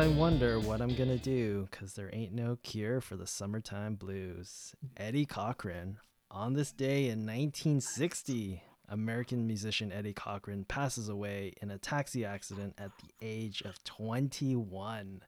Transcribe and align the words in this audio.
I 0.00 0.08
wonder 0.08 0.58
what 0.58 0.80
I'm 0.80 0.94
gonna 0.94 1.18
do, 1.18 1.68
cause 1.70 1.92
there 1.92 2.08
ain't 2.14 2.32
no 2.32 2.56
cure 2.62 3.02
for 3.02 3.16
the 3.16 3.26
summertime 3.26 3.96
blues. 3.96 4.74
Eddie 4.96 5.26
Cochran. 5.26 5.98
On 6.30 6.54
this 6.54 6.72
day 6.72 7.08
in 7.08 7.26
1960, 7.26 8.62
American 8.88 9.46
musician 9.46 9.92
Eddie 9.92 10.14
Cochran 10.14 10.64
passes 10.64 11.10
away 11.10 11.52
in 11.60 11.70
a 11.70 11.76
taxi 11.76 12.24
accident 12.24 12.76
at 12.78 12.92
the 13.02 13.10
age 13.20 13.60
of 13.60 13.84
21. 13.84 15.20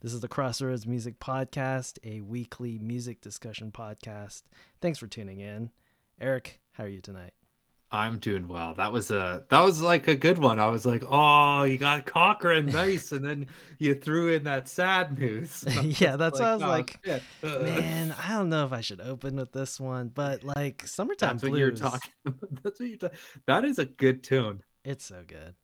This 0.00 0.12
is 0.12 0.18
the 0.18 0.26
Crossroads 0.26 0.88
Music 0.88 1.20
Podcast, 1.20 2.00
a 2.02 2.20
weekly 2.22 2.80
music 2.80 3.20
discussion 3.20 3.70
podcast. 3.70 4.42
Thanks 4.80 4.98
for 4.98 5.06
tuning 5.06 5.38
in. 5.38 5.70
Eric, 6.20 6.58
how 6.72 6.82
are 6.82 6.88
you 6.88 7.00
tonight? 7.00 7.34
I'm 7.96 8.18
doing 8.18 8.46
well. 8.46 8.74
That 8.74 8.92
was 8.92 9.10
a 9.10 9.44
that 9.48 9.60
was 9.60 9.80
like 9.80 10.06
a 10.06 10.14
good 10.14 10.38
one. 10.38 10.60
I 10.60 10.68
was 10.68 10.84
like, 10.84 11.02
oh, 11.08 11.62
you 11.62 11.78
got 11.78 12.04
Cochran, 12.04 12.66
nice, 12.66 13.10
and 13.10 13.24
then 13.24 13.46
you 13.78 13.94
threw 13.94 14.32
in 14.32 14.44
that 14.44 14.68
sad 14.68 15.18
news. 15.18 15.64
yeah, 15.82 16.16
that's 16.16 16.38
like, 16.38 16.42
why 16.42 16.50
I 16.50 16.54
was 16.54 16.62
oh, 16.62 16.68
like, 16.68 17.06
man, 17.42 18.14
I 18.22 18.32
don't 18.34 18.50
know 18.50 18.66
if 18.66 18.72
I 18.72 18.82
should 18.82 19.00
open 19.00 19.36
with 19.36 19.52
this 19.52 19.80
one, 19.80 20.08
but 20.08 20.44
like 20.44 20.86
summertime 20.86 21.38
that's 21.38 21.40
blues. 21.40 21.52
What 21.52 21.58
you're 21.58 21.70
talking. 21.70 22.10
that's 22.62 22.78
what 22.78 22.88
you're 22.88 22.98
talking. 22.98 23.18
That 23.46 23.64
is 23.64 23.78
a 23.78 23.86
good 23.86 24.22
tune. 24.22 24.62
It's 24.84 25.06
so 25.06 25.22
good. 25.26 25.54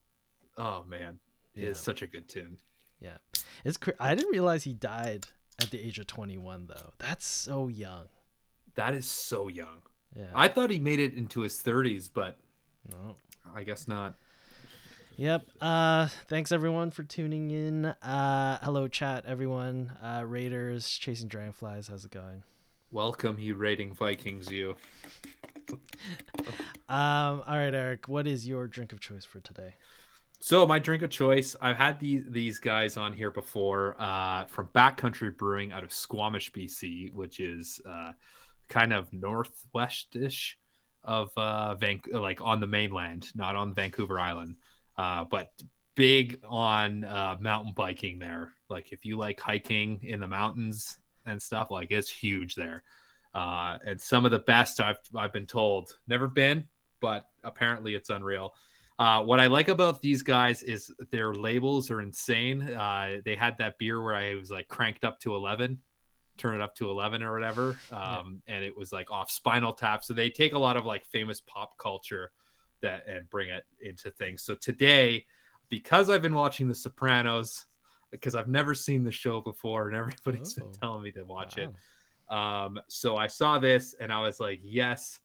Oh 0.57 0.85
man, 0.89 1.19
it 1.55 1.65
yeah. 1.65 1.69
is 1.69 1.79
such 1.79 2.01
a 2.01 2.07
good 2.07 2.29
tune. 2.31 2.57
Yeah, 2.99 3.19
it's. 3.65 3.77
Cr- 3.77 3.91
I 4.01 4.15
didn't 4.15 4.33
realize 4.33 4.65
he 4.65 4.73
died 4.73 5.27
at 5.61 5.71
the 5.71 5.81
age 5.81 5.99
of 5.99 6.07
21 6.07 6.67
though. 6.69 6.93
That's 6.99 7.27
so 7.27 7.69
young. 7.69 8.07
That 8.75 8.95
is 8.95 9.07
so 9.07 9.49
young. 9.49 9.83
Yeah. 10.17 10.27
I 10.35 10.49
thought 10.49 10.71
he 10.71 10.79
made 10.79 11.01
it 11.01 11.15
into 11.15 11.41
his 11.41 11.59
30s, 11.63 12.11
but 12.13 12.37
no. 12.91 13.17
I 13.55 13.65
guess 13.65 13.87
not. 13.89 14.15
Yep. 15.17 15.43
Uh 15.61 16.09
thanks 16.29 16.53
everyone 16.53 16.91
for 16.91 17.03
tuning 17.03 17.51
in. 17.51 17.85
Uh 17.87 18.59
hello 18.63 18.89
chat 18.89 19.25
everyone. 19.27 19.93
Uh 20.03 20.25
Raiders 20.27 20.89
chasing 20.89 21.29
dragonflies, 21.29 21.89
how's 21.89 22.05
it 22.05 22.11
going? 22.11 22.43
Welcome 22.91 23.39
you 23.39 23.55
raiding 23.55 23.93
Vikings 23.93 24.51
you. 24.51 24.75
um 26.89 27.43
all 27.47 27.59
right 27.59 27.75
Eric, 27.75 28.09
what 28.09 28.27
is 28.27 28.49
your 28.49 28.67
drink 28.67 28.93
of 28.93 29.01
choice 29.01 29.25
for 29.25 29.41
today? 29.41 29.75
So 30.41 30.67
my 30.67 30.79
drink 30.79 31.03
of 31.03 31.11
choice, 31.11 31.55
I've 31.61 31.77
had 31.77 32.01
these 32.01 32.25
these 32.29 32.59
guys 32.59 32.97
on 32.97 33.13
here 33.13 33.31
before 33.31 33.97
uh 33.99 34.47
from 34.47 34.69
Backcountry 34.75 35.37
Brewing 35.37 35.73
out 35.73 35.85
of 35.85 35.93
Squamish, 35.93 36.51
BC, 36.53 37.13
which 37.13 37.39
is 37.39 37.83
uh 37.87 38.13
kind 38.73 38.93
of 38.93 39.11
northwestish 39.11 40.57
of 41.05 41.31
uh 41.37 41.75
Van- 41.75 42.01
like 42.13 42.41
on 42.41 42.61
the 42.61 42.67
mainland, 42.67 43.29
not 43.35 43.57
on 43.57 43.75
Vancouver 43.75 44.19
Island. 44.19 44.57
Uh, 44.97 45.25
but 45.25 45.49
big 45.95 46.39
on 46.49 47.05
uh, 47.05 47.37
mountain 47.41 47.73
biking 47.75 48.19
there. 48.19 48.53
Like 48.69 48.93
if 48.93 49.05
you 49.05 49.19
like 49.19 49.41
hiking 49.41 50.01
in 50.03 50.21
the 50.21 50.27
mountains 50.27 50.97
and 51.27 51.41
stuff, 51.41 51.71
like 51.71 51.91
it's 51.91 52.11
huge 52.11 52.55
there. 52.55 52.83
Uh, 53.35 53.79
and 53.87 54.01
some 54.01 54.25
of 54.25 54.31
the 54.31 54.45
best 54.55 54.81
I've 54.81 54.99
I've 55.15 55.33
been 55.33 55.47
told. 55.47 55.93
Never 56.07 56.29
been, 56.29 56.69
but 57.01 57.27
apparently 57.43 57.95
it's 57.95 58.11
unreal. 58.11 58.53
Uh, 58.99 59.23
what 59.23 59.41
I 59.41 59.49
like 59.49 59.69
about 59.69 60.03
these 60.03 60.23
guys 60.23 60.63
is 60.63 60.93
their 61.11 61.35
labels 61.35 61.91
are 61.91 62.03
insane. 62.03 62.63
Uh, 62.63 63.19
they 63.25 63.35
had 63.35 63.57
that 63.59 63.79
beer 63.79 64.03
where 64.03 64.15
I 64.15 64.35
was 64.35 64.51
like 64.51 64.69
cranked 64.69 65.05
up 65.05 65.19
to 65.21 65.35
eleven, 65.35 65.79
turn 66.39 66.55
it 66.55 66.61
up 66.61 66.75
to 66.75 66.91
11 66.91 67.23
or 67.23 67.33
whatever 67.33 67.79
um, 67.91 68.41
yeah. 68.47 68.55
and 68.55 68.65
it 68.65 68.77
was 68.77 68.93
like 68.93 69.11
off 69.11 69.31
spinal 69.31 69.73
tap 69.73 70.03
so 70.03 70.15
they 70.15 70.31
take 70.31 70.55
a 70.55 70.59
lot 70.59 70.77
of 70.77 70.85
like 70.85 71.05
famous 71.07 71.41
pop 71.41 71.77
culture 71.79 72.31
that 72.81 73.07
and 73.07 73.29
bring 73.31 73.49
it 73.49 73.65
into 73.81 74.11
things 74.13 74.43
so 74.43 74.55
today 74.55 75.25
because 75.69 76.11
i've 76.11 76.23
been 76.23 76.35
watching 76.35 76.69
the 76.69 76.75
sopranos 76.75 77.67
because 78.11 78.35
i've 78.35 78.49
never 78.49 78.75
seen 78.75 79.05
the 79.05 79.13
show 79.13 79.41
before 79.41 79.89
and 79.89 79.97
everybody's 79.97 80.57
oh. 80.59 80.65
been 80.65 80.73
telling 80.81 81.03
me 81.03 81.13
to 81.13 81.23
watch 81.25 81.57
wow. 81.59 81.65
it 81.65 82.35
um, 82.35 82.81
so 82.89 83.17
i 83.17 83.27
saw 83.27 83.59
this 83.59 83.95
and 84.01 84.13
i 84.13 84.21
was 84.21 84.41
like 84.41 84.61
yes 84.63 85.19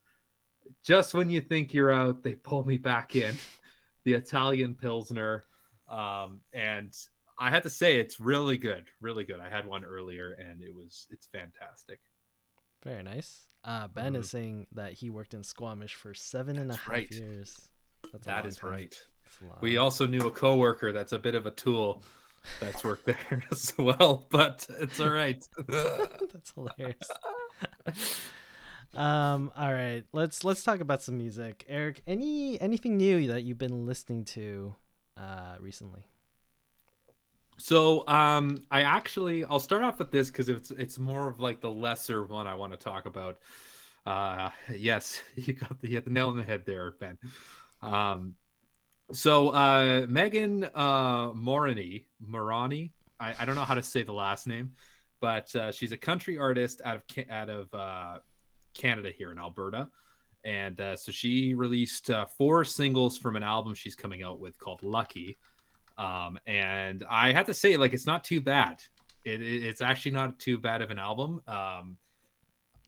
just 0.84 1.14
when 1.14 1.30
you 1.30 1.40
think 1.40 1.72
you're 1.72 1.92
out 1.92 2.22
they 2.22 2.34
pull 2.34 2.64
me 2.66 2.76
back 2.76 3.16
in 3.16 3.34
the 4.04 4.12
italian 4.12 4.74
pilsner 4.74 5.44
um, 5.88 6.40
and 6.52 6.92
I 7.38 7.50
had 7.50 7.62
to 7.62 7.70
say 7.70 8.00
it's 8.00 8.18
really 8.18 8.58
good, 8.58 8.88
really 9.00 9.24
good. 9.24 9.40
I 9.40 9.48
had 9.48 9.66
one 9.66 9.84
earlier 9.84 10.32
and 10.32 10.62
it 10.62 10.74
was 10.74 11.06
it's 11.10 11.26
fantastic. 11.26 12.00
Very 12.84 13.02
nice. 13.02 13.46
Uh, 13.64 13.88
ben 13.88 14.12
mm-hmm. 14.12 14.22
is 14.22 14.30
saying 14.30 14.66
that 14.72 14.92
he 14.92 15.10
worked 15.10 15.34
in 15.34 15.42
Squamish 15.42 15.94
for 15.94 16.14
seven 16.14 16.58
and 16.58 16.70
that's 16.70 16.80
a 16.80 16.82
half 16.82 16.92
right. 16.92 17.10
years. 17.12 17.68
That's 18.12 18.26
that 18.26 18.46
is 18.46 18.62
right. 18.62 18.96
We 19.60 19.76
also 19.76 20.06
knew 20.06 20.26
a 20.26 20.30
coworker 20.30 20.92
that's 20.92 21.12
a 21.12 21.18
bit 21.18 21.34
of 21.34 21.46
a 21.46 21.50
tool 21.50 22.02
that's 22.60 22.82
worked 22.82 23.06
there 23.06 23.44
as 23.52 23.72
well, 23.78 24.26
but 24.30 24.66
it's 24.80 24.98
all 24.98 25.10
right. 25.10 25.46
that's 25.68 26.52
hilarious. 26.54 27.08
um 28.94 29.52
all 29.54 29.72
right 29.72 30.04
let's 30.14 30.44
let's 30.44 30.62
talk 30.62 30.80
about 30.80 31.02
some 31.02 31.18
music 31.18 31.62
eric 31.68 32.00
any 32.06 32.58
anything 32.58 32.96
new 32.96 33.26
that 33.26 33.42
you've 33.42 33.58
been 33.58 33.84
listening 33.84 34.24
to 34.24 34.74
uh 35.18 35.56
recently 35.60 36.06
so 37.58 38.06
um 38.08 38.62
I 38.70 38.82
actually 38.82 39.44
I'll 39.44 39.60
start 39.60 39.82
off 39.82 39.98
with 39.98 40.10
this 40.10 40.28
because 40.28 40.48
it's 40.48 40.70
it's 40.72 40.98
more 40.98 41.28
of 41.28 41.40
like 41.40 41.60
the 41.60 41.70
lesser 41.70 42.24
one 42.24 42.46
I 42.46 42.54
want 42.54 42.72
to 42.72 42.78
talk 42.78 43.06
about. 43.06 43.38
Uh 44.06 44.50
yes, 44.74 45.20
you 45.36 45.52
got 45.54 45.80
the, 45.80 45.90
you 45.90 46.00
the 46.00 46.10
nail 46.10 46.28
on 46.28 46.36
the 46.36 46.44
head 46.44 46.62
there, 46.64 46.92
Ben. 47.00 47.18
Um 47.82 48.34
so 49.12 49.50
uh 49.50 50.06
Megan 50.08 50.64
uh 50.74 51.32
Moroney, 51.34 52.06
Morani, 52.20 52.92
I, 53.20 53.34
I 53.38 53.44
don't 53.44 53.54
know 53.54 53.64
how 53.64 53.74
to 53.74 53.82
say 53.82 54.02
the 54.02 54.12
last 54.12 54.46
name, 54.46 54.72
but 55.20 55.54
uh, 55.54 55.72
she's 55.72 55.92
a 55.92 55.96
country 55.96 56.38
artist 56.38 56.80
out 56.84 56.96
of 56.96 57.02
out 57.30 57.50
of 57.50 57.74
uh, 57.74 58.18
Canada 58.74 59.10
here 59.16 59.32
in 59.32 59.38
Alberta. 59.38 59.88
And 60.44 60.80
uh, 60.80 60.96
so 60.96 61.10
she 61.10 61.54
released 61.54 62.10
uh, 62.10 62.26
four 62.36 62.64
singles 62.64 63.18
from 63.18 63.36
an 63.36 63.42
album 63.42 63.74
she's 63.74 63.96
coming 63.96 64.22
out 64.22 64.40
with 64.40 64.58
called 64.58 64.82
Lucky. 64.82 65.36
Um, 65.98 66.38
and 66.46 67.04
I 67.10 67.32
have 67.32 67.46
to 67.46 67.54
say, 67.54 67.76
like, 67.76 67.92
it's 67.92 68.06
not 68.06 68.24
too 68.24 68.40
bad. 68.40 68.80
It, 69.24 69.42
it, 69.42 69.64
it's 69.64 69.82
actually 69.82 70.12
not 70.12 70.38
too 70.38 70.56
bad 70.58 70.80
of 70.80 70.90
an 70.90 70.98
album. 70.98 71.42
Um, 71.46 71.96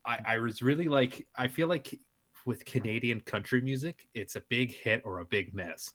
I, 0.06 0.19
I 0.26 0.38
was 0.38 0.62
really 0.62 0.88
like, 0.88 1.26
I 1.37 1.49
feel 1.49 1.69
like 1.69 1.99
with 2.47 2.65
Canadian 2.65 3.20
country 3.20 3.60
music, 3.60 4.09
it's 4.15 4.37
a 4.37 4.43
big 4.49 4.72
hit 4.72 5.03
or 5.04 5.19
a 5.19 5.25
big 5.25 5.54
miss. 5.54 5.93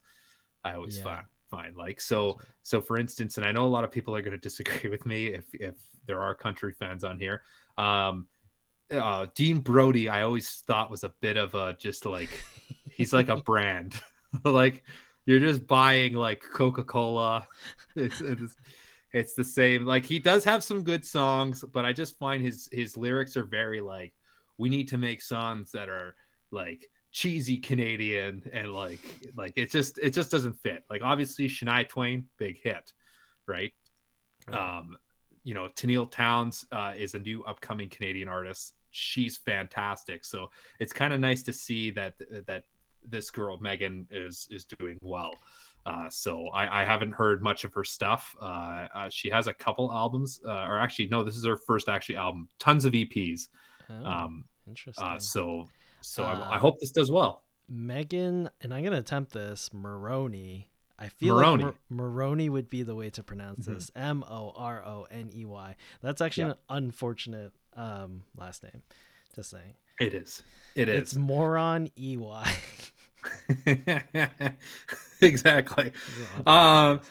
I 0.64 0.74
always 0.74 0.98
yeah. 0.98 1.04
find 1.04 1.26
find 1.50 1.76
like 1.76 2.02
so 2.02 2.40
so 2.64 2.82
for 2.82 2.98
instance 2.98 3.38
and 3.38 3.46
i 3.46 3.52
know 3.52 3.66
a 3.66 3.68
lot 3.68 3.84
of 3.84 3.92
people 3.92 4.16
are 4.16 4.22
going 4.22 4.32
to 4.32 4.38
disagree 4.38 4.90
with 4.96 5.06
me 5.06 5.28
if 5.28 5.46
if 5.54 5.76
there 6.08 6.20
are 6.20 6.34
country 6.36 6.74
fans 6.74 7.04
on 7.04 7.20
here 7.20 7.44
um 7.78 8.28
uh 8.92 9.26
dean 9.36 9.60
brody 9.60 10.10
i 10.10 10.22
always 10.22 10.64
thought 10.68 10.92
was 10.92 11.04
a 11.04 11.14
bit 11.22 11.38
of 11.38 11.54
a 11.56 11.76
just 11.80 12.06
like 12.06 12.44
he's 12.90 13.14
like 13.14 13.30
a 13.30 13.38
brand 13.46 14.00
like 14.44 14.84
you're 15.26 15.40
just 15.40 15.66
buying 15.68 16.14
like 16.14 16.44
Coca-Cola. 16.54 17.48
It's, 17.96 18.22
it's 18.22 18.56
it's 19.14 19.34
the 19.34 19.44
same. 19.46 19.86
Like 19.86 20.06
he 20.06 20.20
does 20.20 20.44
have 20.44 20.64
some 20.64 20.84
good 20.84 21.06
songs, 21.06 21.64
but 21.72 21.86
I 21.86 21.94
just 21.94 22.20
find 22.20 22.44
his 22.44 22.68
his 22.72 22.98
lyrics 22.98 23.38
are 23.38 23.46
very 23.46 23.80
like 23.80 24.14
we 24.58 24.70
need 24.70 24.90
to 24.90 24.98
make 24.98 25.22
songs 25.22 25.72
that 25.72 25.90
are 25.90 26.16
like 26.52 26.86
cheesy 27.12 27.58
Canadian 27.58 28.44
and 28.52 28.74
like 28.74 29.00
like 29.38 29.54
it 29.56 29.72
just 29.72 29.98
it 30.00 30.10
just 30.10 30.32
doesn't 30.32 30.60
fit. 30.60 30.84
Like 30.90 31.02
obviously 31.02 31.48
Shania 31.48 31.88
Twain, 31.88 32.26
big 32.38 32.62
hit, 32.62 32.92
right? 33.48 33.72
Um, 34.52 34.98
you 35.46 35.54
know, 35.54 35.70
Tenille 35.76 36.12
Townes 36.12 36.66
uh, 36.74 36.94
is 36.98 37.14
a 37.14 37.20
new 37.20 37.44
upcoming 37.46 37.88
Canadian 37.88 38.28
artist. 38.28 38.74
She's 38.92 39.38
fantastic. 39.38 40.26
So 40.26 40.52
it's 40.80 40.92
kind 40.92 41.14
of 41.14 41.22
nice 41.22 41.42
to 41.44 41.54
see 41.54 41.92
that 41.92 42.16
that 42.48 42.66
this 43.10 43.30
girl 43.32 43.58
Megan 43.60 44.08
is 44.12 44.48
is 44.52 44.66
doing 44.66 44.98
well. 45.02 45.32
Uh, 45.86 46.10
so 46.10 46.48
I, 46.48 46.82
I, 46.82 46.84
haven't 46.84 47.12
heard 47.12 47.44
much 47.44 47.64
of 47.64 47.72
her 47.76 47.84
stuff. 47.84 48.36
Uh, 48.42 48.88
uh, 48.96 49.10
she 49.12 49.30
has 49.30 49.46
a 49.46 49.54
couple 49.54 49.92
albums, 49.92 50.40
uh, 50.44 50.66
or 50.66 50.80
actually, 50.80 51.08
no, 51.10 51.24
this 51.24 51.36
is 51.36 51.46
her 51.46 51.58
first 51.58 51.90
actually 51.90 52.16
album. 52.16 52.50
Tons 52.58 52.86
of 52.86 52.94
EPs. 52.94 53.50
Oh, 53.92 53.94
um, 54.04 54.46
uh, 54.66 54.70
interesting. 54.72 55.20
so 55.20 55.70
so 56.02 56.24
I, 56.24 56.34
I, 56.34 56.56
uh, 56.56 56.60
hope 56.60 56.80
this 56.80 56.90
does 56.92 57.12
well. 57.12 57.44
Megan, 57.70 58.50
and 58.62 58.74
I'm 58.74 58.84
gonna 58.84 58.98
attempt 58.98 59.32
this. 59.32 59.70
Moroni. 59.74 60.70
I 60.98 61.10
feel 61.10 61.36
Moroni. 61.36 61.66
like 61.66 61.76
Mar- 61.90 62.08
Moroni 62.08 62.50
would 62.50 62.70
be 62.70 62.82
the 62.82 62.96
way 62.96 63.10
to 63.12 63.22
pronounce 63.22 63.66
mm-hmm. 63.66 63.76
this. 63.76 63.92
M 63.96 64.24
O 64.28 64.54
R 64.56 64.84
O 64.86 65.06
N 65.12 65.30
E 65.36 65.46
Y. 65.46 65.76
That's 66.02 66.22
actually 66.22 66.46
yeah. 66.46 66.52
an 66.52 66.84
unfortunate 66.84 67.54
um, 67.76 68.24
last 68.36 68.64
name. 68.64 68.82
Just 69.36 69.52
saying. 69.52 69.76
It 70.00 70.14
is. 70.14 70.42
It 70.76 70.90
is. 70.90 71.02
It's 71.02 71.16
moron 71.16 71.90
E 71.98 72.18
Y. 72.18 72.54
exactly. 75.22 75.92
Um, 76.46 77.02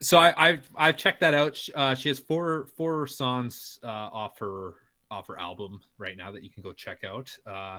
so 0.00 0.18
I, 0.18 0.34
I've 0.36 0.70
I've 0.76 0.96
checked 0.96 1.20
that 1.20 1.34
out. 1.34 1.58
Uh, 1.74 1.94
she 1.94 2.08
has 2.08 2.18
four 2.18 2.68
four 2.76 3.06
songs 3.06 3.78
uh, 3.82 3.86
off 3.86 4.38
her 4.38 4.74
off 5.10 5.26
her 5.28 5.38
album 5.38 5.80
right 5.96 6.16
now 6.16 6.30
that 6.30 6.42
you 6.42 6.50
can 6.50 6.62
go 6.62 6.72
check 6.72 7.04
out. 7.04 7.30
Uh, 7.46 7.78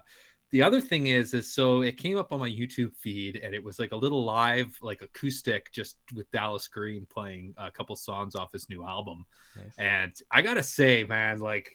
the 0.51 0.63
other 0.63 0.81
thing 0.81 1.07
is 1.07 1.33
is 1.33 1.53
so 1.53 1.81
it 1.81 1.97
came 1.97 2.17
up 2.17 2.31
on 2.31 2.39
my 2.39 2.49
youtube 2.49 2.95
feed 2.95 3.39
and 3.43 3.53
it 3.53 3.63
was 3.63 3.79
like 3.79 3.91
a 3.91 3.95
little 3.95 4.23
live 4.23 4.75
like 4.81 5.01
acoustic 5.01 5.71
just 5.71 5.97
with 6.15 6.29
dallas 6.31 6.67
green 6.67 7.05
playing 7.09 7.53
a 7.57 7.69
couple 7.71 7.95
songs 7.95 8.35
off 8.35 8.51
his 8.51 8.69
new 8.69 8.85
album 8.85 9.25
Nice. 9.55 9.73
and 9.77 10.13
i 10.31 10.41
gotta 10.41 10.63
say 10.63 11.03
man 11.03 11.39
like 11.39 11.71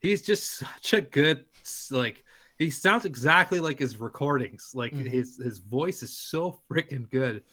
he's 0.00 0.22
just 0.22 0.58
such 0.58 0.92
a 0.92 1.00
good 1.00 1.44
like 1.90 2.24
he 2.64 2.70
sounds 2.70 3.04
exactly 3.04 3.60
like 3.60 3.78
his 3.78 3.98
recordings. 4.00 4.72
Like 4.74 4.92
Mhm. 4.94 5.08
his 5.08 5.36
his 5.36 5.58
voice 5.58 6.02
is 6.02 6.16
so 6.16 6.60
freaking 6.70 7.08
good. 7.10 7.44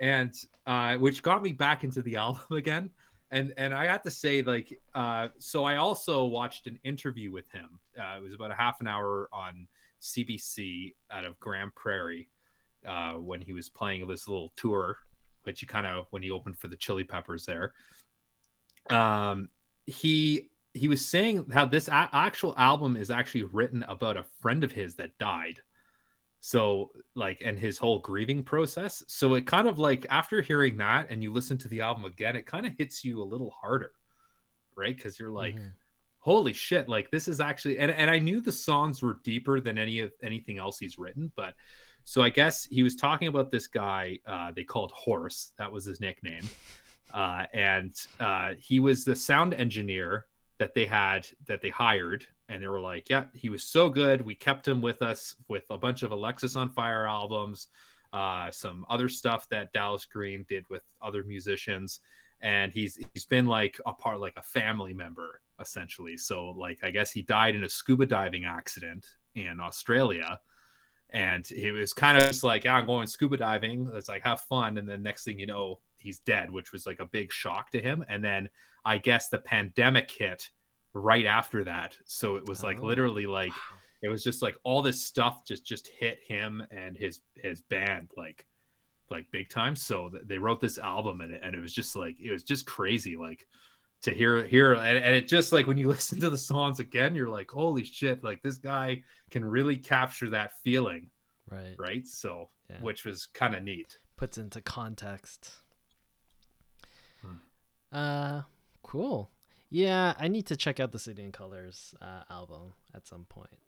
And 0.00 0.34
uh 0.66 0.96
which 0.96 1.22
got 1.22 1.42
me 1.42 1.52
back 1.52 1.84
into 1.84 2.00
the 2.02 2.16
album 2.24 2.42
again. 2.56 2.90
And 3.30 3.52
and 3.56 3.74
i 3.74 3.86
have 3.86 4.02
to 4.02 4.10
say 4.10 4.42
like 4.42 4.78
uh 4.94 5.28
so 5.38 5.64
i 5.64 5.76
also 5.76 6.24
watched 6.24 6.66
an 6.66 6.78
interview 6.84 7.30
with 7.32 7.50
him. 7.50 7.80
Uh, 7.98 8.16
it 8.18 8.22
was 8.22 8.32
about 8.34 8.50
a 8.50 8.54
half 8.54 8.80
an 8.80 8.86
hour 8.86 9.28
on 9.32 9.66
cbc 10.00 10.94
out 11.10 11.24
of 11.24 11.38
grande 11.40 11.74
prairie 11.74 12.28
uh 12.86 13.14
when 13.14 13.40
he 13.40 13.52
was 13.54 13.68
playing 13.70 14.06
this 14.06 14.28
little 14.28 14.52
tour 14.56 14.98
which 15.44 15.60
he 15.60 15.66
kind 15.66 15.86
of 15.86 16.06
when 16.10 16.22
he 16.22 16.30
opened 16.30 16.58
for 16.58 16.68
the 16.68 16.76
chili 16.76 17.04
peppers 17.04 17.44
there. 17.46 17.72
Um 18.90 19.48
he 19.86 20.50
he 20.74 20.88
was 20.88 21.06
saying 21.06 21.46
how 21.52 21.64
this 21.64 21.88
a- 21.88 22.10
actual 22.12 22.54
album 22.58 22.96
is 22.96 23.10
actually 23.10 23.44
written 23.44 23.82
about 23.84 24.16
a 24.16 24.24
friend 24.40 24.62
of 24.64 24.72
his 24.72 24.96
that 24.96 25.16
died. 25.18 25.60
So 26.40 26.90
like 27.14 27.40
and 27.42 27.58
his 27.58 27.78
whole 27.78 28.00
grieving 28.00 28.42
process. 28.42 29.02
So 29.08 29.34
it 29.34 29.46
kind 29.46 29.66
of 29.66 29.78
like 29.78 30.04
after 30.10 30.42
hearing 30.42 30.76
that 30.76 31.06
and 31.10 31.22
you 31.22 31.32
listen 31.32 31.56
to 31.58 31.68
the 31.68 31.80
album 31.80 32.04
again 32.04 32.36
it 32.36 32.44
kind 32.46 32.66
of 32.66 32.74
hits 32.76 33.04
you 33.04 33.22
a 33.22 33.24
little 33.24 33.50
harder 33.50 33.92
right? 34.76 34.96
Because 34.96 35.18
you're 35.18 35.30
like 35.30 35.54
Mhm. 35.54 35.72
holy 36.18 36.52
shit 36.52 36.88
like 36.88 37.10
this 37.10 37.28
is 37.28 37.38
actually 37.40 37.78
and, 37.78 37.90
and 37.92 38.10
i 38.10 38.18
knew 38.18 38.40
the 38.40 38.50
songs 38.50 39.02
were 39.02 39.18
deeper 39.22 39.60
than 39.60 39.78
any 39.78 40.00
of 40.00 40.10
anything 40.22 40.58
else 40.58 40.78
he's 40.78 40.98
written 40.98 41.30
but 41.36 41.54
so 42.04 42.22
i 42.22 42.30
guess 42.30 42.64
he 42.64 42.82
was 42.82 42.96
talking 42.96 43.28
about 43.28 43.50
this 43.52 43.66
guy 43.68 44.18
uh 44.26 44.50
they 44.56 44.64
called 44.64 44.90
horse 44.92 45.52
that 45.58 45.70
was 45.70 45.84
his 45.84 46.00
nickname 46.00 46.48
uh 47.12 47.44
and 47.52 47.94
uh 48.20 48.54
he 48.58 48.80
was 48.80 49.04
the 49.04 49.14
sound 49.14 49.52
engineer 49.54 50.26
that 50.64 50.72
they 50.72 50.86
had 50.86 51.26
that 51.46 51.60
they 51.60 51.68
hired 51.68 52.26
and 52.48 52.62
they 52.62 52.66
were 52.66 52.80
like 52.80 53.10
yeah 53.10 53.24
he 53.34 53.50
was 53.50 53.64
so 53.64 53.90
good. 53.90 54.24
We 54.24 54.34
kept 54.34 54.66
him 54.66 54.80
with 54.80 55.02
us 55.02 55.36
with 55.46 55.64
a 55.68 55.76
bunch 55.76 56.02
of 56.02 56.10
alexisonfire 56.10 57.06
albums 57.06 57.68
uh 58.14 58.50
some 58.50 58.86
other 58.88 59.10
stuff 59.10 59.46
that 59.50 59.72
dallas 59.74 60.06
green 60.06 60.46
did 60.48 60.64
with 60.70 60.80
other 61.02 61.22
musicians. 61.22 62.00
And 62.40 62.72
he's 62.72 62.98
he's 63.12 63.26
been 63.26 63.44
like 63.44 63.78
a 63.84 63.92
part 63.92 64.20
like 64.20 64.38
a 64.38 64.42
family 64.42 64.94
member 64.94 65.42
essentially. 65.60 66.16
So 66.16 66.54
like 66.56 66.78
i 66.82 66.90
guess 66.90 67.10
he 67.10 67.20
died 67.20 67.54
in 67.54 67.64
a 67.64 67.68
scuba 67.68 68.06
diving 68.06 68.46
accident 68.46 69.04
in 69.34 69.60
australia. 69.60 70.40
And 71.10 71.46
it 71.50 71.72
was 71.72 71.92
kind 71.92 72.16
of 72.16 72.24
just 72.24 72.42
like 72.42 72.64
yeah, 72.64 72.76
i'm 72.76 72.86
going 72.86 73.06
scuba 73.06 73.36
diving. 73.36 73.90
It's 73.92 74.08
like 74.08 74.24
have 74.24 74.40
fun. 74.40 74.78
And 74.78 74.88
then 74.88 75.02
next 75.02 75.24
thing 75.24 75.38
you 75.38 75.46
know 75.46 75.80
he's 76.04 76.20
dead 76.20 76.48
which 76.50 76.70
was 76.72 76.86
like 76.86 77.00
a 77.00 77.06
big 77.06 77.32
shock 77.32 77.70
to 77.72 77.80
him 77.80 78.04
and 78.08 78.22
then 78.22 78.48
i 78.84 78.96
guess 78.98 79.28
the 79.28 79.38
pandemic 79.38 80.10
hit 80.16 80.48
right 80.92 81.26
after 81.26 81.64
that 81.64 81.96
so 82.04 82.36
it 82.36 82.46
was 82.46 82.62
like 82.62 82.78
Oh. 82.80 82.86
literally 82.86 83.26
like 83.26 83.52
it 84.02 84.08
was 84.08 84.22
just 84.22 84.42
like 84.42 84.54
all 84.62 84.82
this 84.82 85.04
stuff 85.04 85.44
just 85.44 85.66
just 85.66 85.88
hit 85.98 86.18
him 86.28 86.62
and 86.70 86.96
his 86.96 87.20
his 87.34 87.62
band 87.62 88.10
like 88.16 88.46
like 89.10 89.26
big 89.32 89.48
time 89.50 89.74
so 89.74 90.10
they 90.24 90.38
wrote 90.38 90.60
this 90.60 90.78
album 90.78 91.20
and 91.20 91.32
it, 91.32 91.40
and 91.42 91.54
it 91.54 91.60
was 91.60 91.74
just 91.74 91.96
like 91.96 92.16
it 92.20 92.30
was 92.30 92.42
just 92.44 92.64
crazy 92.66 93.16
like 93.16 93.46
to 94.02 94.10
hear 94.12 94.44
hear 94.46 94.74
and, 94.74 94.98
and 94.98 95.14
it 95.16 95.26
just 95.26 95.52
like 95.52 95.66
when 95.66 95.78
you 95.78 95.88
listen 95.96 96.20
to 96.20 96.30
the 96.30 96.38
songs 96.38 96.78
again 96.80 97.14
you're 97.14 97.28
like 97.28 97.50
holy 97.50 97.84
shit 97.84 98.22
like 98.22 98.40
this 98.42 98.56
guy 98.58 99.02
can 99.30 99.44
really 99.44 99.76
capture 99.76 100.30
that 100.30 100.52
feeling 100.62 101.10
Right. 101.50 101.74
right 101.78 102.06
so 102.06 102.48
Yeah. 102.70 102.80
which 102.80 103.04
was 103.04 103.26
kind 103.34 103.54
of 103.54 103.62
neat 103.62 103.98
Puts 104.16 104.38
into 104.38 104.60
context. 104.62 105.50
Uh, 107.94 108.42
cool. 108.82 109.30
Yeah, 109.70 110.14
I 110.18 110.28
need 110.28 110.46
to 110.46 110.56
check 110.56 110.78
out 110.80 110.92
the 110.92 110.98
City 110.98 111.22
and 111.22 111.32
Colors 111.32 111.94
uh, 112.02 112.22
album 112.30 112.74
at 112.94 113.06
some 113.06 113.24
point. 113.24 113.58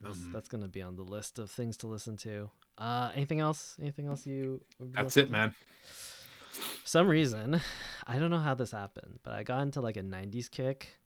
That's, 0.00 0.18
Mhm. 0.18 0.32
that's 0.32 0.48
gonna 0.48 0.68
be 0.68 0.82
on 0.82 0.94
the 0.96 1.02
list 1.02 1.38
of 1.38 1.50
things 1.50 1.76
to 1.78 1.86
listen 1.88 2.16
to. 2.18 2.50
Uh, 2.76 3.10
anything 3.14 3.40
else? 3.40 3.76
Anything 3.80 4.06
else 4.06 4.26
you? 4.26 4.60
that's 4.78 5.16
it 5.16 5.26
to? 5.26 5.32
man 5.32 5.54
For 6.52 6.88
some 6.88 7.08
reason, 7.08 7.60
I 8.06 8.18
don't 8.18 8.30
know 8.30 8.38
how 8.38 8.54
this 8.54 8.70
happened, 8.70 9.18
but 9.22 9.32
I 9.34 9.42
got 9.42 9.62
into 9.62 9.80
like 9.80 9.96
a 9.96 10.02
'90s 10.02 10.48
kick, 10.48 10.96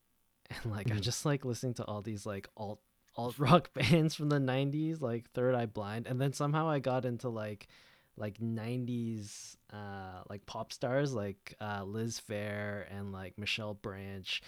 and 0.50 0.72
like 0.72 0.90
I 0.90 0.94
Mhm. 0.96 1.00
just 1.00 1.25
like 1.25 1.44
listening 1.44 1.75
to 1.75 1.84
all 1.86 2.02
these 2.02 2.26
like 2.26 2.48
alt 2.56 2.80
alt 3.16 3.38
rock 3.38 3.72
bands 3.75 4.14
from 4.14 4.28
the 4.28 4.38
'90s, 4.40 5.00
like 5.00 5.30
Third 5.30 5.54
Eye 5.54 5.66
Blind, 5.66 6.06
and 6.06 6.20
then 6.20 6.32
somehow 6.32 6.68
I 6.68 6.78
got 6.78 7.04
into 7.04 7.28
like 7.28 7.68
like 8.17 8.38
'90s 8.38 9.56
uh 9.73 10.23
like 10.29 10.44
pop 10.47 10.73
stars 10.73 11.14
like 11.14 11.55
uh 11.61 11.82
Liz 11.85 12.20
Phair 12.29 12.85
and 12.91 13.12
like 13.12 13.38
Michelle 13.38 13.75
Branch. 13.75 14.43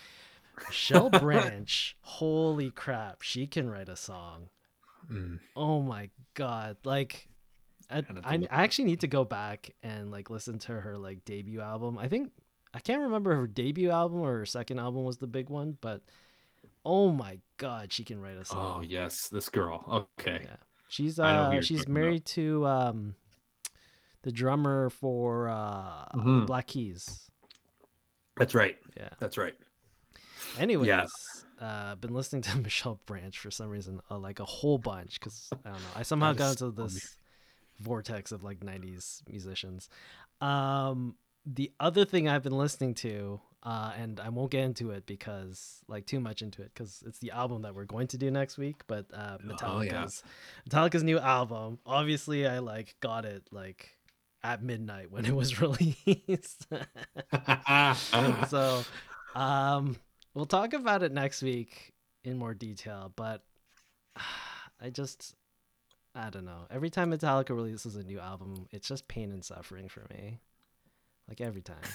Michelle 0.68 1.10
Branch, 1.20 1.96
holy 2.00 2.70
crap, 2.70 3.22
she 3.22 3.46
can 3.46 3.68
write 3.68 3.88
a 3.88 3.96
song. 3.96 4.48
Mm. 5.10 5.40
Oh 5.56 5.82
my 5.82 6.10
god! 6.34 6.76
Like, 6.84 7.28
I, 7.90 7.98
I, 8.24 8.34
I 8.50 8.62
actually 8.62 8.84
need 8.86 9.00
to 9.00 9.08
go 9.08 9.24
back 9.24 9.70
and 9.82 10.10
like 10.10 10.30
listen 10.30 10.58
to 10.60 10.72
her 10.80 10.96
like 10.96 11.24
debut 11.24 11.60
album. 11.60 11.98
I 11.98 12.06
think 12.08 12.30
I 12.72 12.78
can't 12.78 13.02
remember 13.02 13.34
her 13.34 13.46
debut 13.46 13.90
album 13.90 14.20
or 14.20 14.38
her 14.38 14.46
second 14.46 14.78
album 14.78 15.04
was 15.04 15.18
the 15.18 15.26
big 15.26 15.50
one, 15.50 15.76
but 15.80 16.02
oh 16.84 17.10
my 17.10 17.38
god, 17.56 17.92
she 17.92 18.04
can 18.04 18.20
write 18.20 18.36
a 18.36 18.44
song. 18.44 18.78
oh 18.78 18.82
yes 18.82 19.28
this 19.28 19.48
girl 19.48 19.84
okay 20.16 20.42
Yeah. 20.44 20.56
She's 20.88 21.18
I 21.18 21.32
know 21.32 21.50
who 21.50 21.58
uh 21.58 21.60
she's 21.62 21.80
talking 21.80 21.92
about. 21.92 22.00
married 22.00 22.24
to 22.26 22.66
um 22.66 23.14
the 24.24 24.32
drummer 24.32 24.90
for 24.90 25.48
uh 25.48 26.06
Mhm. 26.14 26.46
Black 26.46 26.66
Keys. 26.66 27.30
that's 28.36 28.54
right 28.54 28.76
Yeah. 28.96 29.10
that's 29.20 29.38
right 29.38 29.54
Anyways, 30.58 30.90
uh, 31.60 31.94
been 31.96 32.12
listening 32.14 32.42
to 32.42 32.58
Michelle 32.68 33.00
Branch 33.06 33.36
for 33.36 33.50
some 33.50 33.68
reason, 33.68 34.00
uh, 34.10 34.18
like 34.18 34.38
a 34.40 34.44
whole 34.44 34.78
bunch, 34.78 35.18
because 35.18 35.48
I 35.64 35.70
don't 35.70 35.80
know. 35.80 35.88
I 35.96 36.02
somehow 36.02 36.32
got 36.32 36.60
into 36.60 36.70
this 36.70 37.16
vortex 37.80 38.30
of 38.30 38.42
like 38.44 38.60
'90s 38.60 39.22
musicians. 39.28 39.88
Um, 40.40 41.16
the 41.46 41.72
other 41.80 42.04
thing 42.04 42.28
I've 42.28 42.42
been 42.42 42.56
listening 42.56 42.94
to, 42.96 43.40
uh, 43.64 43.92
and 43.96 44.20
I 44.20 44.28
won't 44.28 44.50
get 44.52 44.62
into 44.64 44.90
it 44.90 45.06
because 45.06 45.82
like 45.88 46.06
too 46.06 46.20
much 46.20 46.40
into 46.42 46.62
it, 46.62 46.70
because 46.74 47.02
it's 47.06 47.18
the 47.18 47.30
album 47.32 47.62
that 47.62 47.74
we're 47.74 47.84
going 47.86 48.06
to 48.08 48.18
do 48.18 48.30
next 48.30 48.56
week. 48.58 48.82
But 48.86 49.06
uh, 49.12 49.38
Oh, 49.40 49.44
yeah. 49.44 49.52
Metallica's 50.04 50.22
Metallica's 50.68 51.02
new 51.02 51.18
album. 51.18 51.78
Obviously, 51.86 52.46
I 52.46 52.58
like 52.60 52.94
got 53.00 53.24
it 53.24 53.48
like 53.50 53.96
at 54.44 54.62
midnight 54.62 55.10
when 55.10 55.24
it 55.24 55.34
was 55.34 55.60
released. 55.60 56.66
so 58.48 58.84
um 59.34 59.96
we'll 60.34 60.46
talk 60.46 60.74
about 60.74 61.02
it 61.02 61.10
next 61.10 61.42
week 61.42 61.92
in 62.22 62.36
more 62.38 62.54
detail 62.54 63.10
but 63.16 63.42
i 64.80 64.90
just 64.90 65.34
i 66.14 66.30
don't 66.30 66.44
know. 66.44 66.66
Every 66.70 66.90
time 66.90 67.10
metallica 67.10 67.50
releases 67.50 67.96
a 67.96 68.04
new 68.04 68.20
album 68.20 68.68
it's 68.70 68.86
just 68.86 69.08
pain 69.08 69.32
and 69.32 69.44
suffering 69.44 69.88
for 69.88 70.06
me. 70.10 70.38
Like 71.28 71.40
every 71.40 71.62
time. 71.62 71.76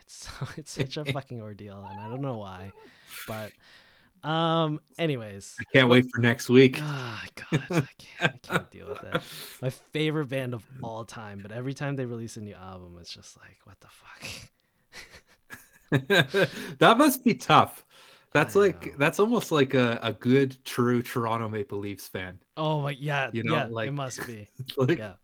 It's 0.00 0.26
so 0.26 0.48
it's 0.56 0.70
such 0.72 0.96
a 0.96 1.04
fucking 1.04 1.42
ordeal 1.42 1.86
and 1.90 2.00
i 2.00 2.08
don't 2.08 2.22
know 2.22 2.38
why 2.38 2.72
but 3.26 3.52
um 4.24 4.80
anyways 4.98 5.54
i 5.60 5.64
can't 5.72 5.88
wait 5.88 6.04
for 6.12 6.20
next 6.20 6.48
week 6.48 6.78
ah 6.82 7.24
god 7.34 7.62
I 7.70 7.86
can't, 7.98 8.22
I 8.22 8.28
can't 8.42 8.70
deal 8.72 8.88
with 8.88 9.02
it 9.04 9.22
my 9.62 9.70
favorite 9.70 10.26
band 10.28 10.54
of 10.54 10.64
all 10.82 11.04
time 11.04 11.40
but 11.42 11.52
every 11.52 11.72
time 11.74 11.94
they 11.96 12.04
release 12.06 12.36
a 12.36 12.40
new 12.40 12.54
album 12.54 12.96
it's 13.00 13.12
just 13.12 13.36
like 13.38 13.58
what 13.64 13.76
the 13.80 13.88
fuck 13.88 14.48
that 16.78 16.98
must 16.98 17.24
be 17.24 17.34
tough. 17.34 17.84
That's 18.34 18.56
I 18.56 18.60
like 18.60 18.86
know. 18.86 18.92
that's 18.98 19.18
almost 19.18 19.50
like 19.50 19.72
a, 19.72 19.98
a 20.02 20.12
good 20.12 20.62
true 20.64 21.00
Toronto 21.02 21.48
Maple 21.48 21.78
Leafs 21.78 22.06
fan. 22.08 22.38
Oh 22.58 22.82
my 22.82 22.90
yeah, 22.90 23.30
You 23.32 23.42
know, 23.42 23.54
yeah, 23.54 23.66
like- 23.70 23.88
it 23.88 23.92
must 23.92 24.26
be. 24.26 24.48
like 24.76 24.98
Yeah, 24.98 25.14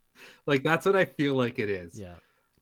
like 0.46 0.62
that's 0.62 0.86
what 0.86 0.96
I 0.96 1.04
feel 1.04 1.34
like 1.34 1.58
it 1.58 1.68
is. 1.68 2.00
yeah. 2.00 2.14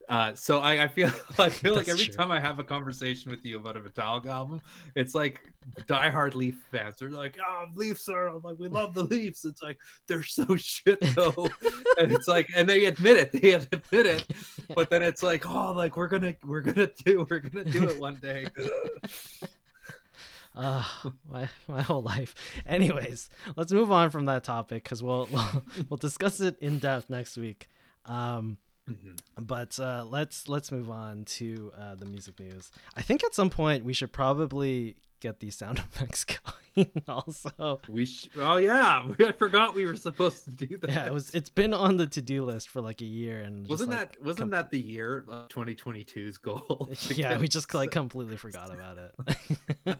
Uh, 0.09 0.33
so 0.35 0.59
I, 0.59 0.83
I 0.83 0.87
feel 0.87 1.09
I 1.39 1.49
feel 1.49 1.75
like 1.75 1.87
every 1.87 2.05
true. 2.05 2.13
time 2.13 2.31
I 2.31 2.39
have 2.39 2.59
a 2.59 2.63
conversation 2.63 3.31
with 3.31 3.45
you 3.45 3.57
about 3.57 3.77
a 3.77 3.79
Metallica 3.79 4.27
album, 4.27 4.61
it's 4.95 5.15
like 5.15 5.41
diehard 5.87 6.35
Leaf 6.35 6.65
fans. 6.71 6.97
They're 6.97 7.09
like, 7.09 7.37
"Oh, 7.45 7.65
Leafs 7.75 8.09
are 8.09 8.27
I'm 8.27 8.41
like 8.41 8.59
we 8.59 8.67
love 8.67 8.93
the 8.93 9.03
Leafs." 9.11 9.45
It's 9.45 9.61
like 9.61 9.77
they're 10.07 10.23
so 10.23 10.55
shit 10.57 10.99
though, 11.15 11.49
and 11.97 12.11
it's 12.11 12.27
like, 12.27 12.49
and 12.55 12.67
they 12.67 12.85
admit 12.85 13.17
it. 13.17 13.31
They 13.31 13.53
admit 13.53 14.05
it, 14.05 14.25
but 14.75 14.89
then 14.89 15.03
it's 15.03 15.23
like, 15.23 15.49
oh, 15.49 15.71
like 15.71 15.95
we're 15.95 16.07
gonna 16.07 16.35
we're 16.45 16.61
gonna 16.61 16.89
do 17.05 17.25
we're 17.29 17.39
gonna 17.39 17.65
do 17.65 17.87
it 17.87 17.99
one 17.99 18.15
day. 18.15 18.47
Uh, 20.55 20.83
my 21.31 21.49
my 21.67 21.81
whole 21.81 22.01
life. 22.01 22.35
Anyways, 22.65 23.29
let's 23.55 23.71
move 23.71 23.91
on 23.91 24.11
from 24.11 24.25
that 24.25 24.43
topic 24.43 24.83
because 24.83 25.01
we'll, 25.01 25.27
we'll 25.31 25.63
we'll 25.89 25.97
discuss 25.97 26.41
it 26.41 26.57
in 26.59 26.79
depth 26.79 27.09
next 27.09 27.37
week. 27.37 27.69
Um, 28.05 28.57
Mhm. 28.89 29.17
but 29.39 29.79
uh, 29.79 30.05
let's 30.09 30.49
let's 30.49 30.71
move 30.71 30.89
on 30.89 31.23
to 31.25 31.71
uh, 31.79 31.95
the 31.95 32.05
music 32.05 32.39
news. 32.39 32.69
I 32.97 33.01
think 33.01 33.23
at 33.23 33.33
some 33.33 33.49
point 33.49 33.85
we 33.85 33.93
should 33.93 34.11
probably 34.11 34.97
get 35.21 35.39
these 35.39 35.55
sound 35.55 35.77
effects 35.93 36.25
going. 36.25 36.89
also, 37.07 37.79
We 37.87 38.05
sh- 38.05 38.27
oh 38.35 38.57
yeah, 38.57 39.05
I 39.19 39.31
forgot 39.31 39.73
we 39.75 39.85
were 39.85 39.95
supposed 39.95 40.43
to 40.45 40.51
do 40.51 40.75
that. 40.79 40.89
yeah, 40.89 41.05
it 41.05 41.13
was. 41.13 41.29
It's 41.33 41.49
been 41.49 41.73
on 41.73 41.95
the 41.97 42.07
to 42.07 42.21
do 42.21 42.43
list 42.43 42.67
for 42.67 42.81
like 42.81 42.99
a 43.01 43.05
year, 43.05 43.39
and 43.41 43.65
wasn't 43.69 43.91
like, 43.91 44.13
that 44.17 44.21
wasn't 44.23 44.39
com- 44.39 44.49
that 44.49 44.69
the 44.71 44.81
year 44.81 45.23
of 45.29 45.47
2022's 45.49 46.37
goal? 46.39 46.89
yeah, 47.09 47.37
we 47.37 47.47
just 47.47 47.73
like 47.73 47.91
completely 47.91 48.35
forgot 48.37 48.73
about 48.73 48.97
it. 48.97 49.97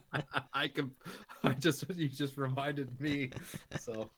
I 0.53 0.67
can 0.67 0.91
I 1.43 1.49
just 1.53 1.85
you 1.95 2.09
just 2.09 2.35
reminded 2.37 2.99
me. 2.99 3.29
So 3.79 4.09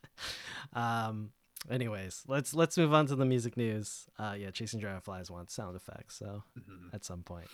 um. 0.73 1.29
Anyways, 1.69 2.23
let's 2.27 2.53
let's 2.53 2.77
move 2.77 2.93
on 2.93 3.07
to 3.07 3.15
the 3.15 3.25
music 3.25 3.57
news. 3.57 4.07
Uh, 4.19 4.35
yeah, 4.37 4.51
Chasing 4.51 4.79
Dragonflies 4.79 5.31
wants 5.31 5.53
sound 5.53 5.75
effects, 5.75 6.15
so 6.15 6.43
mhm. 6.57 6.93
at 6.93 7.03
some 7.03 7.23
point. 7.23 7.47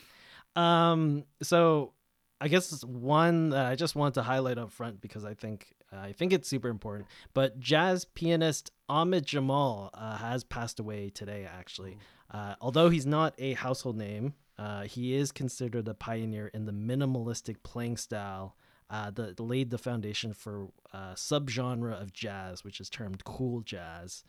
Um, 0.56 1.24
so 1.42 1.94
I 2.42 2.48
guess 2.48 2.84
one 2.84 3.50
that 3.50 3.68
I 3.68 3.76
just 3.76 3.96
want 3.96 4.16
to 4.16 4.24
highlight 4.24 4.58
up 4.58 4.72
front 4.72 5.00
because 5.00 5.24
I 5.24 5.34
think 5.34 5.74
I 5.92 6.12
think 6.12 6.34
it's 6.34 6.50
super 6.50 6.70
important. 6.70 7.08
But 7.34 7.60
jazz 7.60 8.06
pianist 8.06 8.72
Ahmad 8.90 9.26
Jamal 9.26 9.92
uh, 9.94 10.18
has 10.18 10.44
passed 10.44 10.80
away 10.80 11.10
today. 11.10 11.48
Actually, 11.50 11.98
uh, 12.32 12.56
although 12.60 12.90
he's 12.90 13.06
not 13.06 13.36
a 13.38 13.54
household 13.54 13.98
name, 13.98 14.34
uh, 14.58 14.84
he 14.84 15.14
is 15.14 15.32
considered 15.32 15.88
a 15.88 15.94
pioneer 15.94 16.48
in 16.48 16.66
the 16.66 16.72
minimalistic 16.72 17.58
playing 17.64 17.98
style. 17.98 18.56
Uh, 18.92 19.10
that 19.10 19.40
laid 19.40 19.70
the 19.70 19.78
foundation 19.78 20.34
for 20.34 20.68
uh, 20.94 21.14
subgenre 21.16 21.94
of 21.94 22.12
jazz, 22.12 22.66
which 22.66 22.82
is 22.82 22.90
termed 22.90 23.24
cool 23.24 23.62
jazz. 23.62 24.26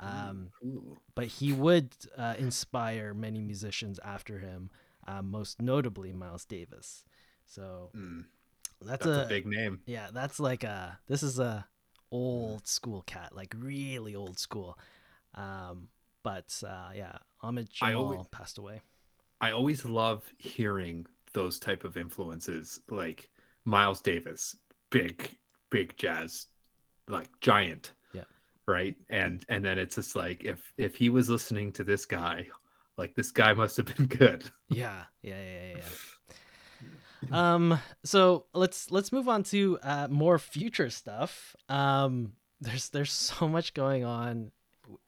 Um, 0.00 0.48
Ooh. 0.64 0.96
but 1.14 1.26
he 1.26 1.52
would 1.52 1.90
uh, 2.16 2.34
inspire 2.38 3.12
many 3.12 3.42
musicians 3.42 4.00
after 4.02 4.38
him, 4.38 4.70
uh, 5.06 5.20
most 5.20 5.60
notably 5.60 6.14
Miles 6.14 6.46
Davis. 6.46 7.04
So 7.44 7.90
Mm, 7.94 8.24
that's, 8.80 9.04
that's 9.04 9.18
a, 9.18 9.24
a 9.24 9.28
big 9.28 9.44
name. 9.46 9.80
yeah, 9.84 10.08
that's 10.12 10.40
like 10.40 10.64
a 10.64 10.98
this 11.08 11.22
is 11.22 11.38
a 11.38 11.66
old 12.10 12.66
school 12.66 13.02
cat, 13.02 13.36
like 13.36 13.54
really 13.58 14.14
old 14.14 14.38
school. 14.38 14.78
Um, 15.34 15.88
but 16.22 16.62
uh, 16.66 16.92
yeah, 16.94 17.18
Ahmad 17.42 17.68
Jamal 17.70 18.02
always- 18.12 18.26
passed 18.30 18.56
away. 18.56 18.80
I 19.42 19.50
always 19.50 19.84
love 19.84 20.24
hearing 20.38 21.04
those 21.34 21.58
type 21.58 21.84
of 21.84 21.98
influences, 21.98 22.80
like 22.88 23.28
Miles 23.66 24.00
Davis, 24.00 24.56
big, 24.90 25.36
big 25.70 25.96
jazz, 25.98 26.46
like 27.08 27.28
giant. 27.40 27.92
Yeah. 28.14 28.22
Right. 28.66 28.94
And 29.10 29.44
and 29.48 29.64
then 29.64 29.78
it's 29.78 29.96
just 29.96 30.16
like 30.16 30.44
if 30.44 30.72
if 30.78 30.94
he 30.94 31.10
was 31.10 31.28
listening 31.28 31.72
to 31.72 31.84
this 31.84 32.06
guy, 32.06 32.46
like 32.96 33.14
this 33.14 33.32
guy 33.32 33.52
must 33.52 33.76
have 33.76 33.94
been 33.94 34.06
good. 34.06 34.44
Yeah, 34.68 35.04
yeah, 35.22 35.42
yeah, 35.42 35.74
yeah. 35.76 35.82
yeah. 37.30 37.54
um, 37.54 37.78
so 38.04 38.46
let's 38.52 38.90
let's 38.90 39.12
move 39.12 39.28
on 39.28 39.42
to 39.44 39.78
uh, 39.82 40.08
more 40.10 40.38
future 40.38 40.90
stuff. 40.90 41.54
Um, 41.68 42.32
there's 42.60 42.88
there's 42.90 43.12
so 43.12 43.48
much 43.48 43.74
going 43.74 44.04
on 44.04 44.50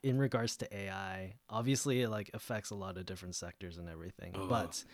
in 0.03 0.19
regards 0.19 0.57
to 0.59 0.77
AI. 0.77 1.35
Obviously, 1.49 2.03
it 2.03 2.09
like 2.09 2.31
affects 2.35 2.71
a 2.71 2.75
lot 2.75 2.99
of 2.99 3.07
different 3.07 3.37
sectors 3.37 3.79
and 3.79 3.89
everything. 3.89 4.33
Oh, 4.35 4.47
but. 4.49 4.85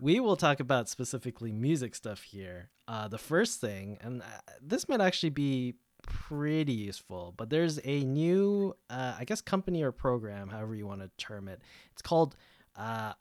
We 0.00 0.20
will 0.20 0.36
talk 0.36 0.60
about 0.60 0.88
specifically 0.88 1.52
music 1.52 1.94
stuff 1.94 2.22
here. 2.22 2.70
Uh, 2.88 3.08
the 3.08 3.18
first 3.18 3.60
thing, 3.60 3.98
and 4.00 4.22
uh, 4.22 4.24
this 4.60 4.88
might 4.88 5.00
actually 5.00 5.30
be 5.30 5.74
pretty 6.02 6.72
useful, 6.72 7.34
but 7.36 7.50
there's 7.50 7.80
a 7.84 8.00
new, 8.04 8.74
uh, 8.90 9.14
I 9.18 9.24
guess, 9.24 9.40
company 9.40 9.82
or 9.82 9.92
program, 9.92 10.48
however 10.48 10.74
you 10.74 10.86
want 10.86 11.00
to 11.00 11.10
term 11.18 11.48
it. 11.48 11.60
It's 11.92 12.02
called 12.02 12.36
uh, 12.76 13.14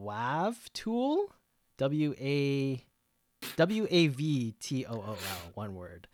WAV 0.00 0.56
Tool, 0.72 1.34
W 1.78 2.14
A 2.18 2.84
W 3.56 3.86
A 3.90 4.06
V 4.06 4.54
T 4.60 4.86
O 4.86 4.94
O 4.94 5.10
L, 5.10 5.50
one 5.54 5.74
word. 5.74 6.06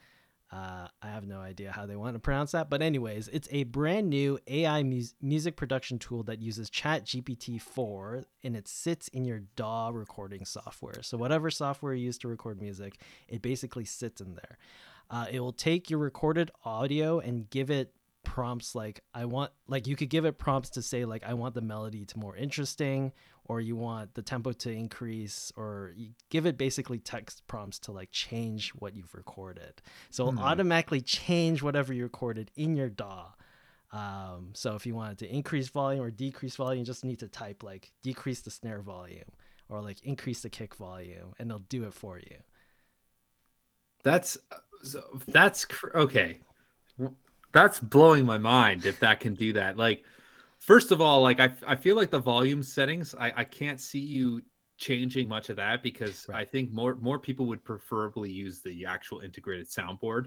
Uh, 0.51 0.89
I 1.03 1.09
have 1.09 1.27
no 1.27 1.41
idea 1.41 1.73
how 1.73 1.85
they 1.85 1.97
want 1.97 2.15
to 2.15 2.21
pronounce 2.21 2.53
that, 2.53 2.71
but 2.71 2.81
anyways, 2.81 3.29
it's 3.29 3.49
a 3.51 3.65
brand 3.65 4.09
new 4.09 4.39
AI 4.47 4.83
mus- 4.83 5.15
music 5.21 5.57
production 5.57 5.99
tool 5.99 6.23
that 6.23 6.41
uses 6.41 6.71
ChatGPT 6.71 7.61
4 7.61 8.25
and 8.43 8.57
it 8.57 8.67
sits 8.67 9.09
in 9.09 9.27
your 9.27 9.41
DAW 9.57 9.91
recording 9.91 10.47
software. 10.47 11.03
So 11.03 11.19
whatever 11.19 11.51
software 11.51 11.93
you 11.93 12.07
use 12.07 12.17
to 12.19 12.29
record 12.29 12.63
music, 12.63 12.99
it 13.29 13.43
basically 13.43 13.85
sits 13.85 14.23
in 14.23 14.37
there. 14.37 14.59
Uh, 15.11 15.27
it 15.31 15.41
will 15.41 15.53
take 15.53 15.91
your 15.91 15.99
recorded 15.99 16.51
audio 16.65 17.19
and 17.19 17.51
give 17.51 17.71
it 17.71 17.93
prompts 18.25 18.75
like 18.75 19.01
I 19.15 19.25
want 19.25 19.53
like 19.69 19.87
you 19.87 19.97
could 19.97 20.11
give 20.11 20.27
it 20.27 20.37
prompts 20.37 20.71
to 20.71 20.83
say 20.83 21.07
like 21.07 21.25
I 21.25 21.33
want 21.33 21.55
the 21.55 21.63
melody 21.63 22.05
to 22.05 22.19
more 22.19 22.37
interesting 22.37 23.13
or 23.49 23.61
you 23.61 23.77
want 23.77 24.15
the 24.15 24.23
tempo 24.23 24.53
to 24.53 24.71
increase 24.71 25.53
or 25.57 25.93
you 25.97 26.11
give 26.31 26.47
it 26.47 26.59
basically 26.59 26.99
text 26.99 27.47
prompts 27.47 27.79
to 27.81 27.93
like 27.93 28.11
change 28.13 28.71
what 28.71 28.95
you've 28.95 29.15
recorded. 29.15 29.81
So 30.11 30.29
it'll 30.29 30.35
Hmm. 30.35 30.39
automatically 30.39 31.01
change 31.01 31.63
whatever 31.63 31.93
you 31.95 32.03
recorded 32.05 32.51
in 32.57 32.77
your 32.77 32.91
DAW. 32.91 33.33
Um, 33.91 34.51
so 34.55 34.75
if 34.77 34.87
you 34.87 34.95
wanted 34.95 35.19
to 35.19 35.35
increase 35.35 35.69
volume 35.69 36.03
or 36.05 36.11
decrease 36.11 36.57
volume, 36.57 36.81
you 36.81 36.85
just 36.87 37.05
need 37.05 37.21
to 37.21 37.29
type 37.29 37.63
like 37.63 37.93
decrease 38.03 38.43
the 38.43 38.51
snare 38.51 38.83
volume 38.83 39.31
or 39.69 39.81
like 39.83 40.03
increase 40.03 40.43
the 40.43 40.51
kick 40.51 40.75
volume 40.75 41.35
and 41.39 41.51
it'll 41.51 41.61
do 41.61 41.85
it 41.85 41.95
for 41.95 42.19
you. 42.19 42.37
That's 44.03 44.39
so 44.83 45.03
that's 45.29 45.65
cr- 45.65 45.97
okay. 45.97 46.41
That's 47.53 47.81
blowing 47.81 48.27
my 48.27 48.39
mind 48.39 48.85
if 48.87 49.01
that 49.01 49.21
can 49.21 49.35
do 49.35 49.55
that. 49.55 49.77
Like, 49.77 50.05
first 50.61 50.91
of 50.93 51.01
all, 51.01 51.23
like 51.23 51.41
I, 51.41 51.51
I 51.67 51.77
feel 51.77 51.97
like 51.97 52.11
the 52.11 52.19
volume 52.19 52.63
settings, 52.63 53.15
I, 53.19 53.33
I 53.37 53.45
can't 53.45 53.81
see 53.81 54.01
you 54.01 54.43
changing 54.77 55.29
much 55.29 55.49
of 55.49 55.57
that 55.57 55.83
because 55.83 56.29
Right. 56.29 56.39
I 56.39 56.45
think 56.45 56.71
more 56.73 56.95
more 56.97 57.19
people 57.19 57.47
would 57.47 57.65
preferably 57.65 58.31
use 58.31 58.61
the 58.63 58.87
actual 58.87 59.21
integrated 59.21 59.69
soundboard 59.69 60.27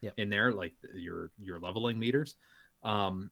Yep. 0.00 0.16
in 0.16 0.30
there, 0.30 0.52
like 0.52 0.74
your 0.94 1.30
your 1.38 1.60
leveling 1.60 1.98
meters. 1.98 2.36
Um, 2.82 3.30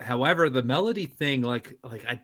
however, 0.00 0.50
the 0.50 0.62
melody 0.62 1.06
thing, 1.06 1.42
like 1.42 1.78
like 1.84 2.06
I, 2.06 2.20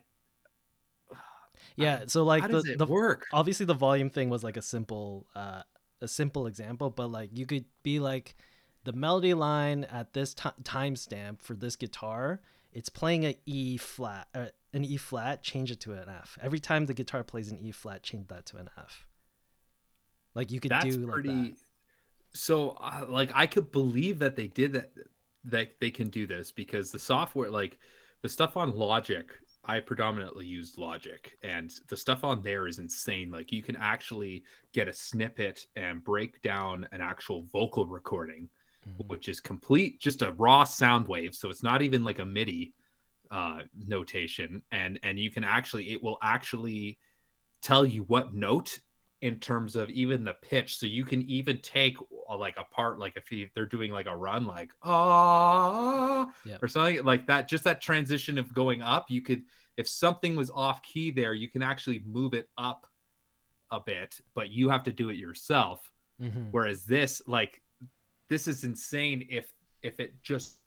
Yeah, 1.75 2.03
so 2.07 2.23
like 2.23 2.43
how 2.43 2.47
the, 2.49 2.65
the 2.73 2.85
work? 2.87 3.27
obviously 3.31 3.65
the 3.65 3.73
volume 3.73 4.09
thing 4.09 4.29
was 4.29 4.43
like 4.43 4.57
a 4.57 4.61
simple 4.61 5.25
uh 5.35 5.63
a 6.01 6.07
simple 6.07 6.47
example 6.47 6.89
but 6.89 7.07
like 7.07 7.29
you 7.33 7.45
could 7.45 7.65
be 7.83 7.99
like 7.99 8.35
the 8.83 8.91
melody 8.93 9.33
line 9.33 9.83
at 9.85 10.13
this 10.13 10.33
ti 10.33 10.49
timestamp 10.63 11.41
for 11.41 11.53
this 11.55 11.75
guitar 11.75 12.41
it's 12.73 12.89
playing 12.89 13.25
an 13.25 13.35
e 13.45 13.77
flat 13.77 14.27
uh, 14.33 14.45
an 14.73 14.85
e 14.85 14.97
flat 14.97 15.43
change 15.43 15.71
it 15.71 15.79
to 15.81 15.93
an 15.93 16.09
f. 16.09 16.37
Every 16.41 16.59
time 16.59 16.85
the 16.85 16.93
guitar 16.93 17.23
plays 17.23 17.51
an 17.51 17.59
e 17.59 17.71
flat 17.71 18.03
change 18.03 18.27
that 18.27 18.45
to 18.47 18.57
an 18.57 18.69
f. 18.77 19.05
Like 20.35 20.51
you 20.51 20.59
could 20.59 20.71
that's 20.71 20.85
do 20.85 21.05
like 21.05 21.13
pretty 21.13 21.29
that. 21.29 21.57
So 22.33 22.77
uh, 22.81 23.05
like 23.09 23.31
i 23.33 23.45
could 23.45 23.71
believe 23.71 24.19
that 24.19 24.35
they 24.35 24.47
did 24.47 24.73
that 24.73 24.91
that 25.45 25.79
they 25.79 25.91
can 25.91 26.09
do 26.09 26.25
this 26.25 26.51
because 26.51 26.91
the 26.91 26.99
software 26.99 27.49
like 27.49 27.77
the 28.21 28.29
stuff 28.29 28.55
on 28.55 28.75
logic 28.75 29.31
i 29.65 29.79
predominantly 29.79 30.45
used 30.45 30.77
logic 30.77 31.37
and 31.43 31.71
the 31.87 31.97
stuff 31.97 32.23
on 32.23 32.41
there 32.41 32.67
is 32.67 32.79
insane. 32.79 33.29
Like 33.29 33.51
you 33.51 33.61
can 33.61 33.75
actually 33.75 34.43
get 34.73 34.87
a 34.87 34.93
snippet 34.93 35.67
and 35.75 36.03
break 36.03 36.41
down 36.41 36.87
an 36.91 37.01
actual 37.01 37.45
vocal 37.51 37.85
recording 37.85 38.49
Mhm. 38.87 39.07
which 39.07 39.29
is 39.29 39.39
complete 39.39 40.01
just 40.01 40.21
a 40.21 40.31
raw 40.33 40.63
sound 40.63 41.07
wave. 41.07 41.35
So 41.35 41.49
it's 41.49 41.63
not 41.63 41.81
even 41.81 42.03
like 42.03 42.19
a 42.19 42.25
midi 42.25 42.73
uh 43.31 43.63
notation. 43.75 44.63
And 44.71 44.99
and 45.03 45.19
you 45.19 45.31
can 45.31 45.43
actually 45.43 45.91
it 45.93 46.03
will 46.03 46.17
actually 46.21 46.99
tell 47.61 47.85
you 47.85 48.03
what 48.03 48.33
note 48.33 48.79
in 49.21 49.39
terms 49.39 49.75
of 49.75 49.89
even 49.91 50.23
the 50.23 50.33
pitch. 50.35 50.77
So 50.77 50.87
you 50.87 51.05
can 51.05 51.21
even 51.29 51.59
take 51.61 51.97
uh, 52.29 52.37
like 52.37 52.57
a 52.57 52.63
part 52.65 52.99
like 52.99 53.17
if 53.17 53.31
you, 53.31 53.49
they're 53.55 53.65
doing 53.67 53.91
like 53.91 54.07
a 54.07 54.15
run 54.15 54.45
like 54.45 54.71
ah 54.83 56.33
or 56.61 56.67
something 56.67 57.03
like 57.03 57.27
that 57.27 57.47
just 57.47 57.63
that 57.65 57.81
transition 57.81 58.37
of 58.37 58.53
going 58.53 58.81
up 58.81 59.11
you 59.11 59.21
could 59.21 59.43
if 59.77 59.87
something 59.87 60.35
was 60.35 60.49
off 60.51 60.81
key 60.83 61.11
there 61.11 61.33
you 61.33 61.49
can 61.49 61.61
actually 61.63 61.99
move 62.05 62.33
it 62.33 62.49
up 62.57 62.87
a 63.71 63.79
bit 63.79 64.19
but 64.33 64.49
you 64.49 64.69
have 64.69 64.83
to 64.83 64.91
do 64.91 65.09
it 65.09 65.17
yourself. 65.17 65.91
Mhm. 66.19 66.49
whereas 66.51 66.85
this 66.85 67.21
like 67.27 67.61
this 68.31 68.47
is 68.47 68.63
insane 68.63 69.27
if 69.29 69.51
if 69.83 69.99
it 69.99 70.13
just 70.23 70.57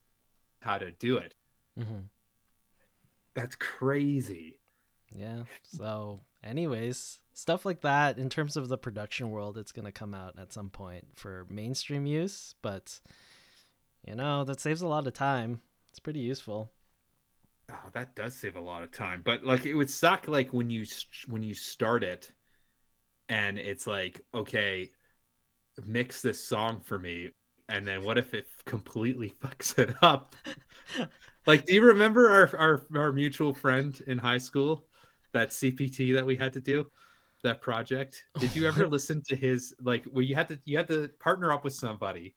how 0.60 0.76
to 0.76 0.90
do 0.92 1.16
it. 1.16 1.34
Mhm. 1.78 2.04
that's 3.34 3.56
crazy. 3.56 4.58
Yeah 5.10 5.44
so 5.62 6.20
anyways 6.44 7.18
stuff 7.32 7.64
like 7.64 7.80
that 7.80 8.18
in 8.18 8.28
terms 8.28 8.56
of 8.56 8.68
the 8.68 8.76
production 8.78 9.30
world 9.30 9.56
it's 9.56 9.72
going 9.72 9.86
to 9.86 9.92
come 9.92 10.12
out 10.14 10.38
at 10.38 10.52
some 10.52 10.68
point 10.70 11.06
for 11.14 11.46
mainstream 11.48 12.04
use 12.06 12.54
but 12.62 13.00
you 14.06 14.14
know 14.14 14.44
that 14.44 14.60
saves 14.60 14.82
a 14.82 14.86
lot 14.86 15.06
of 15.06 15.14
time. 15.14 15.60
It's 15.88 15.98
pretty 16.00 16.20
useful. 16.20 16.70
Oh 17.70 17.88
that 17.92 18.14
does 18.14 18.34
save 18.34 18.56
a 18.56 18.60
lot 18.60 18.82
of 18.82 18.92
time 18.92 19.22
but 19.24 19.42
like 19.42 19.64
it 19.64 19.74
would 19.74 19.90
suck 19.90 20.28
like 20.28 20.52
when 20.52 20.68
you 20.68 20.84
when 21.28 21.42
you 21.42 21.54
start 21.54 22.04
it 22.04 22.30
and 23.30 23.58
it's 23.58 23.86
like 23.86 24.20
okay 24.34 24.90
mix 25.86 26.20
this 26.22 26.44
song 26.44 26.80
for 26.80 26.98
me 26.98 27.30
and 27.74 27.86
then 27.86 28.02
what 28.02 28.18
if 28.18 28.34
it 28.34 28.46
completely 28.64 29.34
fucks 29.42 29.78
it 29.78 29.94
up 30.02 30.34
like 31.46 31.66
do 31.66 31.74
you 31.74 31.82
remember 31.82 32.30
our 32.30 32.56
our, 32.56 32.86
our 32.96 33.12
mutual 33.12 33.52
friend 33.52 34.02
in 34.06 34.18
high 34.18 34.38
school 34.38 34.84
that 35.32 35.50
cpt 35.50 36.14
that 36.14 36.24
we 36.24 36.36
had 36.36 36.52
to 36.52 36.60
do 36.60 36.86
that 37.44 37.60
project? 37.60 38.24
Did 38.40 38.56
you 38.56 38.66
ever 38.66 38.88
listen 38.88 39.22
to 39.28 39.36
his 39.36 39.72
like 39.80 40.04
Well, 40.10 40.24
you 40.24 40.34
had 40.34 40.48
to 40.48 40.58
you 40.64 40.76
had 40.76 40.88
to 40.88 41.08
partner 41.20 41.52
up 41.52 41.62
with 41.62 41.74
somebody? 41.74 42.34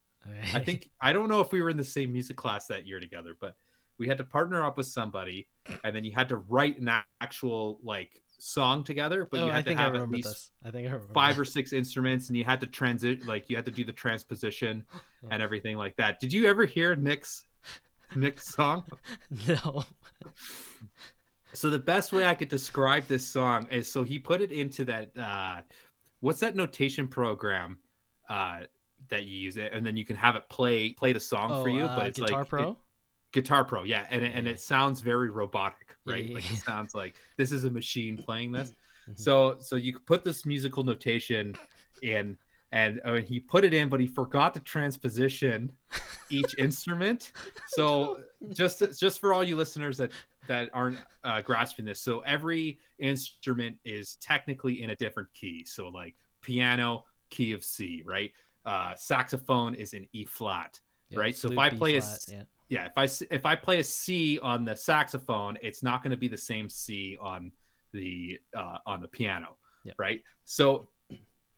I 0.53 0.59
think 0.65 0.91
I 1.01 1.13
don't 1.13 1.29
know 1.29 1.41
if 1.41 1.51
we 1.51 1.63
were 1.63 1.71
in 1.71 1.77
the 1.77 1.83
same 1.83 2.13
music 2.13 2.37
class 2.37 2.67
that 2.67 2.85
year 2.85 2.99
together, 2.99 3.35
but 3.41 3.55
we 3.97 4.07
had 4.07 4.19
to 4.19 4.23
partner 4.23 4.63
up 4.63 4.77
with 4.77 4.85
somebody, 4.85 5.47
and 5.83 5.95
then 5.95 6.03
you 6.03 6.11
had 6.11 6.29
to 6.29 6.37
write 6.37 6.79
an 6.79 6.91
actual 7.19 7.79
like 7.81 8.11
song 8.39 8.83
together, 8.83 9.27
but 9.29 9.39
Oh, 9.39 9.45
you 9.45 9.51
I 9.51 9.55
had 9.55 9.65
to 9.65 9.71
I 9.73 9.75
have 9.75 9.95
at 9.95 10.09
least 10.09 10.27
this. 10.29 10.51
I 10.63 10.71
think 10.71 10.87
I 10.87 10.91
remember 10.91 11.13
five 11.13 11.39
or 11.39 11.45
six 11.45 11.73
instruments, 11.73 12.27
and 12.29 12.37
you 12.37 12.43
had 12.43 12.61
to 12.61 12.67
transit 12.67 13.25
like 13.25 13.49
you 13.49 13.55
had 13.55 13.65
to 13.65 13.71
do 13.71 13.83
the 13.83 13.91
transposition 13.93 14.85
and 15.31 15.41
everything 15.41 15.77
like 15.77 15.95
that. 15.97 16.19
Did 16.19 16.31
you 16.33 16.45
ever 16.47 16.65
hear 16.65 16.95
Nick's 16.95 17.43
Nick's 18.15 18.53
song? 18.53 18.83
no. 19.47 19.83
So 21.53 21.69
the 21.69 21.79
best 21.79 22.13
way 22.13 22.25
I 22.25 22.35
could 22.35 22.49
describe 22.49 23.07
this 23.07 23.27
song 23.27 23.67
is 23.71 23.91
so 23.91 24.03
he 24.03 24.19
put 24.19 24.41
it 24.41 24.51
into 24.51 24.85
that 24.85 25.17
uh 25.17 25.61
what's 26.19 26.39
that 26.41 26.55
notation 26.55 27.07
program 27.07 27.79
uh 28.29 28.59
that 29.09 29.25
you 29.25 29.37
use 29.37 29.57
it 29.57 29.71
and 29.73 29.85
then 29.85 29.95
you 29.97 30.05
can 30.05 30.15
have 30.15 30.35
it 30.35 30.47
play 30.49 30.91
play 30.93 31.13
the 31.13 31.19
song 31.19 31.51
Oh, 31.51 31.63
for 31.63 31.69
you, 31.69 31.85
uh, 31.85 31.95
but 31.95 32.07
it's 32.07 32.19
Guitar 32.19 32.39
like 32.41 32.49
Pro. 32.49 32.71
it- 32.71 32.77
Guitar 33.41 33.63
Pro, 33.63 33.83
yeah, 33.83 34.05
and 34.09 34.23
it, 34.23 34.31
and 34.33 34.47
it 34.47 34.59
sounds 34.59 35.01
very 35.01 35.29
robotic, 35.29 35.95
right? 36.05 36.25
yeah, 36.27 36.35
Like 36.35 36.51
it 36.51 36.57
sounds 36.57 36.95
like 36.95 37.15
this 37.37 37.51
is 37.51 37.63
a 37.65 37.69
machine 37.69 38.17
playing 38.17 38.51
this. 38.51 38.69
Mhm. 39.09 39.19
So 39.19 39.57
so 39.59 39.75
you 39.75 39.99
put 39.99 40.23
this 40.23 40.45
musical 40.45 40.83
notation 40.83 41.55
in 42.01 42.37
and 42.71 42.99
uh, 43.05 43.15
he 43.15 43.39
put 43.39 43.63
it 43.63 43.73
in 43.73 43.89
but 43.89 43.99
he 43.99 44.07
forgot 44.07 44.53
to 44.55 44.59
transposition 44.59 45.71
each 46.29 46.55
instrument. 46.67 47.31
So 47.67 48.17
just 48.53 48.81
just 48.99 49.19
for 49.19 49.33
all 49.33 49.43
you 49.43 49.55
listeners 49.55 49.97
that 49.97 50.11
that 50.47 50.69
aren't 50.73 50.99
uh, 51.23 51.41
grasping 51.41 51.85
this, 51.85 52.01
so 52.01 52.19
every 52.21 52.79
instrument 52.99 53.77
is 53.85 54.15
technically 54.21 54.81
in 54.81 54.89
a 54.89 54.95
different 54.95 55.29
key. 55.33 55.63
So 55.65 55.89
like 55.89 56.15
piano, 56.41 57.03
key 57.29 57.51
of 57.53 57.63
C, 57.63 58.01
right? 58.05 58.31
Uh, 58.65 58.93
saxophone 58.95 59.75
is 59.75 59.93
in 59.93 60.07
E 60.13 60.25
flat. 60.25 60.79
Yeah, 61.09 61.19
right, 61.19 61.35
so 61.37 61.49
if 61.51 61.57
I 61.57 61.69
play 61.69 61.95
a 61.97 62.01
flat, 62.01 62.13
s- 62.13 62.29
yeah. 62.69 62.85
If 62.87 62.93
I 62.97 63.25
if 63.33 63.45
I 63.45 63.55
play 63.55 63.79
a 63.79 63.83
C 63.83 64.39
on 64.39 64.65
the 64.65 64.75
saxophone, 64.75 65.57
it's 65.61 65.83
not 65.83 66.03
going 66.03 66.11
to 66.11 66.17
be 66.17 66.27
the 66.27 66.37
same 66.37 66.69
C 66.69 67.17
on 67.21 67.51
the 67.93 68.39
uh, 68.55 68.77
on 68.85 69.01
the 69.01 69.07
piano, 69.07 69.57
Yeah. 69.85 69.93
right? 69.97 70.21
So 70.45 70.89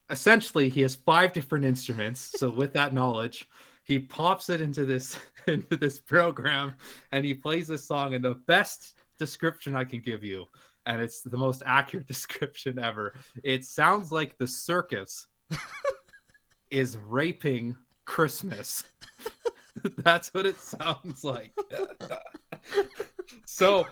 essentially, 0.09 0.69
he 0.69 0.81
has 0.81 0.95
five 0.95 1.33
different 1.33 1.65
instruments. 1.65 2.31
So 2.37 2.49
with 2.49 2.73
that 2.73 2.93
knowledge, 2.93 3.47
he 3.83 3.99
pops 3.99 4.49
it 4.49 4.61
into 4.61 4.85
this 4.85 5.17
into 5.47 5.77
this 5.77 5.99
program, 5.99 6.75
and 7.11 7.25
he 7.25 7.33
plays 7.33 7.67
this 7.67 7.87
song. 7.87 8.13
And 8.13 8.23
the 8.23 8.35
best 8.47 8.95
description 9.17 9.75
I 9.75 9.83
can 9.83 10.01
give 10.01 10.23
you, 10.23 10.45
and 10.85 11.01
it's 11.01 11.21
the 11.21 11.37
most 11.37 11.63
accurate 11.65 12.07
description 12.15 12.77
ever. 12.79 13.15
It 13.43 13.65
sounds 13.65 14.11
like 14.11 14.37
the 14.37 14.47
circus 14.47 15.25
is 16.71 16.97
raping 16.97 17.75
Christmas. 18.05 18.83
That's 19.97 20.33
what 20.33 20.45
it 20.45 20.59
sounds 20.59 21.23
like. 21.23 21.51
so 23.45 23.85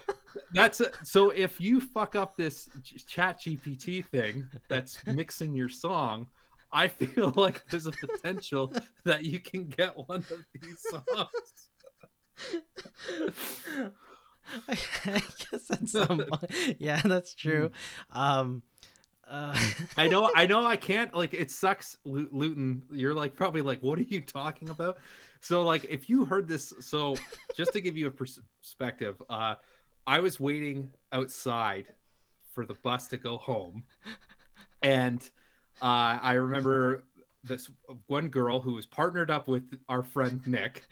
that's 0.54 0.82
so 1.04 1.30
if 1.32 1.60
you 1.60 1.80
fuck 1.80 2.16
up 2.16 2.36
this 2.38 2.70
chat 3.08 3.40
gpt 3.42 4.06
thing 4.08 4.48
that's 4.70 5.06
mixing 5.06 5.54
your 5.54 5.70
song 5.70 6.28
i 6.72 6.88
feel 6.88 7.34
like 7.36 7.64
there's 7.70 7.88
a 7.88 7.92
potential 7.92 8.74
that 9.04 9.24
you 9.24 9.40
can 9.40 9.66
get 9.66 9.94
one 10.08 10.24
of 10.32 10.44
these 10.62 10.84
songs 10.90 11.30
I, 14.70 14.76
guess 15.52 15.70
at 15.72 15.90
some 15.90 16.24
yeah, 16.80 17.02
that's 17.04 17.34
true. 17.34 17.70
Hmm. 18.12 18.20
Um, 18.20 18.64
uh, 19.30 19.60
i 19.98 20.08
know 20.08 20.32
i 20.36 20.46
know 20.46 20.66
i 20.66 20.78
can't 20.78 21.14
like 21.14 21.34
it 21.34 21.52
sucks 21.52 21.98
Lu- 22.06 22.30
luton 22.32 22.82
you're 22.90 23.14
like 23.14 23.36
probably 23.36 23.62
like 23.62 23.84
what 23.84 24.00
are 24.00 24.04
you 24.04 24.22
talking 24.22 24.70
about 24.70 25.00
so 25.42 25.64
like 25.64 25.86
if 25.90 26.10
you 26.10 26.26
heard 26.26 26.48
this 26.48 26.74
so 26.80 27.16
just 27.56 27.74
to 27.74 27.82
give 27.82 27.98
you 27.98 28.08
a 28.08 28.12
pers- 28.12 28.40
perspective 28.62 29.22
uh 29.30 29.56
i 30.06 30.20
was 30.20 30.40
waiting 30.40 30.90
outside 31.12 31.86
for 32.54 32.66
the 32.66 32.74
bus 32.76 33.08
to 33.08 33.18
go 33.18 33.38
home. 33.38 33.84
And 34.82 35.22
uh 35.82 36.18
i 36.22 36.34
remember 36.34 37.04
this 37.44 37.70
one 38.08 38.30
girl 38.30 38.60
who 38.60 38.74
was 38.74 38.86
partnered 38.86 39.30
up 39.30 39.48
with 39.48 39.64
our 39.90 40.04
friend 40.04 40.42
nick 40.46 40.84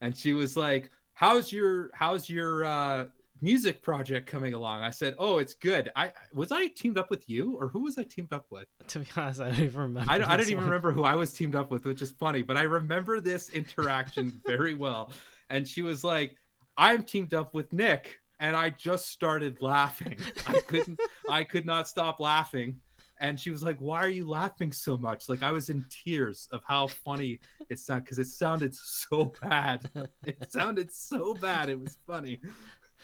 and 0.00 0.16
she 0.16 0.32
was 0.32 0.56
like 0.56 0.90
how's 1.12 1.52
your 1.52 1.90
how's 1.92 2.30
your 2.30 2.64
uh 2.64 3.04
music 3.40 3.82
project 3.82 4.26
coming 4.26 4.54
along 4.54 4.82
i 4.82 4.90
said 4.90 5.14
oh 5.18 5.38
it's 5.38 5.54
good 5.54 5.90
i 5.96 6.10
was 6.32 6.50
i 6.52 6.66
teamed 6.68 6.98
up 6.98 7.10
with 7.10 7.28
you 7.28 7.56
or 7.60 7.68
who 7.68 7.82
was 7.84 7.98
i 7.98 8.02
teamed 8.02 8.32
up 8.32 8.46
with 8.50 8.66
to 8.88 9.00
be 9.00 9.06
honest, 9.16 9.40
I 9.40 9.50
don't 9.50 9.60
even 9.60 9.80
remember. 9.80 10.10
I, 10.10 10.18
don't- 10.18 10.28
I 10.28 10.36
this 10.36 10.46
don't 10.46 10.52
even 10.52 10.64
one. 10.64 10.70
remember 10.70 10.92
who 10.92 11.04
I 11.04 11.14
was 11.14 11.32
teamed 11.32 11.54
up 11.54 11.70
with, 11.70 11.84
which 11.84 12.00
is 12.02 12.10
funny, 12.12 12.42
but 12.42 12.56
I 12.56 12.62
remember 12.62 13.20
this 13.20 13.50
interaction 13.50 14.40
very 14.46 14.74
well. 14.74 15.12
And 15.50 15.66
she 15.68 15.82
was 15.82 16.02
like, 16.04 16.36
I'm 16.76 17.02
teamed 17.02 17.34
up 17.34 17.54
with 17.54 17.70
Nick. 17.72 18.18
And 18.40 18.54
I 18.56 18.70
just 18.70 19.08
started 19.10 19.60
laughing. 19.60 20.16
I 20.46 20.60
couldn't, 20.60 20.98
I 21.28 21.44
could 21.44 21.66
not 21.66 21.88
stop 21.88 22.18
laughing. 22.20 22.76
And 23.20 23.38
she 23.38 23.50
was 23.50 23.62
like, 23.64 23.76
Why 23.80 23.98
are 23.98 24.08
you 24.08 24.28
laughing 24.28 24.70
so 24.72 24.96
much? 24.96 25.28
Like 25.28 25.42
I 25.42 25.50
was 25.50 25.70
in 25.70 25.84
tears 26.04 26.48
of 26.52 26.60
how 26.64 26.86
funny 26.86 27.40
it 27.68 27.80
sounded 27.80 28.04
because 28.04 28.18
it 28.20 28.28
sounded 28.28 28.74
so 28.74 29.32
bad. 29.42 29.90
It 30.24 30.52
sounded 30.52 30.92
so 30.92 31.34
bad. 31.34 31.68
It 31.68 31.80
was 31.80 31.98
funny. 32.06 32.40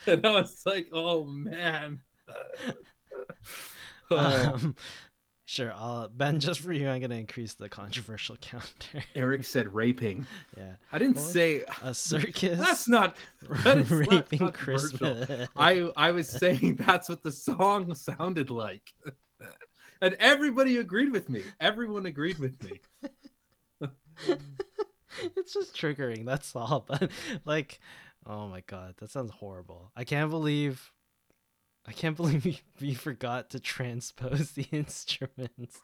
And 0.06 0.26
I 0.26 0.30
was 0.32 0.62
like, 0.66 0.88
Oh 0.92 1.24
man. 1.24 2.00
Oh. 4.10 4.52
Um, 4.54 4.76
sure, 5.46 5.72
I'll, 5.74 6.08
Ben. 6.08 6.38
Just 6.38 6.60
for 6.60 6.72
you, 6.74 6.88
I'm 6.90 7.00
gonna 7.00 7.14
increase 7.14 7.54
the 7.54 7.70
controversial 7.70 8.36
counter. 8.40 9.02
Eric 9.14 9.44
said 9.44 9.74
raping. 9.74 10.26
yeah, 10.56 10.74
I 10.92 10.98
didn't 10.98 11.16
What? 11.16 11.24
say 11.24 11.64
a 11.82 11.94
circus. 11.94 12.58
That's 12.58 12.86
not. 12.86 13.16
That 13.64 13.78
is 13.78 13.90
raping 13.90 14.40
controversial. 14.40 14.98
Christmas. 14.98 15.48
I 15.56 15.90
I 15.96 16.10
was 16.10 16.28
saying 16.28 16.76
that's 16.86 17.08
what 17.08 17.22
the 17.22 17.32
song 17.32 17.94
sounded 17.94 18.50
like, 18.50 18.92
and 20.02 20.14
everybody 20.20 20.76
agreed 20.76 21.10
with 21.10 21.30
me. 21.30 21.42
Everyone 21.60 22.04
agreed 22.06 22.38
with 22.38 22.62
me. 22.62 22.80
it's 25.36 25.54
just 25.54 25.74
triggering. 25.74 26.24
That's 26.26 26.54
all. 26.54 26.84
But 26.86 27.10
like, 27.46 27.80
oh 28.26 28.48
my 28.48 28.62
god, 28.66 28.94
that 28.98 29.10
sounds 29.10 29.30
horrible. 29.30 29.90
I 29.96 30.04
can't 30.04 30.30
believe. 30.30 30.92
I 31.86 31.92
can't 31.92 32.16
believe 32.16 32.44
we, 32.44 32.60
we 32.80 32.94
forgot 32.94 33.50
to 33.50 33.60
transpose 33.60 34.52
the 34.52 34.62
instruments 34.72 35.80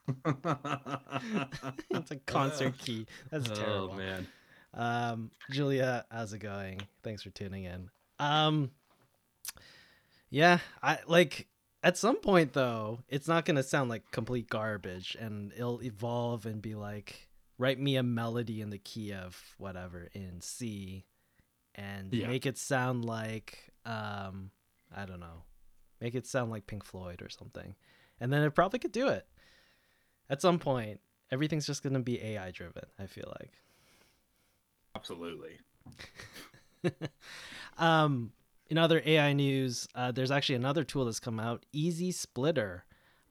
it's 1.90 2.11
a 2.11 2.16
concert 2.26 2.79
key. 2.85 3.07
That's 3.31 3.48
terrible. 3.48 3.90
Oh 3.92 3.96
man. 3.96 4.26
Um, 4.72 5.31
Julia, 5.50 6.05
how's 6.11 6.33
it 6.33 6.38
going? 6.38 6.81
Thanks 7.03 7.22
for 7.22 7.31
tuning 7.31 7.64
in. 7.64 7.90
Um, 8.18 8.70
yeah, 10.31 10.59
I 10.83 10.98
like 11.07 11.48
at 11.83 11.96
some 11.96 12.16
point 12.16 12.53
though, 12.53 13.00
it's 13.09 13.29
not 13.29 13.44
gonna 13.44 13.62
sound 13.62 13.90
like 13.90 14.11
complete 14.11 14.48
garbage, 14.48 15.16
and 15.18 15.53
it'll 15.53 15.83
evolve 15.83 16.46
and 16.46 16.62
be 16.62 16.74
like, 16.74 17.29
write 17.59 17.81
me 17.81 17.96
a 17.96 18.03
melody 18.03 18.61
in 18.61 18.70
the 18.70 18.79
key 18.79 19.12
of 19.12 19.55
whatever 19.59 20.09
in 20.14 20.40
C, 20.40 21.05
and 21.80 22.12
Yeah. 22.12 22.28
make 22.28 22.44
it 22.46 22.58
sound 22.58 23.04
like, 23.04 23.72
um, 23.84 24.50
I 24.94 25.06
don't 25.06 25.20
know, 25.20 25.44
make 26.00 26.14
it 26.14 26.26
sound 26.26 26.50
like 26.50 26.66
Pink 26.66 26.84
Floyd 26.84 27.22
or 27.22 27.28
something, 27.28 27.74
and 28.20 28.32
then 28.32 28.42
it 28.42 28.54
probably 28.54 28.78
could 28.78 28.92
do 28.92 29.08
it. 29.08 29.26
At 30.28 30.40
some 30.42 30.58
point, 30.58 31.00
everything's 31.30 31.66
just 31.66 31.82
gonna 31.82 32.00
be 32.00 32.20
AI 32.22 32.50
driven. 32.50 32.84
I 32.98 33.06
feel 33.06 33.32
like. 33.40 33.52
Absolutely. 34.94 35.58
um, 37.78 38.32
in 38.68 38.78
other 38.78 39.02
AI 39.04 39.32
news, 39.32 39.88
uh, 39.94 40.12
there's 40.12 40.30
actually 40.30 40.56
another 40.56 40.84
tool 40.84 41.04
that's 41.04 41.20
come 41.20 41.40
out, 41.40 41.64
Easy 41.72 42.12
Splitter. 42.12 42.84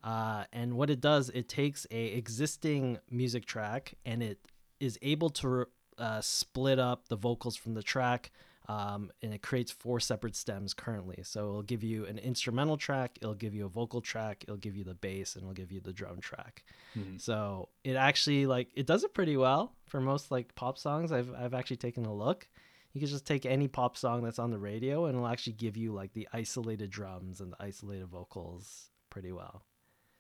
Uh, 0.04 0.46
and 0.54 0.76
what 0.78 0.90
it 0.90 1.02
does, 1.02 1.30
it 1.30 1.50
takes 1.50 1.86
a 1.92 2.06
existing 2.14 3.00
music 3.10 3.46
track 3.46 3.96
and 4.06 4.24
it 4.24 4.40
is 4.80 4.98
able 5.02 5.30
to 5.30 5.68
uh, 6.00 6.22
split 6.22 6.80
up 6.80 7.08
the 7.08 7.16
vocals 7.16 7.56
from 7.56 7.74
the 7.74 7.84
track. 7.84 8.32
Um, 8.68 9.12
and 9.24 9.34
it 9.34 9.42
creates 9.42 9.72
four 9.72 10.00
separate 10.00 10.36
stems 10.36 10.76
currently. 10.76 11.22
So 11.24 11.40
it'll 11.50 11.64
give 11.64 11.84
you 11.84 12.06
an 12.06 12.20
instrumental 12.20 12.78
track, 12.78 13.18
it'll 13.20 13.34
give 13.34 13.56
you 13.56 13.66
a 13.66 13.70
vocal 13.70 14.00
track, 14.00 14.44
it'll 14.44 14.58
give 14.58 14.76
you 14.76 14.84
the 14.84 14.94
bass, 14.94 15.36
and 15.36 15.42
it'll 15.42 15.56
give 15.56 15.72
you 15.72 15.80
the 15.80 15.92
drum 15.92 16.20
track. 16.22 16.64
Mhm. 16.96 17.20
So 17.20 17.70
it 17.84 17.96
actually 17.96 18.46
like 18.46 18.70
it 18.76 18.86
does 18.86 19.04
it 19.04 19.16
pretty 19.16 19.38
well 19.38 19.74
for 19.88 20.00
most 20.00 20.30
like 20.30 20.54
pop 20.54 20.78
songs. 20.78 21.12
I've 21.12 21.34
I've 21.34 21.56
actually 21.56 21.78
taken 21.78 22.06
a 22.06 22.14
look. 22.14 22.48
You 22.94 23.02
can 23.02 23.10
just 23.10 23.26
take 23.26 23.44
any 23.48 23.68
pop 23.68 23.98
song 23.98 24.22
that's 24.24 24.38
on 24.38 24.52
the 24.52 24.60
radio 24.60 25.06
and 25.06 25.16
it'll 25.16 25.28
actually 25.28 25.54
give 25.54 25.76
you 25.76 25.92
like 25.92 26.14
the 26.14 26.28
isolated 26.32 26.92
drums 26.92 27.42
and 27.42 27.54
the 27.54 27.58
isolated 27.60 28.06
vocals 28.06 28.92
pretty 29.10 29.32
well. 29.32 29.64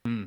Hmm. 0.05 0.23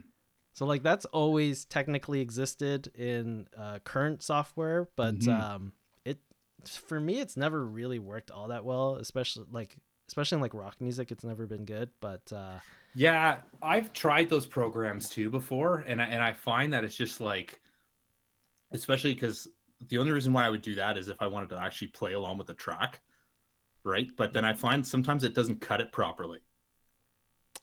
So 0.54 0.66
like 0.66 0.82
that's 0.82 1.04
always 1.06 1.64
technically 1.64 2.20
existed 2.20 2.88
in 2.96 3.46
uh, 3.56 3.78
current 3.84 4.22
software, 4.22 4.88
but 4.96 5.26
Mhm. 5.26 5.28
um, 5.28 5.72
it 6.04 6.18
for 6.66 7.00
me 7.00 7.20
it's 7.20 7.36
never 7.36 7.64
really 7.64 7.98
worked 7.98 8.30
all 8.30 8.48
that 8.48 8.64
well, 8.64 8.96
especially 8.96 9.46
like 9.50 9.76
especially 10.08 10.36
in 10.36 10.42
like 10.42 10.54
rock 10.54 10.76
music. 10.80 11.10
It's 11.10 11.24
never 11.24 11.46
been 11.46 11.64
good, 11.64 11.90
but 12.00 12.22
uh, 12.32 12.58
Yeah, 12.94 13.40
I've 13.62 13.92
tried 13.92 14.28
those 14.30 14.46
programs 14.46 15.08
too 15.08 15.30
before, 15.30 15.78
and 15.86 16.00
I, 16.00 16.04
and 16.06 16.22
I 16.22 16.32
find 16.32 16.72
that 16.72 16.84
it's 16.84 16.96
just 16.96 17.20
like, 17.20 17.60
especially 18.72 19.14
because 19.14 19.48
the 19.88 19.98
only 19.98 20.12
reason 20.12 20.32
why 20.32 20.44
I 20.46 20.50
would 20.50 20.62
do 20.62 20.74
that 20.76 20.96
is 20.96 21.08
if 21.08 21.20
I 21.20 21.26
wanted 21.26 21.50
to 21.50 21.58
actually 21.58 21.88
play 21.88 22.12
along 22.12 22.38
with 22.38 22.46
the 22.46 22.54
track, 22.54 23.00
right? 23.84 24.08
But 24.16 24.32
then 24.32 24.44
I 24.46 24.54
find 24.54 24.86
sometimes 24.86 25.24
it 25.24 25.34
doesn't 25.34 25.60
cut 25.60 25.80
it 25.80 25.92
properly. 25.92 26.40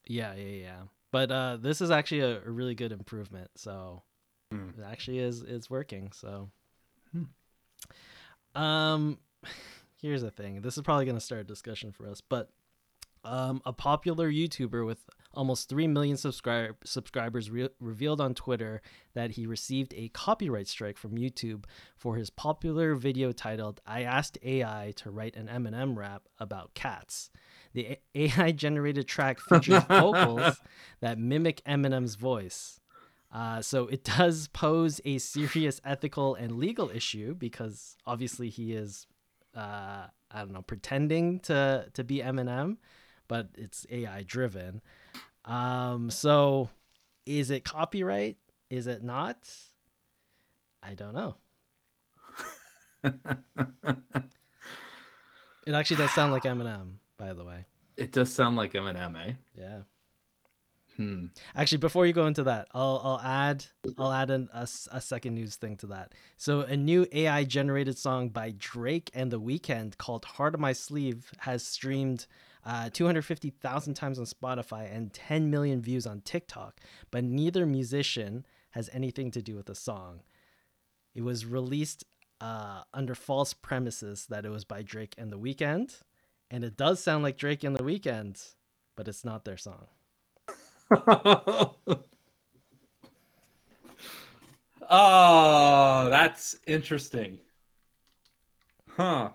Yeah, 0.05 0.33
yeah, 0.35 0.45
yeah. 0.63 0.81
But 1.11 1.31
uh, 1.31 1.57
this 1.57 1.81
is 1.81 1.89
actually 1.91 2.21
a, 2.21 2.37
a 2.45 2.49
really 2.49 2.75
good 2.75 2.91
improvement. 2.91 3.51
So 3.55 4.03
Hmm. 4.51 4.69
it 4.79 4.83
actually 4.85 5.19
is 5.19 5.43
is 5.43 5.69
working. 5.69 6.11
So, 6.11 6.49
Hmm. 7.11 8.59
um, 8.59 9.19
here's 10.01 10.21
the 10.21 10.31
thing. 10.31 10.61
This 10.61 10.77
is 10.77 10.83
probably 10.83 11.05
gonna 11.05 11.19
start 11.19 11.41
a 11.41 11.45
discussion 11.45 11.91
for 11.91 12.07
us, 12.07 12.21
but 12.21 12.49
um, 13.23 13.61
a 13.65 13.73
popular 13.73 14.31
YouTuber 14.31 14.85
with 14.85 15.03
almost 15.33 15.69
three 15.69 15.87
million 15.87 16.17
subscribe 16.17 16.75
subscribers 16.83 17.51
re- 17.51 17.69
revealed 17.79 18.21
on 18.21 18.33
Twitter 18.33 18.81
that 19.13 19.31
he 19.31 19.45
received 19.45 19.93
a 19.95 20.07
copyright 20.09 20.67
strike 20.67 20.97
from 20.97 21.11
YouTube 21.11 21.65
for 21.97 22.15
his 22.15 22.29
popular 22.29 22.95
video 22.95 23.31
titled 23.31 23.81
"I 23.85 24.03
asked 24.03 24.37
AI 24.41 24.93
to 24.97 25.11
write 25.11 25.35
an 25.35 25.47
Eminem 25.47 25.95
rap 25.95 26.23
about 26.39 26.73
cats." 26.73 27.29
The 27.79 27.97
AI 28.15 28.51
generated 28.65 29.07
track 29.07 29.39
features 29.39 29.83
vocals 29.87 30.57
that 30.99 31.17
mimic 31.17 31.63
Eminem's 31.65 32.15
voice. 32.15 32.81
Uh, 33.31 33.61
so 33.61 33.87
it 33.87 34.03
does 34.03 34.47
pose 34.49 34.99
a 35.05 35.17
serious 35.19 35.79
ethical 35.85 36.35
and 36.35 36.57
legal 36.57 36.89
issue 36.89 37.35
because 37.35 37.95
obviously 38.05 38.49
he 38.49 38.73
is, 38.73 39.07
uh, 39.55 40.07
I 40.31 40.39
don't 40.39 40.51
know, 40.51 40.63
pretending 40.63 41.39
to 41.41 41.85
to 41.93 42.03
be 42.03 42.17
Eminem, 42.19 42.77
but 43.27 43.49
it's 43.55 43.85
AI 43.89 44.23
driven. 44.23 44.81
Um, 45.45 46.09
so 46.09 46.69
is 47.25 47.51
it 47.51 47.63
copyright? 47.63 48.37
Is 48.69 48.87
it 48.87 49.03
not? 49.03 49.37
I 50.83 50.95
don't 50.95 51.13
know. 51.13 51.35
It 55.69 55.75
actually 55.75 55.97
does 55.97 56.11
sound 56.15 56.31
like 56.31 56.45
Eminem, 56.45 56.93
by 57.19 57.33
the 57.33 57.43
way. 57.43 57.65
it 57.97 58.11
does 58.11 58.33
sound 58.33 58.55
like 58.55 58.73
Eminem, 58.73 59.15
eh? 59.27 59.33
Yeah. 59.55 59.81
Hmm. 60.95 61.27
Actually, 61.55 61.77
before 61.77 62.05
you 62.05 62.13
go 62.13 62.25
into 62.27 62.43
that, 62.43 62.67
I'll 62.73 62.99
I'll 63.03 63.21
add 63.21 63.65
I'll 63.97 64.11
add 64.11 64.31
an, 64.31 64.49
a, 64.53 64.67
a 64.91 64.99
second 64.99 65.35
news 65.35 65.55
thing 65.55 65.77
to 65.77 65.87
that. 65.87 66.13
So 66.35 66.61
a 66.61 66.75
new 66.75 67.05
AI 67.13 67.43
generated 67.45 67.97
song 67.97 68.29
by 68.29 68.53
Drake 68.57 69.09
and 69.13 69.31
The 69.31 69.39
Weeknd 69.39 69.97
called 69.97 70.25
"Heart 70.25 70.55
of 70.55 70.59
My 70.59 70.73
Sleeve" 70.73 71.31
has 71.39 71.63
streamed 71.63 72.25
uh, 72.65 72.89
250,000 72.91 73.93
times 73.93 74.19
on 74.19 74.25
Spotify 74.25 74.93
and 74.93 75.13
10 75.13 75.49
million 75.49 75.81
views 75.81 76.05
on 76.05 76.19
TikTok. 76.21 76.81
But 77.11 77.23
neither 77.23 77.65
musician 77.65 78.45
has 78.71 78.89
anything 78.91 79.31
to 79.31 79.41
do 79.41 79.55
with 79.55 79.67
the 79.67 79.75
song. 79.75 80.19
It 81.15 81.21
was 81.21 81.45
released 81.45 82.03
uh, 82.41 82.81
under 82.93 83.15
false 83.15 83.53
premises 83.53 84.25
that 84.29 84.45
it 84.45 84.49
was 84.49 84.65
by 84.65 84.81
Drake 84.81 85.15
and 85.17 85.31
The 85.31 85.39
Weeknd, 85.39 86.01
and 86.51 86.63
it 86.63 86.77
does 86.77 87.01
sound 87.01 87.23
like 87.23 87.37
Drake 87.37 87.63
and 87.63 87.75
The 87.75 87.83
Weeknd, 87.83 88.53
but 88.95 89.07
it's 89.07 89.23
not 89.23 89.45
their 89.45 89.57
song. 89.57 89.87
oh, 94.89 96.09
that's 96.09 96.57
interesting. 96.65 97.39
Huh. 98.89 99.29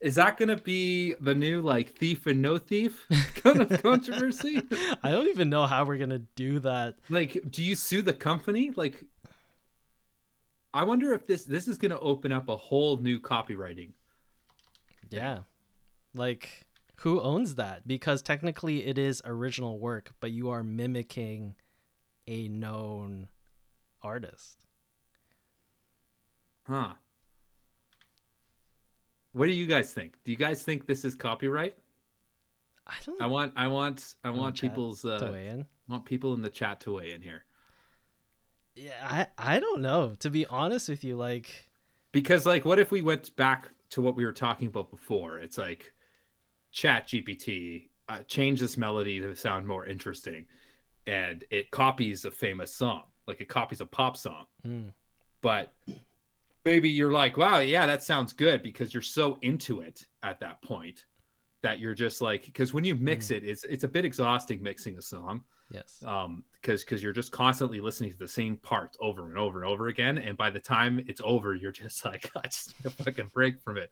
Is 0.00 0.14
that 0.14 0.38
going 0.38 0.48
to 0.48 0.56
be 0.56 1.14
the 1.20 1.34
new 1.34 1.60
like 1.60 1.94
thief 1.94 2.26
and 2.26 2.40
no 2.40 2.56
thief 2.56 3.06
kind 3.34 3.60
of 3.60 3.82
controversy? 3.82 4.62
I 5.02 5.10
don't 5.10 5.28
even 5.28 5.50
know 5.50 5.66
how 5.66 5.84
we're 5.84 5.98
gonna 5.98 6.22
do 6.36 6.58
that. 6.60 6.94
like, 7.10 7.38
do 7.50 7.62
you 7.62 7.76
sue 7.76 8.00
the 8.00 8.14
company? 8.14 8.72
Like, 8.74 9.04
I 10.72 10.84
wonder 10.84 11.12
if 11.12 11.26
this 11.26 11.44
this 11.44 11.68
is 11.68 11.76
going 11.76 11.90
to 11.90 11.98
open 11.98 12.32
up 12.32 12.48
a 12.48 12.56
whole 12.56 12.96
new 12.96 13.20
copywriting. 13.20 13.90
Yeah. 15.10 15.40
Like 16.14 16.66
who 16.96 17.20
owns 17.20 17.54
that? 17.54 17.86
Because 17.86 18.20
technically 18.22 18.86
it 18.86 18.98
is 18.98 19.22
original 19.24 19.78
work, 19.78 20.12
but 20.20 20.32
you 20.32 20.50
are 20.50 20.62
mimicking 20.62 21.54
a 22.26 22.48
known 22.48 23.28
artist. 24.02 24.58
Huh. 26.66 26.92
What 29.32 29.46
do 29.46 29.52
you 29.52 29.66
guys 29.66 29.92
think? 29.92 30.16
Do 30.24 30.30
you 30.30 30.36
guys 30.36 30.62
think 30.62 30.86
this 30.86 31.04
is 31.04 31.14
copyright? 31.14 31.74
I 32.86 32.94
don't 33.06 33.22
I 33.22 33.26
want 33.26 33.52
I 33.56 33.66
want 33.68 34.14
I 34.24 34.30
want 34.30 34.60
people's 34.60 35.02
to 35.02 35.14
uh 35.14 35.62
want 35.88 36.04
people 36.04 36.34
in 36.34 36.42
the 36.42 36.50
chat 36.50 36.80
to 36.80 36.94
weigh 36.94 37.12
in 37.12 37.22
here. 37.22 37.44
Yeah, 38.74 38.92
I, 39.02 39.26
I 39.56 39.60
don't 39.60 39.82
know. 39.82 40.16
To 40.20 40.30
be 40.30 40.46
honest 40.46 40.88
with 40.88 41.04
you, 41.04 41.16
like 41.16 41.68
Because 42.12 42.46
like 42.46 42.64
what 42.64 42.78
if 42.78 42.90
we 42.90 43.02
went 43.02 43.34
back 43.36 43.70
to 43.90 44.02
what 44.02 44.16
we 44.16 44.24
were 44.24 44.32
talking 44.32 44.68
about 44.68 44.90
before? 44.90 45.38
It's 45.38 45.58
like 45.58 45.92
chat 46.72 47.08
GPT, 47.08 47.88
uh, 48.08 48.20
change 48.26 48.60
this 48.60 48.76
melody 48.76 49.20
to 49.20 49.34
sound 49.34 49.66
more 49.66 49.86
interesting. 49.86 50.46
And 51.06 51.44
it 51.50 51.70
copies 51.70 52.24
a 52.24 52.30
famous 52.30 52.74
song, 52.74 53.04
like 53.26 53.40
it 53.40 53.48
copies 53.48 53.80
a 53.80 53.86
pop 53.86 54.16
song. 54.16 54.46
mm, 54.66 54.92
But 55.42 55.72
maybe 56.64 56.88
you're 56.88 57.12
like, 57.12 57.36
wow, 57.36 57.58
yeah, 57.58 57.86
that 57.86 58.02
sounds 58.02 58.32
good 58.32 58.62
because 58.62 58.92
you're 58.92 59.02
so 59.02 59.38
into 59.42 59.80
it 59.80 60.04
at 60.22 60.40
that 60.40 60.62
point 60.62 61.04
that 61.62 61.78
you're 61.78 61.94
just 61.94 62.20
like, 62.20 62.44
because 62.44 62.72
when 62.72 62.84
you 62.84 62.94
mix 62.94 63.30
it, 63.30 63.44
it's 63.44 63.64
it's 63.64 63.84
a 63.84 63.88
bit 63.88 64.04
exhausting 64.04 64.62
mixing 64.62 64.98
a 64.98 65.02
song 65.02 65.42
yes. 65.70 66.02
um 66.06 66.44
because 66.60 66.84
because 66.84 67.02
you're 67.02 67.12
just 67.12 67.32
constantly 67.32 67.80
listening 67.80 68.12
to 68.12 68.18
the 68.18 68.28
same 68.28 68.56
parts 68.58 68.96
over 69.00 69.26
and 69.26 69.38
over 69.38 69.62
and 69.62 69.70
over 69.70 69.88
again 69.88 70.18
and 70.18 70.36
by 70.36 70.50
the 70.50 70.60
time 70.60 71.02
it's 71.06 71.20
over 71.24 71.54
you're 71.54 71.72
just 71.72 72.04
like 72.04 72.30
i 72.36 72.42
just 72.42 72.74
need 72.78 72.92
a 72.92 73.04
fucking 73.04 73.30
break 73.32 73.60
from 73.62 73.76
it 73.76 73.90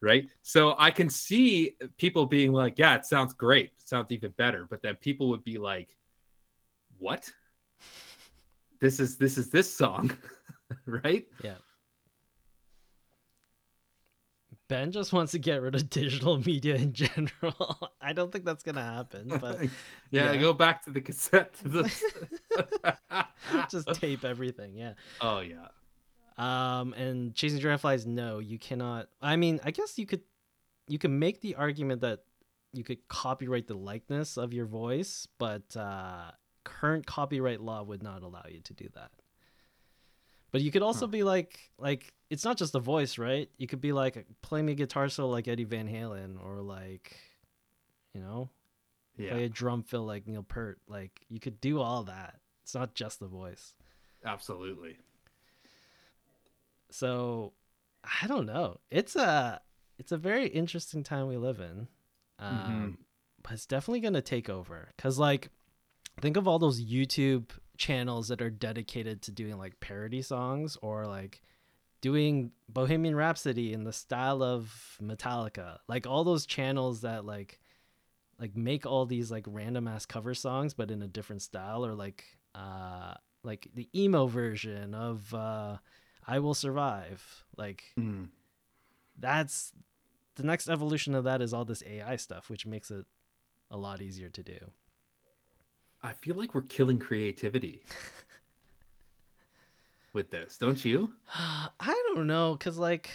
right? 0.00 0.28
So 0.42 0.74
i 0.78 0.90
can 0.90 1.08
see 1.08 1.76
people 1.96 2.26
being 2.26 2.52
like 2.52 2.78
yeah 2.78 2.94
it 2.94 3.06
sounds 3.06 3.32
great. 3.32 3.66
It 3.66 3.88
sounds 3.88 4.10
even 4.10 4.32
better 4.32 4.66
but 4.68 4.82
then 4.82 4.96
people 4.96 5.28
would 5.30 5.44
be 5.44 5.58
like 5.58 5.96
what? 6.98 7.30
This 8.80 9.00
is 9.00 9.16
this 9.16 9.38
is 9.38 9.50
this 9.50 9.74
song 9.74 10.16
right 10.86 11.26
Ben 14.74 14.90
just 14.90 15.12
wants 15.12 15.30
to 15.32 15.38
get 15.38 15.62
rid 15.62 15.76
of 15.76 15.88
digital 15.88 16.36
media 16.38 16.74
in 16.74 16.92
general. 16.92 17.92
I 18.00 18.12
don't 18.12 18.32
think 18.32 18.44
that's 18.44 18.64
gonna 18.64 18.82
happen, 18.82 19.28
but 19.40 19.60
yeah, 20.10 20.32
Yeah. 20.32 20.36
go 20.36 20.52
back 20.52 20.84
to 20.86 20.90
the 20.90 21.00
cassette 21.00 21.54
just 23.70 23.86
tape 23.94 24.24
everything, 24.24 24.74
yeah. 24.74 24.94
oh 25.20 25.38
yeah 25.40 25.68
Um, 26.36 26.92
and 26.94 27.36
chasing 27.36 27.60
dragonflies, 27.60 28.04
no, 28.04 28.40
you 28.40 28.58
cannot. 28.58 29.06
I 29.22 29.36
mean, 29.36 29.60
I 29.64 29.70
guess 29.70 29.96
you 29.96 30.06
could, 30.06 30.22
you 30.88 30.98
could 30.98 31.12
make 31.12 31.40
the 31.40 31.54
argument 31.54 32.00
that 32.00 32.24
you 32.72 32.82
could 32.82 33.06
copyright 33.06 33.68
the 33.68 33.76
likeness 33.76 34.36
of 34.36 34.52
your 34.52 34.66
voice, 34.66 35.28
but 35.38 35.76
uh, 35.76 36.32
current 36.64 37.06
copyright 37.06 37.60
law 37.60 37.84
would 37.84 38.02
not 38.02 38.24
allow 38.24 38.42
you 38.50 38.60
to 38.62 38.74
do 38.74 38.88
that. 38.94 39.12
But 40.54 40.62
you 40.62 40.70
could 40.70 40.82
also 40.84 41.06
Huh. 41.06 41.10
be 41.10 41.24
like, 41.24 41.58
like 41.78 42.14
it's 42.30 42.44
not 42.44 42.56
just 42.56 42.76
a 42.76 42.78
voice, 42.78 43.18
right? 43.18 43.50
You 43.58 43.66
could 43.66 43.80
be 43.80 43.92
like, 43.92 44.24
play 44.40 44.62
me 44.62 44.70
a 44.70 44.76
guitar 44.76 45.08
solo 45.08 45.28
like 45.28 45.48
Eddie 45.48 45.64
Van 45.64 45.88
Halen, 45.88 46.36
or 46.40 46.60
like, 46.60 47.16
you 48.14 48.20
know, 48.20 48.48
yeah 49.16 49.30
play 49.30 49.42
a 49.46 49.48
drum 49.48 49.82
fill 49.82 50.04
like 50.06 50.28
Neil 50.28 50.44
Peart. 50.44 50.78
Like 50.86 51.22
you 51.28 51.40
could 51.40 51.60
do 51.60 51.80
all 51.80 52.04
that. 52.04 52.38
It's 52.62 52.72
not 52.72 52.94
just 52.94 53.18
the 53.18 53.26
voice. 53.26 53.74
absolutely 54.24 54.96
so 56.90 57.52
i 58.22 58.26
don't 58.26 58.46
know 58.46 58.78
it's 58.90 59.16
a 59.16 59.60
it's 59.98 60.12
a 60.12 60.16
very 60.16 60.46
interesting 60.46 61.02
time 61.02 61.26
we 61.26 61.36
live 61.36 61.60
in 61.60 61.88
um 62.38 62.52
Mhm. 62.66 62.96
but 63.42 63.52
it's 63.52 63.66
definitely 63.66 64.00
gonna 64.00 64.22
take 64.22 64.48
over 64.48 64.92
because 64.96 65.18
like 65.18 65.48
think 66.20 66.36
of 66.36 66.46
all 66.48 66.58
those 66.58 66.82
youtube 66.82 67.50
channels 67.76 68.28
that 68.28 68.40
are 68.42 68.50
dedicated 68.50 69.22
to 69.22 69.32
doing 69.32 69.58
like 69.58 69.78
parody 69.80 70.22
songs 70.22 70.76
or 70.82 71.06
like 71.06 71.42
doing 72.00 72.52
bohemian 72.68 73.16
rhapsody 73.16 73.72
in 73.72 73.84
the 73.84 73.92
style 73.92 74.42
of 74.42 74.96
metallica 75.02 75.78
like 75.88 76.06
all 76.06 76.22
those 76.22 76.44
channels 76.46 77.00
that 77.00 77.24
like 77.24 77.58
like 78.38 78.56
make 78.56 78.84
all 78.84 79.06
these 79.06 79.30
like 79.30 79.44
random 79.48 79.88
ass 79.88 80.04
cover 80.06 80.34
songs 80.34 80.74
but 80.74 80.90
in 80.90 81.02
a 81.02 81.08
different 81.08 81.42
style 81.42 81.84
or 81.84 81.94
like 81.94 82.24
uh 82.54 83.14
like 83.42 83.68
the 83.74 83.88
emo 83.94 84.26
version 84.26 84.94
of 84.94 85.32
uh 85.34 85.76
I 86.26 86.38
will 86.38 86.54
survive. 86.54 87.44
Like 87.56 87.84
Mm. 87.98 88.28
that's 89.18 89.72
the 90.36 90.42
next 90.42 90.68
evolution 90.68 91.14
of 91.14 91.24
that 91.24 91.42
is 91.42 91.52
all 91.52 91.64
this 91.64 91.82
AI 91.86 92.16
stuff, 92.16 92.50
which 92.50 92.66
makes 92.66 92.90
it 92.90 93.06
a 93.70 93.76
lot 93.76 94.00
easier 94.02 94.28
to 94.30 94.42
do. 94.42 94.58
I 96.04 96.12
feel 96.12 96.36
like 96.36 96.54
we're 96.54 96.60
killing 96.62 96.98
creativity 96.98 97.82
with 100.12 100.30
this, 100.30 100.58
don't 100.58 100.84
you? 100.84 101.14
I 101.34 102.02
don't 102.14 102.26
know, 102.26 102.56
cause 102.60 102.76
like 102.76 103.10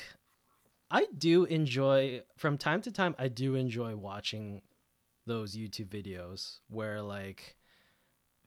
I 0.89 1.06
do 1.15 1.45
enjoy 1.45 2.23
from 2.36 2.58
time 2.58 2.82
to 2.82 2.91
time. 2.91 3.15
I 3.19 3.28
do 3.28 3.54
enjoy 3.54 3.95
watching 3.95 4.63
those 5.28 5.56
YouTube 5.56 5.89
videos 5.89 6.58
where 6.67 7.02
like 7.04 7.56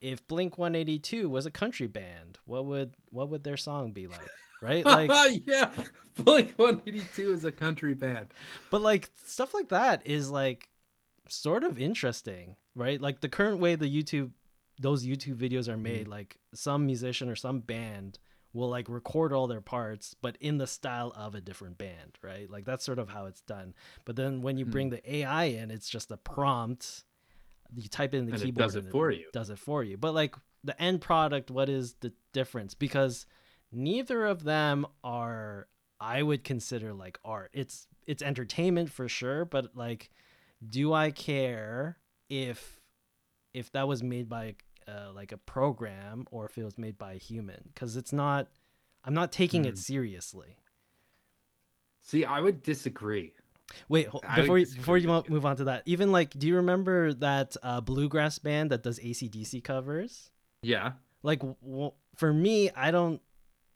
if 0.00 0.26
Blink 0.26 0.58
182 0.58 1.28
was 1.28 1.46
a 1.46 1.50
country 1.52 1.86
band, 1.86 2.38
what 2.44 2.66
would 2.66 2.94
what 3.10 3.28
would 3.28 3.44
their 3.44 3.56
song 3.56 3.92
be 3.92 4.08
like? 4.08 4.28
Right? 4.60 4.84
Like 4.84 5.42
yeah, 5.46 5.70
Blink 6.16 6.54
182 6.56 7.32
is 7.32 7.44
a 7.44 7.52
country 7.52 7.94
band. 7.94 8.26
but 8.70 8.82
like 8.82 9.10
stuff 9.24 9.54
like 9.54 9.68
that 9.68 10.04
is 10.04 10.30
like 10.30 10.68
sort 11.28 11.64
of 11.64 11.78
interesting, 11.78 12.56
right? 12.74 13.00
Like 13.00 13.20
the 13.20 13.28
current 13.28 13.58
way 13.58 13.74
the 13.74 13.86
YouTube 13.86 14.30
those 14.78 15.04
YouTube 15.04 15.36
videos 15.36 15.68
are 15.68 15.76
made, 15.76 16.02
mm-hmm. 16.02 16.12
like 16.12 16.38
some 16.54 16.86
musician 16.86 17.28
or 17.28 17.36
some 17.36 17.60
band 17.60 18.18
will 18.52 18.68
like 18.68 18.88
record 18.88 19.32
all 19.32 19.46
their 19.46 19.60
parts, 19.60 20.14
but 20.20 20.36
in 20.40 20.58
the 20.58 20.66
style 20.66 21.12
of 21.16 21.34
a 21.34 21.40
different 21.40 21.78
band, 21.78 22.18
right? 22.22 22.50
Like 22.50 22.64
that's 22.64 22.84
sort 22.84 22.98
of 22.98 23.08
how 23.08 23.26
it's 23.26 23.40
done. 23.42 23.74
But 24.04 24.16
then 24.16 24.42
when 24.42 24.58
you 24.58 24.64
bring 24.64 24.90
mm-hmm. 24.90 25.10
the 25.10 25.16
AI 25.18 25.44
in, 25.44 25.70
it's 25.70 25.88
just 25.88 26.10
a 26.10 26.16
prompt. 26.16 27.04
You 27.74 27.88
type 27.88 28.12
it 28.12 28.18
in 28.18 28.26
the 28.26 28.32
And 28.32 28.42
it 28.42 28.44
keyboard 28.46 28.66
does 28.66 28.76
it 28.76 28.90
for 28.90 29.10
you. 29.10 29.26
Does 29.32 29.50
it 29.50 29.58
for 29.58 29.82
you. 29.82 29.96
But 29.96 30.12
like 30.14 30.34
the 30.64 30.80
end 30.80 31.00
product, 31.00 31.50
what 31.50 31.68
is 31.68 31.94
the 32.00 32.12
difference? 32.32 32.74
Because 32.74 33.26
neither 33.70 34.26
of 34.26 34.44
them 34.44 34.86
are 35.02 35.68
I 35.98 36.22
would 36.22 36.44
consider 36.44 36.92
like 36.92 37.18
art. 37.24 37.50
It's 37.54 37.86
it's 38.06 38.22
entertainment 38.22 38.90
for 38.90 39.08
sure, 39.08 39.44
but 39.44 39.76
like 39.76 40.10
do 40.68 40.92
I 40.92 41.10
care 41.10 41.98
if 42.28 42.80
if 43.54 43.70
that 43.72 43.86
was 43.88 44.02
made 44.02 44.28
by 44.28 44.54
uh, 44.88 45.12
like 45.14 45.32
a 45.32 45.36
program 45.36 46.26
or 46.30 46.44
if 46.46 46.56
it 46.58 46.64
was 46.64 46.78
made 46.78 46.96
by 46.98 47.12
a 47.14 47.18
human? 47.18 47.70
Cuz 47.74 47.96
it's 47.96 48.12
not 48.12 48.48
I'm 49.04 49.14
not 49.14 49.32
taking 49.32 49.62
Hmm. 49.64 49.70
it 49.70 49.78
seriously. 49.78 50.56
See, 52.00 52.24
I 52.24 52.40
would 52.40 52.62
disagree. 52.62 53.32
Wait, 53.88 54.06
ho- 54.08 54.20
I 54.26 54.36
would 54.38 54.42
before 54.42 54.58
you, 54.58 54.66
before 54.66 54.98
you 54.98 55.22
move 55.28 55.46
on 55.46 55.56
to 55.56 55.64
that, 55.64 55.82
even 55.86 56.12
like, 56.12 56.30
do 56.38 56.46
you 56.46 56.56
remember 56.56 57.14
that 57.14 57.56
uh, 57.62 57.80
bluegrass 57.80 58.38
band 58.38 58.70
that 58.70 58.82
does 58.82 58.98
ACDC 58.98 59.62
covers? 59.64 60.30
Yeah. 60.62 60.92
Like, 61.22 61.38
w- 61.38 61.56
w- 61.62 61.92
for 62.16 62.32
me, 62.32 62.70
I 62.72 62.90
don't, 62.90 63.22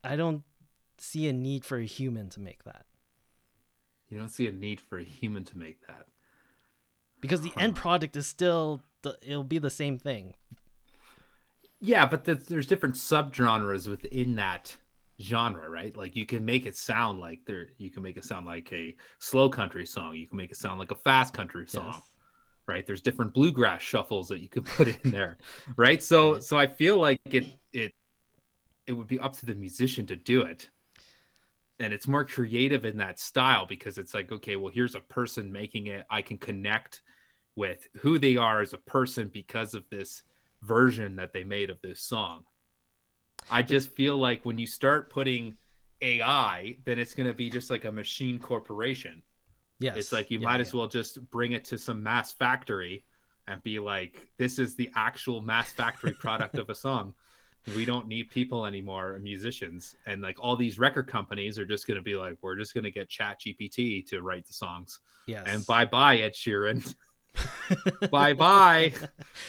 I 0.05 0.17
don't 0.17 0.43
see 0.99 1.29
a 1.29 1.33
need 1.33 1.65
for 1.65 1.79
a 1.79 1.85
human 1.87 2.29
to 2.31 2.41
make 2.41 2.65
that 2.65 2.85
You 4.09 4.19
don't 4.19 4.29
see 4.29 4.47
a 4.49 4.53
need 4.53 4.81
for 4.81 4.99
a 4.99 5.05
human 5.05 5.45
to 5.45 5.57
make 5.59 5.87
that. 5.87 6.07
Because 7.27 7.41
the 7.41 7.53
end 7.57 7.75
product 7.75 8.17
is 8.17 8.27
still, 8.27 8.83
the, 9.03 9.19
it'll 9.23 9.45
be 9.45 9.59
the 9.59 9.71
same 9.71 9.99
thing. 9.99 10.35
Yeah, 11.81 12.07
but 12.07 12.25
there's, 12.25 12.45
there's 12.45 12.67
different 12.67 12.95
subgenres 12.95 13.89
within 13.89 14.37
that 14.37 14.75
genre, 15.21 15.69
right? 15.69 15.97
Like 15.97 16.17
you 16.17 16.27
can 16.27 16.45
make 16.45 16.67
it 16.67 16.77
sound 16.77 17.21
like 17.21 17.41
there 17.47 17.69
you 17.79 17.91
can 17.91 18.03
make 18.03 18.17
it 18.17 18.25
sound 18.25 18.47
like 18.47 18.73
a 18.73 18.95
slow 19.19 19.49
country 19.49 19.87
song, 19.87 20.15
you 20.15 20.27
can 20.27 20.37
make 20.37 20.51
it 20.51 20.57
sound 20.57 20.79
like 20.79 20.91
a 20.91 20.97
fast 20.97 21.35
country 21.35 21.67
song. 21.67 21.93
Yes. 21.93 22.03
Right? 22.69 22.87
There's 22.87 23.01
different 23.01 23.33
bluegrass 23.33 23.81
shuffles 23.81 24.29
that 24.29 24.41
you 24.41 24.49
could 24.49 24.65
put 24.65 24.89
in 24.89 25.11
there. 25.11 25.39
Right? 25.77 26.03
So 26.03 26.39
so 26.39 26.57
I 26.59 26.67
feel 26.67 26.99
like 26.99 27.21
it 27.25 27.47
it 27.73 27.93
it 28.87 28.93
would 28.93 29.07
be 29.07 29.19
up 29.19 29.37
to 29.39 29.47
the 29.47 29.55
musician 29.55 30.07
to 30.07 30.17
do 30.17 30.43
it. 30.43 30.69
And 31.79 31.93
it's 31.93 32.09
more 32.09 32.25
creative 32.25 32.85
in 32.85 32.97
that 32.99 33.21
style 33.21 33.67
because 33.67 33.99
it's 33.99 34.15
like, 34.15 34.33
okay, 34.33 34.57
well, 34.57 34.73
here's 34.73 34.95
a 34.95 35.01
person 35.01 35.53
making 35.53 35.89
it. 35.89 36.07
I 36.09 36.23
can 36.23 36.39
connect 36.39 37.03
with 37.57 37.89
who 38.01 38.19
they 38.19 38.37
are 38.37 38.61
as 38.61 38.73
a 38.73 38.79
person 38.79 39.31
because 39.33 39.75
of 39.75 39.85
this 39.91 40.23
version 40.63 41.17
that 41.17 41.33
they 41.33 41.43
made 41.45 41.71
of 41.71 41.81
this 41.83 42.01
song. 42.01 42.45
I 43.51 43.63
just 43.63 43.91
feel 43.91 44.17
like 44.19 44.45
when 44.45 44.59
you 44.59 44.67
start 44.67 45.11
putting 45.11 45.57
AI, 46.03 46.77
then 46.85 46.99
it's 46.99 47.15
going 47.15 47.29
to 47.29 47.35
be 47.35 47.49
just 47.51 47.71
like 47.71 47.85
a 47.85 47.93
machine 47.93 48.39
corporation. 48.39 49.23
Yes. 49.79 49.97
It's 49.97 50.13
like 50.13 50.31
you 50.31 50.39
Yeah, 50.39 50.47
might 50.47 50.57
yeah. 50.57 50.63
as 50.63 50.75
well 50.75 50.89
just 50.89 51.21
bring 51.31 51.53
it 51.53 51.65
to 51.67 51.79
some 51.79 52.03
mass 52.03 52.33
factory 52.33 53.05
and 53.47 53.63
be 53.63 53.79
like, 53.79 54.27
this 54.39 54.59
is 54.59 54.75
the 54.75 54.91
actual 54.97 55.41
mass 55.41 55.73
factory 55.73 56.13
product 56.13 56.59
of 56.59 56.69
a 56.71 56.75
song. 56.75 57.15
We 57.75 57.85
don't 57.85 58.07
need 58.07 58.31
people 58.31 58.67
anymore, 58.67 59.19
musicians. 59.23 59.95
And 60.07 60.23
like 60.23 60.37
all 60.41 60.57
these 60.57 60.79
record 60.79 61.09
companies 61.09 61.59
are 61.59 61.67
just 61.67 61.87
going 61.87 61.97
to 61.97 62.03
be 62.03 62.17
like, 62.17 62.37
we're 62.43 62.57
just 62.57 62.75
going 62.75 62.85
to 62.85 62.91
get 62.91 63.09
Chat 63.09 63.41
GPT 63.41 64.07
to 64.09 64.23
write 64.23 64.47
the 64.47 64.53
songs. 64.53 65.01
Yes. 65.27 65.45
And 65.47 65.67
bye 65.67 65.85
bye, 65.85 66.19
Ed 66.19 66.35
Sheeran. 66.35 66.95
bye 68.11 68.33
bye. 68.33 68.93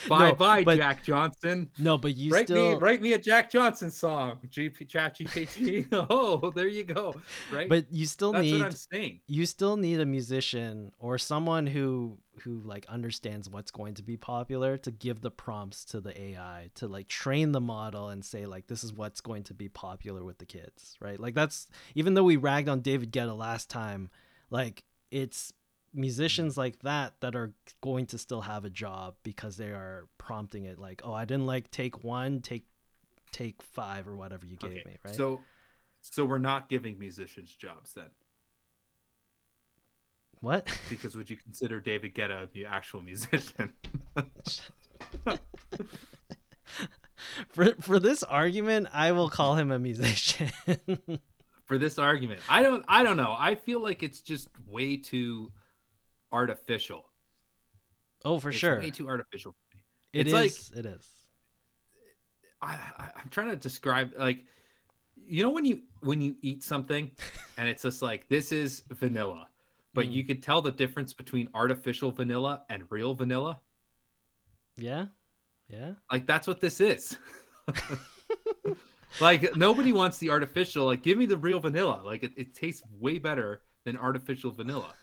Bye 0.08 0.30
No, 0.30 0.36
bye, 0.36 0.64
but- 0.64 0.78
Jack 0.78 1.04
Johnson. 1.04 1.70
No, 1.78 1.98
but 1.98 2.16
you 2.16 2.32
write 2.32 2.48
still. 2.48 2.74
me 2.74 2.78
write 2.78 3.02
me 3.02 3.14
a 3.14 3.18
Jack 3.18 3.52
Johnson 3.52 3.92
song. 3.92 4.40
GP 4.50 4.88
Chat 4.88 5.18
GPT. 5.18 5.88
oh, 6.10 6.52
there 6.52 6.68
you 6.68 6.84
go. 6.84 7.16
Right. 7.52 7.70
But 7.70 7.86
you 7.92 8.06
still 8.06 8.32
That's 8.32 8.44
need 8.44 8.60
what 8.62 8.66
I'm 8.68 8.72
saying. 8.72 9.20
you 9.28 9.46
still 9.46 9.78
need 9.78 10.00
a 10.00 10.06
musician 10.06 10.92
or 11.00 11.18
someone 11.18 11.68
who 11.68 12.18
who 12.44 12.62
like 12.64 12.86
understands 12.88 13.50
what's 13.50 13.72
going 13.72 13.96
to 13.96 14.04
be 14.04 14.16
popular 14.16 14.78
to 14.78 14.92
give 14.92 15.22
the 15.22 15.32
prompts 15.32 15.84
to 15.86 16.00
the 16.00 16.20
AI 16.22 16.70
to 16.76 16.88
like 16.88 17.08
train 17.08 17.52
the 17.52 17.60
model 17.62 18.10
and 18.10 18.24
say 18.24 18.46
like 18.46 18.68
this 18.68 18.84
is 18.84 18.94
what's 18.94 19.22
going 19.22 19.42
to 19.44 19.54
be 19.56 19.70
popular 19.70 20.24
with 20.24 20.38
the 20.38 20.46
kids, 20.46 20.96
right? 21.02 21.20
Like 21.20 21.34
that's 21.34 21.68
even 21.96 22.14
though 22.14 22.24
we 22.24 22.38
ragged 22.38 22.70
on 22.70 22.82
David 22.82 23.12
Guetta 23.12 23.36
last 23.36 23.70
time, 23.70 24.10
like 24.52 24.84
it's 25.10 25.52
musicians 25.94 26.58
like 26.58 26.80
that 26.80 27.14
that 27.22 27.36
are 27.36 27.54
going 27.82 28.06
to 28.08 28.18
still 28.18 28.42
have 28.42 28.66
a 28.66 28.70
job 28.70 29.16
because 29.24 29.58
they 29.58 29.68
are 29.70 30.08
prompting 30.18 30.66
it 30.66 30.80
like, 30.80 31.02
"Oh, 31.04 31.14
I 31.14 31.26
didn't 31.26 31.46
like 31.46 31.72
take 31.72 32.04
1, 32.04 32.42
take 32.42 32.66
take 33.32 33.62
5 33.62 34.08
or 34.08 34.16
whatever 34.16 34.46
you 34.46 34.58
gave 34.58 34.86
me," 34.86 34.98
right? 35.04 35.16
So 35.16 35.42
so 36.02 36.26
we're 36.26 36.38
not 36.38 36.70
giving 36.70 36.98
musicians 37.00 37.54
jobs 37.56 37.94
then. 37.94 38.10
what? 40.40 40.68
Because 40.90 41.16
would 41.16 41.30
you 41.30 41.38
consider 41.44 41.80
David 41.80 42.14
Guetta 42.16 42.52
the 42.52 42.66
actual 42.66 43.02
musician? 43.02 43.74
for 47.50 47.74
for 47.82 48.00
this 48.00 48.24
argument, 48.24 48.88
I 48.94 49.12
will 49.12 49.30
call 49.30 49.56
him 49.56 49.72
a 49.72 49.80
musician. 49.80 50.52
For 51.66 51.78
this 51.78 52.00
argument. 52.00 52.40
I 52.48 52.64
don't 52.64 52.86
I 52.88 53.04
don't 53.04 53.18
know. 53.18 53.36
I 53.38 53.56
feel 53.56 53.82
like 53.84 54.02
it's 54.02 54.22
just 54.22 54.48
way 54.66 54.96
too 54.96 55.52
artificial. 56.38 57.02
oh, 58.26 58.40
for 58.40 58.50
It's 58.50 58.58
sure. 58.60 58.80
Way 58.80 58.92
too 58.92 59.08
artificial. 59.10 59.56
It 60.14 60.28
it's 60.28 60.30
is. 60.30 60.34
like- 60.76 60.80
it 60.80 60.86
is. 60.86 61.06
I, 62.62 62.74
I 62.98 63.10
I'm 63.20 63.30
trying 63.30 63.50
to 63.50 63.56
describe 63.56 64.12
like 64.18 64.40
you 65.16 65.44
know 65.44 65.50
when 65.52 65.64
you 65.66 65.82
when 66.02 66.22
you 66.22 66.36
eat 66.42 66.64
something 66.64 67.12
and 67.58 67.68
it's 67.70 67.84
just 67.84 68.02
like 68.02 68.28
this 68.30 68.52
is 68.52 68.84
vanilla, 68.92 69.48
but 69.94 70.06
Mm. 70.08 70.12
you 70.14 70.24
could 70.24 70.42
tell 70.42 70.62
the 70.62 70.72
difference 70.72 71.14
between 71.14 71.50
artificial 71.54 72.12
vanilla 72.12 72.64
and 72.70 72.84
real 72.90 73.14
vanilla. 73.14 73.60
Yeah. 74.78 75.06
Yeah. 75.70 75.94
Like 76.12 76.26
that's 76.26 76.48
what 76.48 76.60
this 76.62 76.80
is. 76.82 77.18
like 79.22 79.56
nobody 79.56 79.92
wants 79.94 80.18
the 80.18 80.30
artificial. 80.30 80.86
Like 80.86 81.04
give 81.04 81.18
me 81.18 81.26
the 81.28 81.38
real 81.38 81.60
vanilla. 81.60 82.02
Like 82.04 82.24
it, 82.24 82.32
it 82.38 82.56
tastes 82.56 82.82
way 83.00 83.20
better 83.20 83.62
than 83.86 83.98
artificial 83.98 84.52
vanilla. 84.52 84.94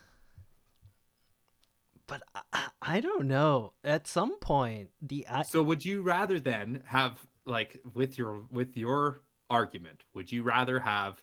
But 2.07 2.23
I, 2.33 2.69
I- 2.81 2.99
don't 3.01 3.27
know. 3.27 3.73
At 3.83 4.07
some 4.07 4.37
point, 4.39 4.89
the 5.01 5.25
I, 5.27 5.43
So 5.43 5.63
would 5.63 5.83
you 5.83 6.01
rather 6.01 6.39
then 6.39 6.83
have 6.85 7.25
like 7.45 7.79
with 7.93 8.17
your 8.17 8.45
with 8.51 8.77
your 8.77 9.21
argument, 9.49 10.03
would 10.13 10.31
you 10.31 10.43
rather 10.43 10.79
have 10.79 11.21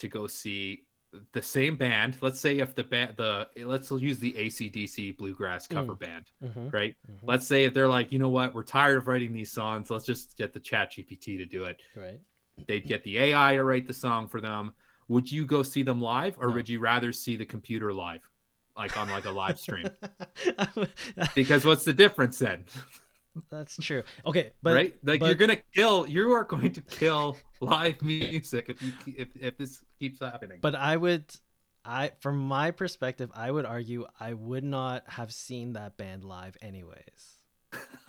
to 0.00 0.08
go 0.08 0.26
see 0.26 0.86
the 1.32 1.42
same 1.42 1.76
band? 1.76 2.16
Let's 2.20 2.40
say 2.40 2.58
if 2.58 2.74
the 2.74 2.84
band 2.84 3.16
the 3.16 3.48
let's 3.56 3.90
use 3.90 4.18
the 4.18 4.32
ACDC 4.34 5.16
bluegrass 5.16 5.66
cover 5.66 5.94
band, 5.94 6.30
Mhm, 6.42 6.72
right? 6.72 6.96
mhm, 7.10 7.18
Let's 7.22 7.46
say 7.46 7.64
if 7.64 7.74
they're 7.74 7.88
like, 7.88 8.12
you 8.12 8.18
know 8.18 8.28
what, 8.30 8.54
we're 8.54 8.62
tired 8.64 8.96
of 8.98 9.08
writing 9.08 9.32
these 9.32 9.52
songs, 9.52 9.90
let's 9.90 10.06
just 10.06 10.36
get 10.38 10.52
the 10.52 10.60
chat 10.60 10.92
GPT 10.92 11.36
to 11.38 11.46
do 11.46 11.64
it. 11.64 11.80
right. 11.94 12.20
They'd 12.66 12.86
get 12.86 13.04
the 13.04 13.18
AI 13.18 13.56
to 13.56 13.64
write 13.64 13.86
the 13.86 13.94
song 13.94 14.26
for 14.28 14.40
them. 14.40 14.74
Would 15.08 15.30
you 15.30 15.46
go 15.46 15.62
see 15.62 15.82
them 15.82 16.00
live 16.00 16.36
or 16.38 16.48
No. 16.48 16.54
would 16.54 16.68
you 16.68 16.80
rather 16.80 17.12
see 17.12 17.36
the 17.36 17.46
computer 17.46 17.92
live? 17.92 18.28
Like 18.78 18.96
on 18.96 19.08
like 19.10 19.24
a 19.26 19.30
live 19.30 19.58
stream. 19.58 19.88
Because 21.34 21.64
what's 21.64 21.84
the 21.84 21.92
difference 21.92 22.38
then? 22.38 22.64
That's 23.50 23.76
true. 23.76 24.02
Okay, 24.26 24.52
but 24.62 24.74
right? 24.74 24.94
Like 25.04 25.20
you're 25.22 25.34
gonna 25.34 25.58
kill. 25.74 26.06
You 26.08 26.32
are 26.32 26.44
going 26.44 26.72
to 26.72 26.80
kill 26.82 27.36
live 27.60 28.00
music 28.02 28.66
if 28.68 28.82
you 28.82 28.92
if 29.16 29.28
if 29.38 29.56
this 29.58 29.80
keeps 29.98 30.20
happening. 30.20 30.58
but 30.60 30.74
I 30.74 30.96
would 30.96 31.24
I 31.84 32.12
from 32.20 32.38
my 32.38 32.70
perspective, 32.70 33.30
I 33.34 33.50
would 33.50 33.64
argue 33.66 34.06
I 34.18 34.32
would 34.34 34.64
not 34.64 35.04
have 35.08 35.32
seen 35.32 35.74
that 35.74 35.96
band 35.96 36.24
live 36.24 36.56
anyways. 36.62 37.36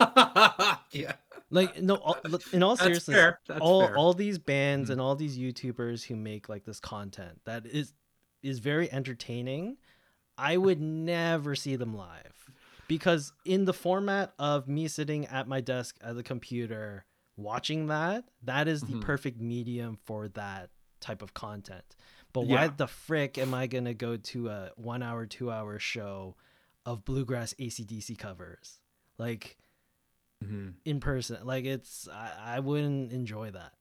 yeah, 0.92 1.12
Like 1.50 1.80
no, 1.82 1.96
all, 1.96 2.16
in 2.52 2.62
all 2.62 2.74
that's 2.76 2.82
seriousness, 2.84 3.16
fair. 3.16 3.40
That's 3.46 3.60
all 3.60 3.86
fair. 3.86 3.96
all 3.96 4.14
these 4.14 4.38
bands 4.38 4.88
Mhm. 4.88 4.92
and 4.92 5.00
all 5.00 5.14
these 5.16 5.38
YouTubers 5.38 6.02
who 6.04 6.16
make 6.16 6.48
like 6.48 6.64
this 6.64 6.80
content 6.80 7.40
that 7.44 7.66
is 7.66 7.92
is 8.42 8.58
very 8.58 8.90
entertaining. 8.90 9.76
I 10.40 10.56
would 10.56 10.80
never 10.80 11.54
see 11.54 11.76
them 11.76 11.94
live 11.94 12.50
because 12.88 13.32
in 13.44 13.66
the 13.66 13.72
format 13.74 14.32
of 14.38 14.66
me 14.68 14.88
sitting 14.88 15.26
at 15.26 15.46
my 15.46 15.60
desk 15.60 15.96
at 16.02 16.14
the 16.16 16.22
computer 16.22 17.04
watching 17.36 17.86
that, 17.88 18.24
that 18.42 18.66
is 18.68 18.80
the 18.82 18.94
Mhm. 18.94 19.00
perfect 19.02 19.40
medium 19.40 19.96
for 19.96 20.28
that 20.28 20.70
type 21.00 21.22
of 21.22 21.34
content. 21.34 21.96
But 22.32 22.42
why 22.42 22.64
Yeah. 22.64 22.74
the 22.76 22.86
frick 22.86 23.38
am 23.38 23.52
I 23.54 23.66
gonna 23.66 23.94
go 23.94 24.16
to 24.16 24.48
a 24.48 24.72
one 24.76 25.02
hour, 25.02 25.26
two 25.26 25.50
hour 25.50 25.78
show 25.78 26.36
of 26.86 27.04
bluegrass 27.04 27.54
ACDC 27.58 28.14
covers. 28.16 28.80
Like 29.18 29.58
Mhm. 30.42 30.76
in 30.86 31.00
person. 31.00 31.44
Like 31.46 31.64
it's 31.66 32.08
I, 32.08 32.56
I 32.56 32.60
wouldn't 32.60 33.12
enjoy 33.12 33.50
that. 33.50 33.74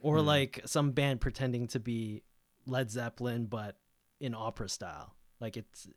Or 0.00 0.20
Hmm. 0.20 0.26
like 0.26 0.60
some 0.64 0.92
band 0.92 1.20
pretending 1.20 1.66
to 1.68 1.80
be 1.80 2.22
Led 2.66 2.90
Zeppelin 2.90 3.46
but 3.46 3.78
in 4.20 4.34
opera 4.34 4.68
style. 4.68 5.14
Like 5.40 5.56
it's 5.56 5.88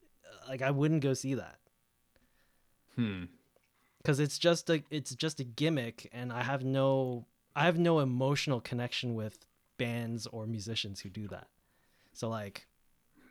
like 0.47 0.61
I 0.61 0.71
wouldn't 0.71 1.01
go 1.01 1.13
see 1.13 1.33
that 1.35 1.59
Hmm. 2.95 3.25
cuz 4.03 4.19
it's 4.19 4.37
just 4.37 4.69
a 4.69 4.83
it's 4.89 5.15
just 5.15 5.39
a 5.39 5.43
gimmick 5.43 6.09
and 6.11 6.31
I 6.31 6.43
have 6.43 6.63
no 6.63 7.25
I 7.55 7.65
have 7.65 7.77
no 7.79 7.99
emotional 7.99 8.61
connection 8.61 9.15
with 9.15 9.45
bands 9.77 10.27
or 10.27 10.45
musicians 10.45 11.01
who 11.01 11.09
do 11.09 11.27
that. 11.29 11.47
So 12.13 12.29
like 12.29 12.67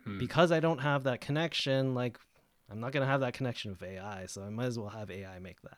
Hmm. 0.03 0.17
because 0.17 0.51
I 0.51 0.59
don't 0.59 0.79
have 0.79 1.03
that 1.03 1.21
connection 1.21 1.93
like 1.93 2.19
I'm 2.69 2.79
not 2.79 2.93
going 2.93 3.01
to 3.05 3.11
have 3.11 3.19
that 3.19 3.33
connection 3.33 3.71
with 3.71 3.83
AI, 3.83 4.27
so 4.27 4.43
I 4.43 4.49
might 4.49 4.65
as 4.67 4.79
well 4.79 4.87
have 4.89 5.11
AI 5.11 5.39
make 5.39 5.61
that. 5.63 5.77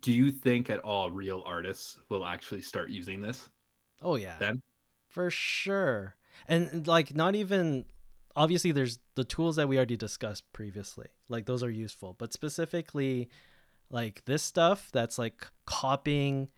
Do 0.00 0.12
you 0.12 0.30
think 0.30 0.70
at 0.70 0.78
all 0.80 1.10
real 1.10 1.42
artists 1.44 1.98
will 2.08 2.24
actually 2.24 2.62
start 2.62 2.90
using 2.90 3.20
this 3.20 3.48
Oh 4.00 4.14
yeah. 4.14 4.36
then? 4.38 4.62
For 5.08 5.28
sure. 5.30 6.14
And 6.46 6.86
like 6.86 7.16
not 7.16 7.34
even 7.34 7.84
obviously 8.38 8.72
there's 8.72 9.00
the 9.16 9.24
tools 9.24 9.56
that 9.56 9.68
we 9.68 9.76
already 9.76 9.96
discussed 9.96 10.44
previously. 10.52 11.08
Like 11.28 11.46
those 11.46 11.62
are 11.62 11.70
useful, 11.70 12.14
but 12.18 12.32
specifically 12.32 13.28
like 13.90 14.24
this 14.26 14.42
stuff 14.42 14.90
that's 14.92 15.18
like 15.18 15.46
copying 15.66 16.48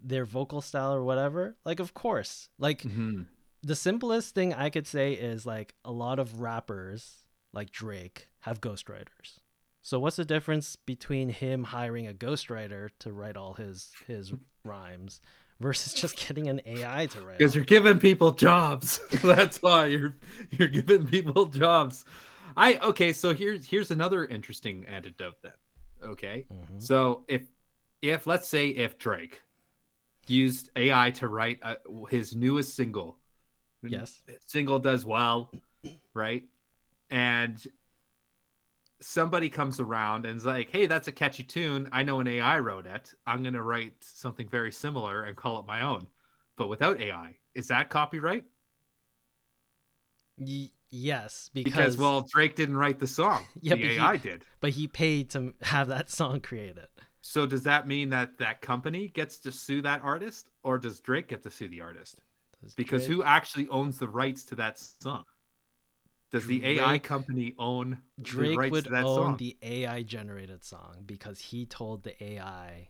their 0.00 0.24
vocal 0.24 0.60
style 0.60 0.94
or 0.94 1.02
whatever. 1.02 1.56
Like 1.64 1.80
of 1.80 1.94
course. 1.94 2.48
Like 2.58 2.82
Mhm. 2.82 3.26
the 3.62 3.74
simplest 3.76 4.34
thing 4.34 4.54
I 4.54 4.70
could 4.70 4.86
say 4.86 5.12
is 5.14 5.44
like 5.44 5.74
a 5.84 5.90
lot 5.92 6.18
of 6.18 6.40
rappers 6.40 7.24
like 7.52 7.70
Drake 7.72 8.28
have 8.40 8.60
ghostwriters. 8.60 9.40
So 9.82 9.98
what's 9.98 10.16
the 10.16 10.24
difference 10.24 10.76
between 10.76 11.28
him 11.30 11.64
hiring 11.64 12.06
a 12.06 12.12
ghostwriter 12.12 12.90
to 13.00 13.12
write 13.12 13.36
all 13.36 13.54
his 13.54 13.92
his 14.06 14.32
rhymes 14.64 15.20
versus 15.60 15.94
just 15.94 16.16
getting 16.16 16.48
an 16.48 16.60
AI 16.66 17.06
to 17.06 17.20
write? 17.20 17.38
Because 17.38 17.54
you're 17.54 17.64
giving 17.64 17.98
people 17.98 18.32
jobs. 18.32 19.00
That's 19.22 19.58
why 19.62 19.86
you're 19.86 20.14
you're 20.52 20.68
giving 20.68 21.06
people 21.06 21.46
jobs. 21.46 22.04
I 22.56 22.76
okay, 22.78 23.12
so 23.12 23.34
here's 23.34 23.66
here's 23.66 23.90
another 23.90 24.24
interesting 24.26 24.84
antidote 24.86 25.40
then. 25.42 25.52
Okay. 26.02 26.46
Mhm. 26.52 26.82
So 26.82 27.24
if 27.28 27.42
if 28.02 28.26
let's 28.26 28.48
say 28.48 28.68
if 28.68 28.98
Drake 28.98 29.42
used 30.26 30.70
AI 30.76 31.10
to 31.12 31.28
write 31.28 31.58
uh 31.62 31.76
his 32.10 32.34
newest 32.34 32.74
single, 32.76 33.18
Yes. 33.82 34.22
single 34.46 34.78
does 34.78 35.04
well, 35.04 35.50
right? 36.14 36.42
And 37.10 37.62
somebody 39.08 39.48
comes 39.48 39.78
around 39.78 40.26
and 40.26 40.36
is 40.36 40.44
like, 40.44 40.68
"Hey, 40.70 40.86
that's 40.86 41.06
a 41.08 41.12
catchy 41.12 41.44
tune. 41.44 41.88
I 41.92 42.02
know 42.02 42.18
an 42.20 42.26
AI 42.26 42.58
wrote 42.58 42.86
it. 42.86 43.14
I'm 43.26 43.42
gonna 43.42 43.62
write 43.62 43.94
something 44.02 44.48
very 44.48 44.72
similar 44.72 45.24
and 45.24 45.36
call 45.36 45.60
it 45.60 45.66
my 45.66 45.82
own, 45.82 46.08
but 46.56 46.68
without 46.68 47.00
AI. 47.00 47.36
Is 47.54 47.68
that 47.68 47.88
copyright? 47.88 48.44
Y- 50.38 50.70
yes, 50.90 51.50
Because, 51.54 51.72
because, 51.72 51.96
well, 51.96 52.22
Drake 52.22 52.56
didn't 52.56 52.76
write 52.76 52.98
the 52.98 53.06
song. 53.06 53.46
Yeah, 53.60 53.76
the 53.76 53.82
but 53.82 53.90
he- 53.90 53.98
AI 53.98 54.16
did. 54.16 54.44
but 54.60 54.70
he 54.70 54.88
paid 54.88 55.30
to 55.30 55.54
have 55.62 55.88
that 55.88 56.10
song 56.10 56.40
created. 56.40 56.88
So 57.22 57.46
does 57.46 57.62
that 57.62 57.86
mean 57.88 58.10
that 58.10 58.38
that 58.38 58.60
company 58.60 59.08
gets 59.08 59.38
to 59.40 59.52
sue 59.52 59.82
that 59.82 60.02
artist, 60.02 60.48
or 60.62 60.78
does 60.78 61.00
Drake 61.00 61.28
get 61.28 61.42
to 61.44 61.50
sue 61.50 61.68
the 61.68 61.80
artist? 61.80 62.18
Does 62.62 62.74
Because 62.74 63.06
Drake- 63.06 63.16
who 63.16 63.22
actually 63.22 63.68
owns 63.68 63.98
the 63.98 64.08
rights 64.08 64.44
to 64.46 64.54
that 64.56 64.78
song? 64.78 65.24
Does 66.32 66.46
the 66.46 66.64
AI 66.64 66.98
company 66.98 67.54
own 67.58 67.98
the 68.18 68.24
Drake 68.24 68.70
would 68.70 68.84
to 68.84 68.90
that 68.90 69.04
own 69.04 69.16
song? 69.16 69.36
the 69.36 69.56
AI 69.62 70.02
generated 70.02 70.64
song 70.64 71.04
because 71.06 71.38
he 71.38 71.66
told 71.66 72.02
the 72.02 72.22
AI 72.22 72.88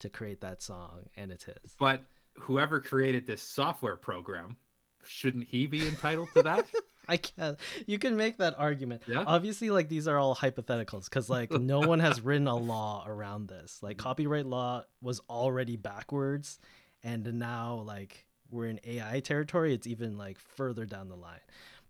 to 0.00 0.08
create 0.08 0.40
that 0.42 0.62
song 0.62 1.08
and 1.16 1.32
it's 1.32 1.44
his. 1.44 1.56
But 1.78 2.02
whoever 2.38 2.80
created 2.80 3.26
this 3.26 3.42
software 3.42 3.96
program, 3.96 4.56
shouldn't 5.04 5.48
he 5.48 5.66
be 5.66 5.86
entitled 5.86 6.28
to 6.34 6.42
that? 6.42 6.66
I 7.08 7.16
can't. 7.16 7.58
You 7.86 7.98
can 7.98 8.16
make 8.16 8.36
that 8.36 8.54
argument. 8.58 9.02
Yeah. 9.06 9.24
Obviously, 9.26 9.70
like 9.70 9.88
these 9.88 10.06
are 10.06 10.18
all 10.18 10.36
hypotheticals 10.36 11.04
because 11.04 11.30
like 11.30 11.50
no 11.50 11.80
one 11.88 12.00
has 12.00 12.20
written 12.20 12.46
a 12.46 12.56
law 12.56 13.04
around 13.06 13.48
this. 13.48 13.78
Like 13.82 13.96
copyright 13.96 14.46
law 14.46 14.84
was 15.00 15.20
already 15.30 15.76
backwards, 15.76 16.58
and 17.02 17.24
now 17.38 17.82
like 17.86 18.26
we're 18.50 18.66
in 18.66 18.78
AI 18.84 19.20
territory. 19.20 19.72
It's 19.72 19.86
even 19.86 20.18
like 20.18 20.38
further 20.38 20.84
down 20.84 21.08
the 21.08 21.16
line. 21.16 21.40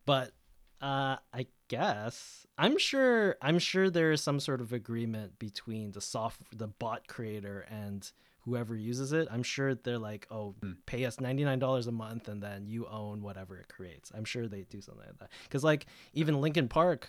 But 0.07 0.33
uh, 0.81 1.17
I 1.33 1.47
guess 1.69 2.47
I'm 2.57 2.79
sure 2.79 3.37
I'm 3.43 3.59
sure 3.59 3.91
there 3.91 4.13
is 4.13 4.23
some 4.23 4.41
sort 4.41 4.61
of 4.61 4.73
agreement 4.73 5.39
between 5.39 5.93
the 5.93 6.01
soft 6.01 6.41
the 6.57 6.69
bot 6.69 7.07
creator 7.09 7.67
and 7.71 8.11
whoever 8.45 8.75
uses 8.77 9.13
it. 9.13 9.29
I'm 9.31 9.43
sure 9.43 9.75
they're 9.75 9.99
like, 9.99 10.27
oh, 10.31 10.55
Hmm. 10.63 10.73
pay 10.87 11.05
us 11.05 11.21
ninety 11.21 11.45
nine 11.45 11.59
dollars 11.59 11.87
a 11.87 11.93
month, 11.93 12.29
and 12.29 12.43
then 12.43 12.67
you 12.67 12.87
own 12.87 13.23
whatever 13.23 13.57
it 13.59 13.69
creates. 13.69 14.11
I'm 14.15 14.25
sure 14.25 14.47
they 14.49 14.63
do 14.63 14.81
something 14.81 15.05
like 15.07 15.19
that. 15.19 15.31
Because 15.45 15.63
like 15.65 15.87
even 16.15 16.41
Linkin 16.41 16.69
Park, 16.69 17.09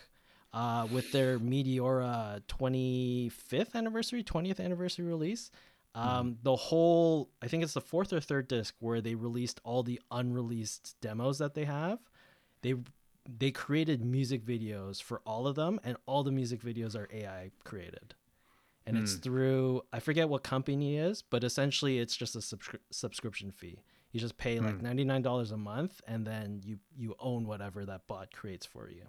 uh, 0.54 0.88
with 0.92 1.12
their 1.12 1.40
Meteora 1.40 2.42
25th 2.48 3.76
anniversary, 3.76 4.24
20th 4.24 4.60
anniversary 4.60 5.06
release. 5.06 5.52
Um, 5.96 6.38
the 6.44 6.56
whole, 6.56 7.30
I 7.42 7.48
think 7.48 7.64
it's 7.64 7.74
the 7.74 7.82
fourth 7.82 8.14
or 8.14 8.20
third 8.22 8.48
disc 8.48 8.76
where 8.80 9.02
they 9.02 9.16
released 9.16 9.60
all 9.64 9.82
the 9.84 10.00
unreleased 10.12 10.96
demos 11.02 11.40
that 11.40 11.56
they 11.56 11.66
have. 11.66 12.00
They 12.62 12.76
they 13.38 13.52
created 13.52 14.04
music 14.04 14.44
videos 14.46 15.02
for 15.02 15.22
all 15.26 15.46
of 15.48 15.56
them, 15.56 15.80
and 15.84 15.98
all 16.06 16.24
the 16.24 16.32
music 16.32 16.62
videos 16.62 16.96
are 16.96 17.08
AI 17.12 17.52
created. 17.64 18.16
And 18.86 18.98
it's 18.98 19.14
Hmm. 19.16 19.20
through 19.20 19.82
I 19.94 20.00
forget 20.00 20.30
what 20.30 20.44
company 20.44 20.98
it 20.98 21.02
is, 21.02 21.22
but 21.22 21.44
essentially 21.44 22.00
it's 22.00 22.16
just 22.16 22.36
a 22.36 22.40
subscri- 22.40 22.80
subscription 22.92 23.52
fee. 23.52 23.84
You 24.12 24.20
just 24.20 24.38
pay 24.38 24.60
like 24.60 24.78
Hmm. 24.78 24.84
ninety 24.84 25.04
nine 25.04 25.22
dollars 25.22 25.52
a 25.52 25.58
month, 25.58 26.02
and 26.08 26.26
then 26.26 26.62
you 26.64 26.80
you 26.98 27.16
own 27.20 27.46
whatever 27.46 27.86
that 27.86 28.08
bot 28.08 28.32
creates 28.34 28.66
for 28.66 28.90
you. 28.90 29.04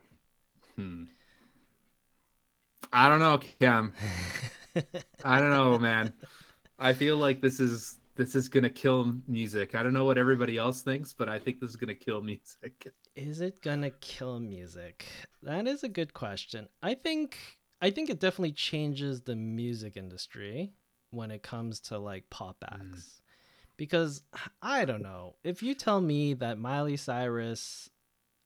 Hmm. 0.77 1.05
I 2.93 3.09
don't 3.09 3.21
know, 3.21 3.39
Cam. 3.61 3.93
I 5.25 5.39
don't 5.39 5.51
know, 5.51 5.79
man. 5.79 6.13
I 6.79 6.93
feel 6.93 7.17
like 7.17 7.41
this 7.41 7.61
is 7.61 8.00
this 8.21 8.35
is 8.35 8.51
gonna 8.51 8.69
kill 8.69 9.15
music. 9.27 9.75
I 9.75 9.83
don't 9.83 9.95
know 9.95 10.05
what 10.05 10.19
everybody 10.19 10.59
else 10.59 10.83
thinks, 10.83 11.15
but 11.15 11.31
I 11.31 11.39
think 11.39 11.59
this 11.59 11.71
is 11.71 11.77
gonna 11.77 11.95
kill 11.95 12.21
music. 12.33 12.93
Is 13.17 13.41
it 13.41 13.63
gonna 13.63 13.91
kill 13.91 14.39
music? 14.41 15.07
That 15.43 15.67
is 15.67 15.83
a 15.85 15.89
good 15.89 16.13
question. 16.13 16.69
I 16.83 16.93
think 16.95 17.39
I 17.81 17.91
think 17.91 18.11
it 18.11 18.21
definitely 18.21 18.53
changes 18.53 19.23
the 19.23 19.35
music 19.35 19.97
industry 19.97 20.75
when 21.13 21.31
it 21.31 21.43
comes 21.43 21.81
to 21.81 21.99
like 21.99 22.29
pop 22.29 22.59
Mm. 22.61 22.75
acts. 22.93 23.23
Because 23.79 24.23
I 24.61 24.85
don't 24.85 25.01
know. 25.03 25.37
If 25.43 25.63
you 25.63 25.75
tell 25.75 26.03
me 26.03 26.35
that 26.35 26.59
Miley 26.59 26.99
Cyrus 26.99 27.89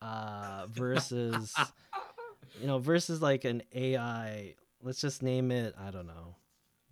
uh 0.01 0.67
versus 0.71 1.53
you 2.61 2.69
know 2.69 2.79
versus 2.79 3.21
like 3.21 3.45
an 3.45 3.65
AI, 3.75 4.55
let's 4.81 5.01
just 5.01 5.21
name 5.21 5.51
it, 5.51 5.75
I 5.77 5.91
don't 5.91 6.07
know. 6.07 6.37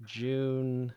June 0.05 0.93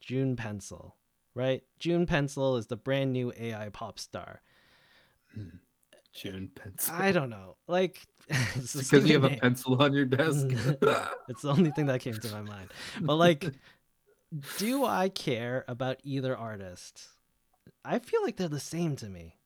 June 0.00 0.36
Pencil, 0.36 0.94
right? 1.36 1.62
June 1.78 2.06
Pencil 2.06 2.56
is 2.56 2.66
the 2.66 2.76
brand 2.76 3.12
new 3.12 3.32
AI 3.38 3.68
pop 3.68 3.98
star. 3.98 4.40
June 6.14 6.50
pencil. 6.54 6.94
I 6.96 7.12
don't 7.12 7.28
know. 7.28 7.56
Like, 7.68 8.00
because 8.26 8.74
you 8.74 8.80
have 8.80 9.04
stupid 9.04 9.32
a 9.32 9.36
pencil 9.36 9.80
on 9.80 9.92
your 9.92 10.06
desk. 10.06 10.46
it's 11.28 11.42
the 11.42 11.50
only 11.50 11.70
thing 11.72 11.86
that 11.86 12.00
came 12.00 12.14
to 12.14 12.32
my 12.32 12.40
mind. 12.40 12.70
But 13.02 13.16
like, 13.16 13.44
do 14.56 14.86
I 14.86 15.10
care 15.10 15.66
about 15.68 15.98
either 16.04 16.34
artist? 16.34 17.06
I 17.84 17.98
feel 17.98 18.22
like 18.24 18.36
they're 18.36 18.48
the 18.48 18.58
same 18.58 18.96
to 18.96 19.08
me. 19.08 19.36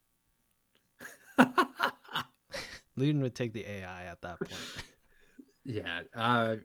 Luden 2.99 3.21
would 3.23 3.35
take 3.35 3.53
the 3.53 3.67
AI 3.69 4.05
at 4.05 4.21
that 4.23 4.39
point. 4.39 4.55
yeah. 5.65 6.03
Uh, 6.15 6.57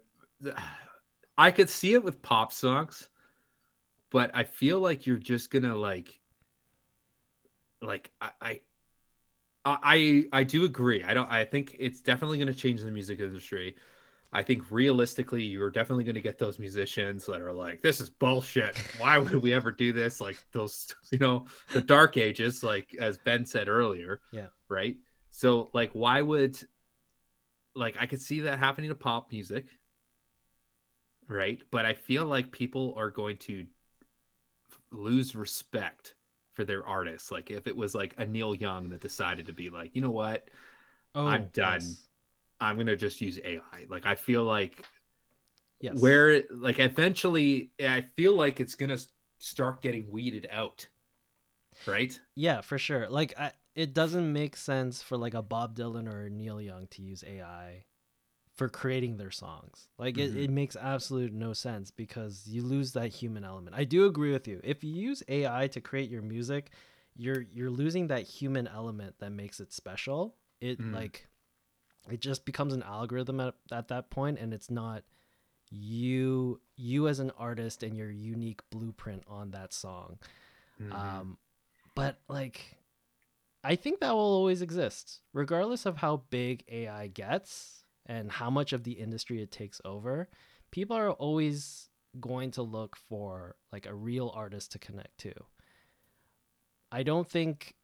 I 1.38 1.50
could 1.50 1.70
see 1.70 1.94
it 1.94 2.04
with 2.04 2.22
pop 2.22 2.54
songs, 2.54 3.08
but 4.12 4.32
I 4.34 4.44
feel 4.44 4.80
like 4.80 5.06
you're 5.06 5.18
just 5.18 5.50
gonna 5.50 5.76
like, 5.76 6.20
like 7.82 8.12
I, 8.22 8.32
I, 8.42 8.62
I, 9.66 10.26
I 10.32 10.44
do 10.44 10.66
agree. 10.66 11.04
I 11.04 11.14
don't. 11.14 11.32
I 11.32 11.46
think 11.46 11.76
it's 11.80 12.02
definitely 12.02 12.40
gonna 12.40 12.54
change 12.54 12.82
the 12.82 12.92
music 12.92 13.20
industry. 13.20 13.76
I 14.36 14.44
think 14.44 14.70
realistically, 14.70 15.44
you're 15.44 15.72
definitely 15.72 16.04
going 16.04 16.16
to 16.16 16.22
get 16.22 16.38
those 16.38 16.60
musicians 16.60 17.26
that 17.26 17.40
are 17.40 17.54
like, 17.54 17.82
"This 17.82 18.02
is 18.02 18.10
bullshit. 18.10 18.78
Why 18.98 19.18
would 19.18 19.42
we 19.42 19.54
ever 19.54 19.72
do 19.72 19.94
this?" 19.94 20.20
Like 20.20 20.38
those, 20.52 20.94
you 21.12 21.20
know, 21.20 21.46
the 21.72 21.80
dark 21.82 22.18
ages, 22.18 22.62
like 22.62 22.94
as 23.00 23.18
Ben 23.18 23.46
said 23.46 23.70
earlier. 23.70 24.20
Yeah. 24.34 24.48
Right. 24.68 24.98
So, 25.32 25.70
like, 25.74 25.92
why 25.92 26.22
would, 26.22 26.58
like, 27.76 27.96
I 28.00 28.08
could 28.08 28.22
see 28.22 28.42
that 28.42 28.60
happening 28.60 28.90
to 28.90 28.96
pop 28.96 29.32
music. 29.32 29.68
Right, 31.28 31.62
but 31.72 31.86
I 31.86 31.94
feel 31.94 32.26
like 32.26 32.52
people 32.52 32.94
are 32.98 33.10
going 33.10 33.38
to 33.38 33.66
lose 34.98 35.36
respect 35.36 36.16
for 36.54 36.64
their 36.66 36.86
artists. 36.86 37.32
Like, 37.32 37.52
if 37.52 37.68
it 37.68 37.76
was 37.76 37.96
like 37.96 38.16
a 38.18 38.26
Neil 38.26 38.56
Young 38.56 38.90
that 38.90 39.02
decided 39.02 39.46
to 39.48 39.54
be 39.54 39.70
like, 39.70 39.96
you 39.96 40.02
know 40.02 40.12
what, 40.12 40.50
Oh, 41.16 41.28
I'm 41.28 41.50
done. 41.54 41.82
yes. 41.82 42.08
I'm 42.60 42.78
gonna 42.78 42.96
just 42.96 43.22
use 43.22 43.40
AI. 43.44 43.86
Like 43.90 44.06
I 44.06 44.16
feel 44.16 44.44
like 44.44 44.86
Yes. 45.82 46.00
where 46.00 46.44
like 46.52 46.80
eventually 46.80 47.72
I 47.80 48.06
feel 48.16 48.36
like 48.36 48.60
it's 48.60 48.76
gonna 48.76 48.98
start 49.40 49.82
getting 49.82 50.10
weeded 50.10 50.48
out. 50.52 50.88
Right? 51.86 52.20
Yeah, 52.36 52.62
for 52.62 52.78
sure. 52.78 53.10
Like 53.10 53.38
I, 53.40 53.52
it 53.76 53.94
doesn't 53.94 54.32
make 54.32 54.56
sense 54.58 55.02
for 55.02 55.18
like 55.18 55.34
a 55.34 55.42
Bob 55.42 55.76
Dylan 55.76 56.12
or 56.12 56.30
Neil 56.30 56.62
Young 56.62 56.88
to 56.92 57.02
use 57.02 57.24
AI 57.26 57.84
for 58.56 58.70
creating 58.70 59.18
their 59.18 59.32
songs. 59.32 59.88
Like 59.98 60.16
Mhm. 60.16 60.20
it, 60.36 60.36
it 60.46 60.50
makes 60.50 60.76
absolute 60.76 61.34
no 61.34 61.54
sense 61.54 61.92
because 61.92 62.48
you 62.48 62.62
lose 62.64 62.94
that 62.94 63.10
human 63.14 63.44
element. 63.44 63.76
I 63.76 63.84
do 63.84 64.06
agree 64.06 64.32
with 64.32 64.48
you. 64.48 64.62
If 64.64 64.84
you 64.84 64.94
use 64.94 65.22
AI 65.28 65.68
to 65.68 65.82
create 65.82 66.10
your 66.10 66.22
music, 66.22 66.72
you're 67.18 67.42
you're 67.54 67.70
losing 67.70 68.08
that 68.08 68.24
human 68.24 68.68
element 68.68 69.16
that 69.20 69.32
makes 69.32 69.60
it 69.60 69.74
special. 69.74 70.36
It 70.62 70.80
Mm. 70.80 70.94
like 70.94 71.28
it 72.10 72.22
just 72.22 72.46
becomes 72.46 72.74
an 72.74 72.84
algorithm 72.84 73.40
at, 73.40 73.56
at 73.72 73.88
that 73.90 74.10
point 74.10 74.38
and 74.40 74.54
it's 74.54 74.70
not 74.70 75.04
you 75.72 76.62
you 76.76 77.08
as 77.08 77.20
an 77.20 77.32
artist 77.38 77.84
and 77.84 77.98
your 77.98 78.12
unique 78.12 78.62
blueprint 78.70 79.24
on 79.28 79.52
that 79.52 79.74
song. 79.74 80.18
Mhm. 80.80 80.92
Um, 80.94 81.38
but 81.96 82.20
like, 82.28 82.78
I 83.64 83.76
think 83.76 84.00
that 84.02 84.12
will 84.14 84.20
always 84.20 84.62
exist, 84.62 85.22
regardless 85.34 85.86
of 85.86 85.98
how 85.98 86.18
big 86.30 86.64
AI 86.70 87.08
gets 87.08 87.85
and 88.06 88.32
how 88.32 88.50
much 88.50 88.74
of 88.74 88.84
the 88.84 88.94
industry 88.94 89.42
it 89.42 89.52
takes 89.52 89.82
over. 89.84 90.30
People 90.72 90.96
are 90.96 91.12
always 91.12 91.90
going 92.20 92.52
to 92.52 92.62
look 92.62 92.96
for 92.96 93.56
like 93.72 93.86
a 93.86 93.94
real 93.94 94.32
artist 94.36 94.72
to 94.72 94.80
connect 94.80 95.18
to. 95.20 95.34
I 96.92 97.04
don't 97.04 97.30
think 97.30 97.76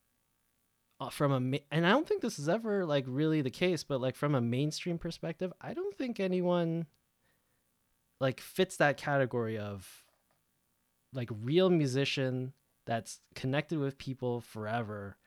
uh, 1.00 1.10
from 1.10 1.32
a 1.32 1.40
ma- 1.40 1.58
and 1.72 1.86
I 1.86 1.90
don't 1.90 2.08
think 2.08 2.22
this 2.22 2.40
is 2.40 2.48
ever 2.48 2.86
like 2.86 3.06
really 3.08 3.42
the 3.42 3.50
case, 3.50 3.84
but 3.84 4.02
like 4.02 4.16
from 4.16 4.36
a 4.36 4.42
mainstream 4.42 4.98
perspective, 4.98 5.52
I 5.60 5.74
don't 5.74 5.98
think 5.98 6.20
anyone 6.20 6.86
like 8.20 8.40
fits 8.40 8.78
that 8.78 8.98
category 8.98 9.58
of 9.58 10.04
like 11.12 11.30
real 11.32 11.70
musician 11.70 12.54
that's 12.86 13.20
connected 13.36 13.80
with 13.80 13.98
people 13.98 14.42
forever 14.42 15.18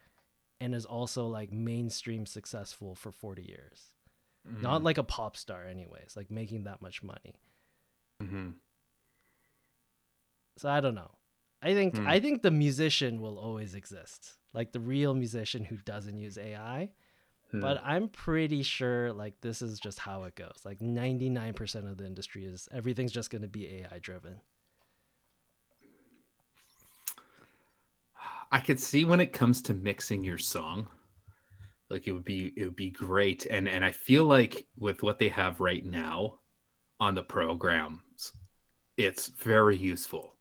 and 0.61 0.74
is 0.74 0.86
also 0.86 1.26
like 1.26 1.53
mainstream 1.53 2.24
successful 2.24 2.95
for 2.95 3.11
40 3.11 3.42
years. 3.42 3.90
Not 4.45 4.82
Mhm. 4.82 4.84
like 4.84 4.99
a 4.99 5.03
pop 5.05 5.36
star 5.36 5.64
anyways, 5.66 6.16
like 6.16 6.30
making 6.30 6.64
that 6.64 6.82
much 6.82 7.03
money. 7.03 7.34
Mhm. 8.22 8.55
So 10.57 10.68
I 10.68 10.80
don't 10.80 10.95
know. 10.95 11.11
I 11.62 11.72
think 11.74 11.97
Hmm. 11.97 12.07
I 12.07 12.20
think 12.20 12.42
the 12.42 12.51
musician 12.51 13.20
will 13.20 13.38
always 13.38 13.74
exist. 13.74 14.38
Like 14.53 14.72
the 14.72 14.80
real 14.80 15.14
musician 15.14 15.64
who 15.64 15.76
doesn't 15.78 16.18
use 16.18 16.36
AI. 16.38 16.92
But 17.53 17.80
I'm 17.84 18.09
pretty 18.09 18.64
sure 18.64 19.12
like 19.12 19.40
this 19.40 19.62
is 19.62 19.78
just 19.78 20.01
how 20.01 20.24
it 20.24 20.34
goes. 20.34 20.61
Like 20.64 20.80
99% 20.80 21.86
of 21.86 21.97
the 21.99 22.05
industry 22.05 22.45
is 22.47 22.68
everything's 22.72 23.12
just 23.12 23.30
going 23.30 23.42
to 23.42 23.49
be 23.49 23.66
AI 23.76 23.99
driven. 24.01 24.40
I 28.51 28.61
could 28.61 28.80
see 28.80 29.05
when 29.05 29.20
it 29.20 29.32
comes 29.32 29.62
to 29.62 29.74
mixing 29.74 30.24
your 30.24 30.38
song, 30.38 30.88
like 31.91 32.07
it 32.07 32.12
would 32.12 32.24
be 32.24 32.53
it 32.57 32.64
would 32.64 32.76
be 32.76 32.91
great. 32.91 33.47
And 33.47 33.68
and 33.68 33.85
I 33.85 33.93
feel 33.93 34.24
like 34.24 34.66
with 34.78 35.03
what 35.03 35.18
they 35.18 35.28
have 35.28 35.61
right 35.61 35.85
now 35.85 36.39
on 37.01 37.14
the 37.14 37.22
programs, 37.22 38.32
it's 38.97 39.28
very 39.28 39.76
useful. 39.76 40.37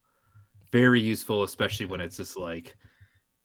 Very 0.71 1.01
useful, 1.01 1.43
especially 1.43 1.85
when 1.85 2.01
it's 2.01 2.17
just 2.17 2.37
like 2.37 2.75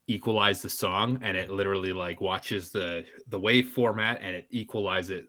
equalize 0.07 0.62
the 0.62 0.70
song 0.70 1.18
and 1.22 1.36
it 1.36 1.51
literally 1.51 1.92
like 1.92 2.20
watches 2.20 2.70
the 2.70 3.05
the 3.28 3.38
wave 3.38 3.70
format 3.70 4.20
and 4.22 4.34
it 4.34 4.46
equalize 4.51 5.11
it. 5.11 5.26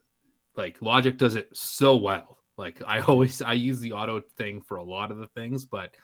Like 0.56 0.82
Logic 0.82 1.18
does 1.18 1.36
it 1.36 1.50
so 1.54 1.96
well. 1.98 2.38
Like 2.58 2.82
I 2.86 3.00
always 3.08 3.42
I 3.42 3.54
use 3.54 3.80
the 3.80 3.94
auto 3.94 4.22
thing 4.38 4.62
for 4.62 4.78
a 4.78 4.84
lot 4.84 5.12
of 5.12 5.18
the 5.18 5.28
things, 5.28 5.66
but 5.66 5.96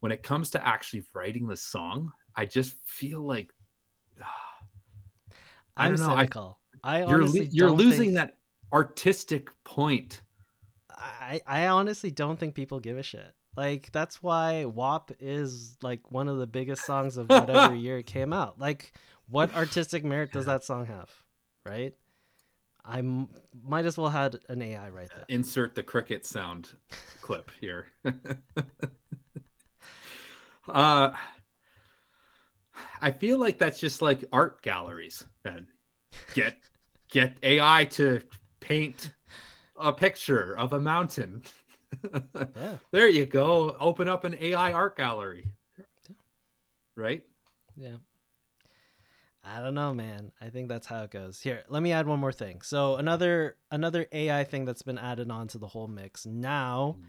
when 0.00 0.12
it 0.12 0.22
comes 0.22 0.50
to 0.50 0.66
actually 0.66 1.04
writing 1.12 1.48
the 1.48 1.56
song, 1.56 2.12
I 2.36 2.46
just 2.46 2.76
feel 2.86 3.20
like 3.20 3.52
I 4.22 4.26
I'm 5.78 5.96
don't 5.96 6.06
know. 6.06 6.14
I, 6.14 6.18
cynical. 6.18 6.58
I, 6.82 6.98
you're 7.00 7.08
honestly 7.22 7.40
lo- 7.40 7.48
you're 7.50 7.70
losing 7.70 8.00
think- 8.00 8.14
that 8.14 8.36
artistic 8.72 9.48
point. 9.64 10.20
I, 10.90 11.40
I 11.46 11.68
honestly 11.68 12.10
don't 12.10 12.38
think 12.38 12.54
people 12.54 12.80
give 12.80 12.98
a 12.98 13.02
shit. 13.02 13.32
Like 13.56 13.90
that's 13.92 14.22
why 14.22 14.64
WAP 14.66 15.12
is 15.20 15.76
like 15.82 16.12
one 16.12 16.28
of 16.28 16.38
the 16.38 16.46
biggest 16.46 16.84
songs 16.84 17.16
of 17.16 17.28
whatever 17.30 17.74
year 17.74 17.98
it 17.98 18.06
came 18.06 18.32
out. 18.32 18.58
Like 18.58 18.92
what 19.28 19.54
artistic 19.54 20.04
merit 20.04 20.32
does 20.32 20.46
that 20.46 20.64
song 20.64 20.86
have? 20.86 21.10
Right? 21.66 21.94
I 22.84 22.98
m- 22.98 23.28
might 23.62 23.84
as 23.84 23.98
well 23.98 24.10
had 24.10 24.38
an 24.48 24.62
AI 24.62 24.88
write 24.90 25.10
that. 25.10 25.24
Insert 25.28 25.74
the 25.74 25.82
cricket 25.82 26.24
sound 26.24 26.70
clip 27.20 27.50
here. 27.60 27.86
uh 30.68 31.10
I 33.00 33.10
feel 33.12 33.38
like 33.38 33.58
that's 33.58 33.80
just 33.80 34.02
like 34.02 34.24
art 34.32 34.62
galleries 34.62 35.24
then. 35.52 35.66
Get 36.34 36.56
get 37.10 37.36
AI 37.42 37.84
to 37.92 38.20
paint 38.60 39.10
a 39.76 39.92
picture 39.92 40.56
of 40.56 40.72
a 40.72 40.80
mountain. 40.80 41.42
Yeah. 42.54 42.76
there 42.92 43.08
you 43.08 43.24
go. 43.24 43.74
Open 43.80 44.08
up 44.08 44.24
an 44.24 44.36
AI 44.38 44.72
art 44.74 44.94
gallery. 44.96 45.46
Right? 46.96 47.22
Yeah. 47.76 47.96
I 49.42 49.60
don't 49.60 49.74
know, 49.74 49.94
man. 49.94 50.32
I 50.40 50.50
think 50.50 50.68
that's 50.68 50.86
how 50.86 51.02
it 51.04 51.10
goes. 51.10 51.40
Here, 51.40 51.64
let 51.70 51.82
me 51.82 51.92
add 51.92 52.06
one 52.06 52.18
more 52.20 52.32
thing. 52.32 52.60
So 52.60 52.96
another 52.96 53.56
another 53.70 54.06
AI 54.12 54.44
thing 54.44 54.66
that's 54.66 54.82
been 54.82 54.98
added 54.98 55.30
on 55.30 55.48
to 55.48 55.58
the 55.58 55.66
whole 55.66 55.88
mix. 55.88 56.26
Now, 56.26 56.96
Mm. 56.98 57.04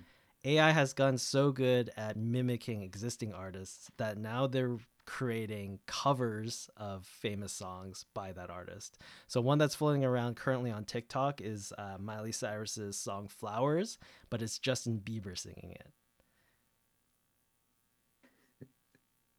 AI 0.46 0.72
has 0.72 0.94
gotten 0.94 1.18
so 1.18 1.52
good 1.52 1.92
at 1.98 2.16
mimicking 2.16 2.82
existing 2.82 3.34
artists 3.34 3.92
that 3.98 4.18
now 4.18 4.48
they're 4.48 4.78
creating 5.10 5.80
covers 5.88 6.70
of 6.78 7.04
famous 7.04 7.52
songs 7.52 8.06
by 8.14 8.32
that 8.32 8.52
artist. 8.52 9.00
So 9.28 9.42
one 9.42 9.58
that's 9.58 9.74
floating 9.74 10.06
around 10.06 10.36
currently 10.36 10.70
on 10.70 10.86
TikTok 10.86 11.42
is 11.42 11.74
uh, 11.80 11.98
Miley 12.00 12.32
Cyrus's 12.32 12.96
song 12.96 13.28
"Flowers," 13.28 13.98
but 14.30 14.44
it's 14.44 14.60
Justin 14.60 15.02
Bieber 15.04 15.36
singing 15.36 15.72
it. 15.72 15.88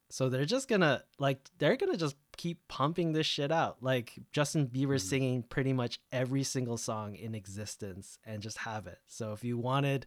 So 0.09 0.29
they're 0.29 0.45
just 0.45 0.67
gonna 0.69 1.05
like 1.21 1.39
they're 1.59 1.77
gonna 1.77 1.97
just 1.97 2.17
keep 2.37 2.67
pumping 2.67 3.13
this 3.13 3.27
shit 3.29 3.53
out. 3.53 3.77
Like 3.81 4.15
Justin 4.33 4.67
Bieber 4.67 4.97
Mhm. 4.97 5.01
singing 5.01 5.43
pretty 5.45 5.73
much 5.73 6.01
every 6.11 6.43
single 6.43 6.77
song 6.79 7.15
in 7.15 7.33
existence 7.37 8.19
and 8.25 8.43
just 8.43 8.59
have 8.59 8.89
it. 8.89 8.99
So 9.07 9.33
if 9.33 9.45
you 9.45 9.57
wanted 9.57 10.07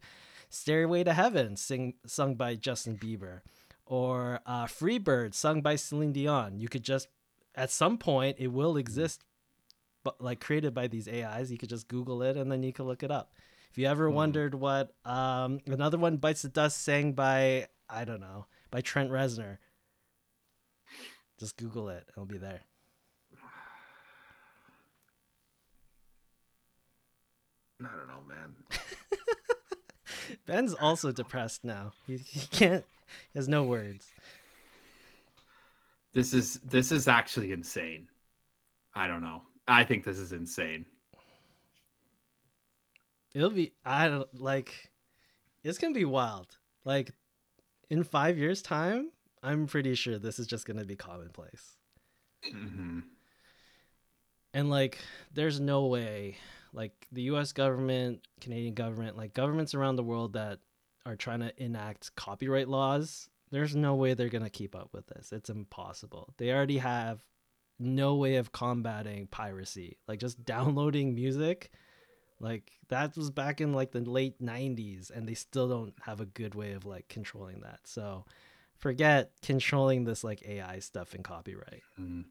Stairway 0.50 1.06
to 1.06 1.14
Heaven 1.14 1.56
sing 1.56 1.94
sung 2.06 2.36
by 2.36 2.56
Justin 2.56 2.98
Bieber 2.98 3.42
or 3.86 4.40
uh, 4.46 4.66
Freebird 4.66 5.34
sung 5.34 5.62
by 5.62 5.76
Celine 5.76 6.12
Dion, 6.14 6.60
you 6.60 6.68
could 6.68 6.84
just 6.84 7.08
at 7.56 7.70
some 7.72 7.98
point 7.98 8.38
it 8.40 8.48
will 8.48 8.78
exist 8.78 9.24
but 10.04 10.20
like 10.22 10.40
created 10.42 10.74
by 10.74 10.88
these 10.88 11.08
AIs. 11.08 11.52
You 11.52 11.58
could 11.58 11.70
just 11.70 11.88
Google 11.88 12.22
it 12.24 12.36
and 12.36 12.52
then 12.52 12.64
you 12.64 12.74
can 12.74 12.86
look 12.86 13.04
it 13.04 13.12
up. 13.12 13.32
If 13.72 13.78
you 13.78 13.88
ever 13.88 14.10
Hmm. 14.10 14.16
wondered 14.16 14.56
what 14.56 14.94
um, 15.06 15.60
another 15.66 15.98
one 15.98 16.18
bites 16.18 16.42
the 16.44 16.50
dust 16.50 16.82
sang 16.84 17.14
by 17.14 17.68
I 17.90 18.06
don't 18.06 18.20
know 18.22 18.48
by 18.72 18.82
Trent 18.82 19.12
Reznor, 19.12 19.58
just 21.40 21.58
Google 21.58 21.90
it. 21.90 22.06
It'll 22.10 22.26
be 22.26 22.38
there. 22.38 22.62
I 27.82 27.88
don't 27.98 28.08
know, 28.08 28.24
man. 28.28 28.56
Ben's 30.46 30.74
also 30.74 31.12
depressed 31.12 31.64
now. 31.64 31.92
He, 32.08 32.18
he 32.18 32.48
can't. 32.48 32.86
He 33.32 33.40
has 33.40 33.48
no 33.48 33.64
words. 33.64 34.14
This 36.14 36.34
is 36.34 36.60
this 36.60 36.92
is 36.92 37.08
actually 37.08 37.52
insane. 37.52 38.08
I 38.94 39.08
don't 39.08 39.22
know. 39.24 39.42
I 39.68 39.84
think 39.84 40.04
this 40.04 40.20
is 40.20 40.32
insane. 40.32 40.86
It'll 43.34 43.50
be. 43.50 43.74
I 43.86 44.08
don't 44.08 44.40
like. 44.40 44.92
It's 45.64 45.78
gonna 45.78 45.94
be 45.94 46.06
wild. 46.06 46.58
Like, 46.86 47.12
in 47.90 48.04
five 48.04 48.38
years' 48.38 48.62
time, 48.62 49.12
I'm 49.42 49.66
pretty 49.68 49.96
sure 49.96 50.20
this 50.20 50.40
is 50.40 50.48
just 50.48 50.66
gonna 50.66 50.86
be 50.86 50.96
commonplace. 50.96 51.78
hmm 52.52 53.00
And 54.54 54.70
like, 54.70 55.00
there's 55.34 55.60
no 55.60 55.88
way. 55.88 56.38
Like 56.74 57.08
the 57.12 57.24
U.S. 57.24 57.52
government, 57.54 58.22
Canadian 58.42 58.74
government, 58.74 59.18
like 59.18 59.34
governments 59.34 59.74
around 59.74 59.96
the 59.96 60.04
world 60.04 60.34
that 60.34 60.60
are 61.06 61.16
trying 61.16 61.42
to 61.42 61.64
enact 61.64 62.16
copyright 62.16 62.68
laws. 62.68 63.30
There's 63.52 63.76
no 63.76 63.96
way 63.96 64.14
they're 64.14 64.30
gonna 64.30 64.50
keep 64.50 64.76
up 64.76 64.90
with 64.94 65.08
this. 65.08 65.32
It's 65.32 65.50
impossible. 65.50 66.34
They 66.38 66.52
already 66.52 66.80
have 66.80 67.24
no 67.80 68.16
way 68.16 68.36
of 68.36 68.52
combating 68.52 69.28
piracy. 69.28 69.98
Like 70.08 70.20
just 70.20 70.44
downloading 70.46 71.16
music, 71.16 71.72
like 72.40 72.72
that 72.90 73.16
was 73.16 73.30
back 73.30 73.62
in 73.62 73.74
like 73.74 73.92
the 73.92 74.02
late 74.02 74.42
90s 74.42 75.12
and 75.12 75.28
they 75.28 75.34
still 75.34 75.68
don't 75.68 75.94
have 76.02 76.22
a 76.22 76.26
good 76.26 76.56
way 76.56 76.74
of 76.74 76.86
like 76.86 77.08
controlling 77.08 77.62
that. 77.62 77.80
So 77.86 78.26
forget 78.78 79.32
controlling 79.42 80.04
this 80.04 80.24
like 80.24 80.44
AI 80.48 80.80
stuff 80.80 81.14
and 81.14 81.24
copyright. 81.24 81.84
Mm-hmm. 82.00 82.22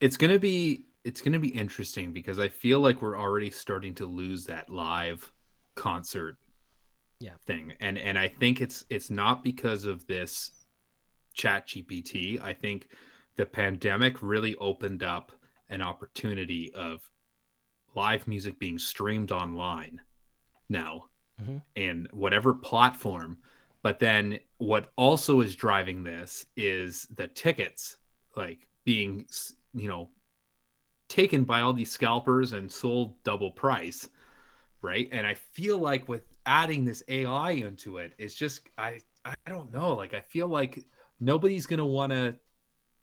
It's 0.00 0.16
gonna 0.16 0.38
be 0.38 0.86
it's 1.04 1.20
going 1.20 1.32
to 1.32 1.38
be 1.38 1.48
interesting 1.48 2.12
because 2.12 2.38
I 2.38 2.48
feel 2.48 2.80
like 2.80 3.00
we're 3.00 3.18
already 3.18 3.50
starting 3.50 3.94
to 3.96 4.06
lose 4.06 4.44
that 4.46 4.68
live 4.68 5.32
concert 5.74 6.36
Yeah. 7.20 7.34
thing. 7.46 7.74
And 7.80 7.98
and 7.98 8.18
I 8.18 8.28
think 8.28 8.60
it's 8.60 8.84
it's 8.90 9.10
not 9.10 9.44
because 9.44 9.84
of 9.84 10.06
this 10.06 10.50
chat 11.34 11.68
GPT. 11.68 12.40
I 12.42 12.52
think 12.54 12.88
the 13.36 13.46
pandemic 13.46 14.22
really 14.22 14.56
opened 14.56 15.02
up 15.02 15.32
an 15.68 15.82
opportunity 15.82 16.72
of 16.74 17.00
live 17.94 18.26
music 18.26 18.58
being 18.58 18.78
streamed 18.78 19.30
online 19.32 20.00
now 20.68 21.04
Mhm. 21.40 21.62
in 21.76 22.08
whatever 22.12 22.54
platform. 22.54 23.38
But 23.82 23.98
then 23.98 24.38
what 24.58 24.92
also 24.96 25.40
is 25.40 25.56
driving 25.56 26.02
this 26.02 26.46
is 26.56 27.06
the 27.16 27.28
tickets 27.28 27.96
like 28.36 28.66
being 28.84 29.26
you 29.74 29.88
know 29.88 30.10
taken 31.08 31.44
by 31.44 31.60
all 31.60 31.72
these 31.72 31.90
scalpers 31.90 32.52
and 32.52 32.70
sold 32.70 33.20
double 33.24 33.50
price 33.50 34.08
right 34.82 35.08
and 35.12 35.26
i 35.26 35.34
feel 35.34 35.76
like 35.78 36.08
with 36.08 36.22
adding 36.50 36.84
this 36.84 37.00
ai 37.06 37.52
into 37.52 37.98
it 37.98 38.12
it's 38.18 38.34
just 38.34 38.62
i 38.76 38.98
i 39.24 39.32
don't 39.46 39.72
know 39.72 39.94
like 39.94 40.14
i 40.14 40.20
feel 40.20 40.48
like 40.48 40.84
nobody's 41.20 41.64
gonna 41.64 41.86
want 41.86 42.10
to 42.10 42.34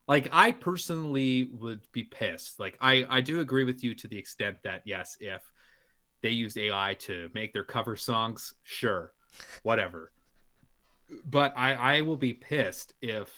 like 0.09 0.27
i 0.33 0.51
personally 0.51 1.49
would 1.53 1.79
be 1.93 2.03
pissed 2.03 2.59
like 2.59 2.77
i 2.81 3.05
i 3.09 3.21
do 3.21 3.39
agree 3.39 3.63
with 3.63 3.81
you 3.85 3.95
to 3.95 4.05
the 4.09 4.17
extent 4.17 4.57
that 4.65 4.81
yes 4.85 5.15
if 5.21 5.41
they 6.21 6.29
used 6.29 6.57
ai 6.57 6.93
to 6.95 7.29
make 7.33 7.53
their 7.53 7.63
cover 7.63 7.95
songs 7.95 8.53
sure 8.63 9.13
whatever 9.63 10.11
but 11.23 11.53
i 11.55 11.73
i 11.73 12.01
will 12.01 12.17
be 12.17 12.33
pissed 12.33 12.93
if 13.01 13.29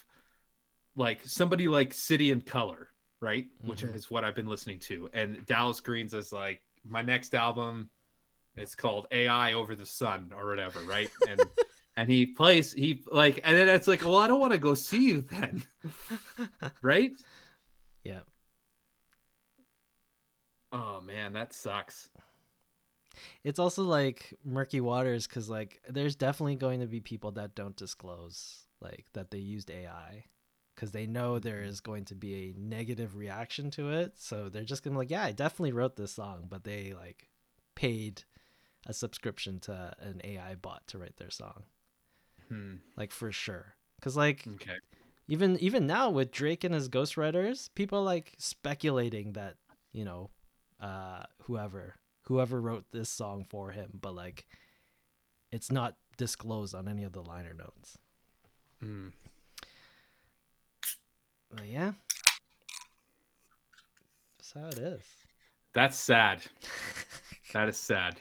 like 0.95 1.19
somebody 1.23 1.67
like 1.67 1.93
city 1.93 2.31
and 2.31 2.43
colour 2.47 2.89
right 3.21 3.45
which 3.61 3.83
Mhm. 3.83 3.93
is 3.93 4.09
what 4.09 4.23
i've 4.23 4.33
been 4.35 4.47
listening 4.47 4.79
to 4.79 5.07
and 5.13 5.45
dallas 5.45 5.79
greens 5.79 6.15
is 6.15 6.31
like 6.31 6.61
my 6.83 7.03
next 7.03 7.35
album 7.35 7.91
it's 8.59 8.75
called 8.75 9.07
ai 9.11 9.53
over 9.53 9.75
the 9.75 9.85
sun 9.85 10.31
or 10.35 10.47
whatever 10.47 10.83
right 10.83 11.11
and 11.25 11.49
and 11.97 12.09
he 12.09 12.25
plays 12.25 12.73
he 12.73 13.01
like 13.11 13.39
and 13.43 13.57
then 13.57 13.67
it's 13.69 13.87
like 13.87 14.03
well 14.03 14.17
i 14.17 14.27
don't 14.27 14.39
want 14.39 14.51
to 14.53 14.59
go 14.59 14.73
see 14.73 15.07
you 15.07 15.21
then 15.21 15.63
right 16.81 17.11
Yeah. 18.03 18.21
oh 20.71 21.01
man 21.01 21.33
that 21.33 21.53
sucks 21.53 22.09
It's 23.43 23.59
also 23.59 23.83
like 23.83 24.33
murky 24.43 24.81
waters 24.81 25.27
because 25.27 25.49
like 25.49 25.81
there's 25.89 26.15
definitely 26.15 26.55
going 26.55 26.79
to 26.81 26.87
be 26.87 26.99
people 26.99 27.31
that 27.31 27.55
don't 27.55 27.75
disclose 27.75 28.65
like 28.81 29.05
that 29.13 29.31
they 29.31 29.39
used 29.39 29.69
AI 29.71 30.25
because 30.75 30.91
they 30.91 31.05
know 31.07 31.39
there 31.39 31.61
Mm-hmm. 31.61 31.69
going 31.81 32.05
to 32.05 32.15
be 32.15 32.33
a 32.35 32.53
negative 32.59 33.15
reaction 33.15 33.71
to 33.71 33.91
it. 33.91 34.13
So 34.17 34.49
they're 34.49 34.63
just 34.63 34.83
gonna 34.83 34.93
be 34.95 34.99
like, 34.99 35.11
yeah, 35.11 35.23
I 35.23 35.31
definitely 35.31 35.73
wrote 35.73 35.95
this 35.95 36.13
song, 36.13 36.45
but 36.49 36.63
they 36.63 36.93
like 36.93 37.29
paid 37.75 38.23
a 38.89 38.93
subscription 38.93 39.59
to 39.59 39.93
an 40.01 40.19
AI 40.25 40.55
bot 40.55 40.81
to 40.87 40.97
write 40.97 41.15
their 41.15 41.29
song, 41.29 41.63
hmm. 42.49 42.75
like 42.97 43.11
for 43.11 43.31
sure. 43.31 43.75
Because 43.95 44.17
like 44.17 44.45
okay 44.55 44.77
even 45.29 45.57
even 45.59 45.85
now 45.85 46.09
with 46.09 46.31
Drake 46.31 46.63
and 46.63 46.73
his 46.73 46.89
ghostwriters, 46.89 47.69
people 47.75 48.03
like 48.03 48.33
speculating 48.39 49.33
that 49.33 49.55
you 49.93 50.03
know, 50.03 50.29
uh, 50.81 51.23
whoever 51.43 51.95
whoever 52.23 52.59
wrote 52.59 52.85
this 52.91 53.09
song 53.09 53.45
for 53.49 53.71
him, 53.71 53.89
but 54.01 54.13
like, 54.13 54.45
it's 55.51 55.71
not 55.71 55.95
disclosed 56.17 56.75
on 56.75 56.87
any 56.87 57.03
of 57.03 57.11
the 57.11 57.23
liner 57.23 57.53
notes. 57.53 57.97
Hmm. 58.81 59.07
But 61.51 61.67
yeah, 61.67 61.93
that's 64.37 64.53
how 64.53 64.67
it 64.67 64.77
is. 64.77 65.01
that's 65.73 65.97
sad 65.97 66.41
that 67.53 67.69
is 67.69 67.77
sad 67.77 68.15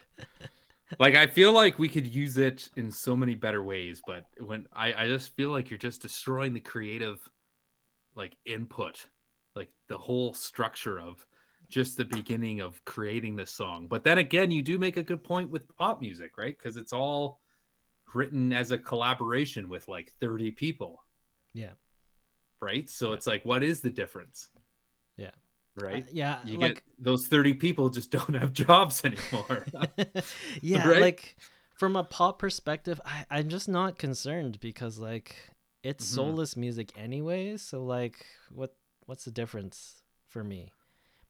like 0.98 1.14
i 1.14 1.26
feel 1.26 1.52
like 1.52 1.78
we 1.78 1.88
could 1.88 2.06
use 2.06 2.38
it 2.38 2.68
in 2.76 2.90
so 2.90 3.14
many 3.16 3.34
better 3.34 3.62
ways 3.62 4.00
but 4.06 4.24
when 4.40 4.66
i 4.74 4.92
i 5.04 5.06
just 5.06 5.34
feel 5.36 5.50
like 5.50 5.70
you're 5.70 5.78
just 5.78 6.02
destroying 6.02 6.52
the 6.52 6.60
creative 6.60 7.20
like 8.16 8.36
input 8.46 9.06
like 9.54 9.68
the 9.88 9.98
whole 9.98 10.32
structure 10.32 11.00
of 11.00 11.24
just 11.68 11.96
the 11.96 12.04
beginning 12.04 12.60
of 12.60 12.82
creating 12.84 13.36
this 13.36 13.50
song. 13.50 13.86
But 13.88 14.04
then 14.04 14.18
again 14.18 14.50
you 14.50 14.62
do 14.62 14.78
make 14.78 14.96
a 14.96 15.02
good 15.02 15.22
point 15.22 15.50
with 15.50 15.68
pop 15.76 16.00
music 16.00 16.38
right? 16.38 16.56
Because 16.56 16.76
it's 16.76 16.92
all 16.92 17.40
written 18.14 18.52
as 18.52 18.70
a 18.70 18.78
collaboration 18.78 19.68
with 19.68 19.86
like 19.88 20.12
30 20.20 20.52
people. 20.52 21.02
Yeah. 21.54 21.72
right? 22.60 22.88
So 22.88 23.12
it's 23.12 23.26
like 23.26 23.44
what 23.44 23.62
is 23.62 23.80
the 23.80 23.90
difference? 23.90 24.48
Yeah. 25.16 25.30
Right 25.78 26.04
Uh, 26.04 26.08
yeah, 26.12 26.38
you 26.44 26.58
like 26.58 26.74
get 26.74 26.82
those 26.98 27.26
30 27.28 27.54
people 27.54 27.88
just 27.90 28.10
don't 28.16 28.34
have 28.34 28.52
jobs 28.52 29.04
anymore 29.04 29.66
yeah, 30.62 30.88
Right? 30.88 31.00
like 31.00 31.36
from 31.74 31.96
a 31.96 32.04
pop 32.04 32.38
perspective, 32.38 33.00
I, 33.04 33.24
I'm 33.30 33.48
just 33.48 33.68
not 33.68 33.98
concerned 33.98 34.60
because 34.60 34.98
like 34.98 35.36
it's 35.82 36.04
Mhm. 36.04 36.08
soulless 36.14 36.56
music 36.56 36.92
anyways. 36.96 37.62
So 37.62 37.84
like, 37.84 38.26
what 38.50 38.74
what's 39.06 39.24
the 39.24 39.30
difference 39.30 40.02
for 40.28 40.42
me? 40.44 40.72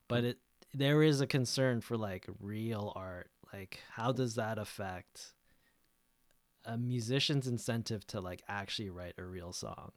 But 0.09 0.25
it 0.25 0.39
there 0.75 1.03
is 1.03 1.21
a 1.21 1.27
concern 1.27 1.81
for 1.81 1.97
like 1.97 2.27
real 2.41 2.93
art. 2.97 3.31
Like, 3.53 3.81
how 3.93 4.13
does 4.13 4.35
that 4.37 4.59
affect 4.59 5.33
a 6.65 6.77
musician's 6.79 7.47
incentive 7.49 8.07
to 8.07 8.21
like 8.21 8.43
actually 8.49 8.91
write 8.91 9.15
a 9.19 9.25
real 9.25 9.53
song? 9.53 9.91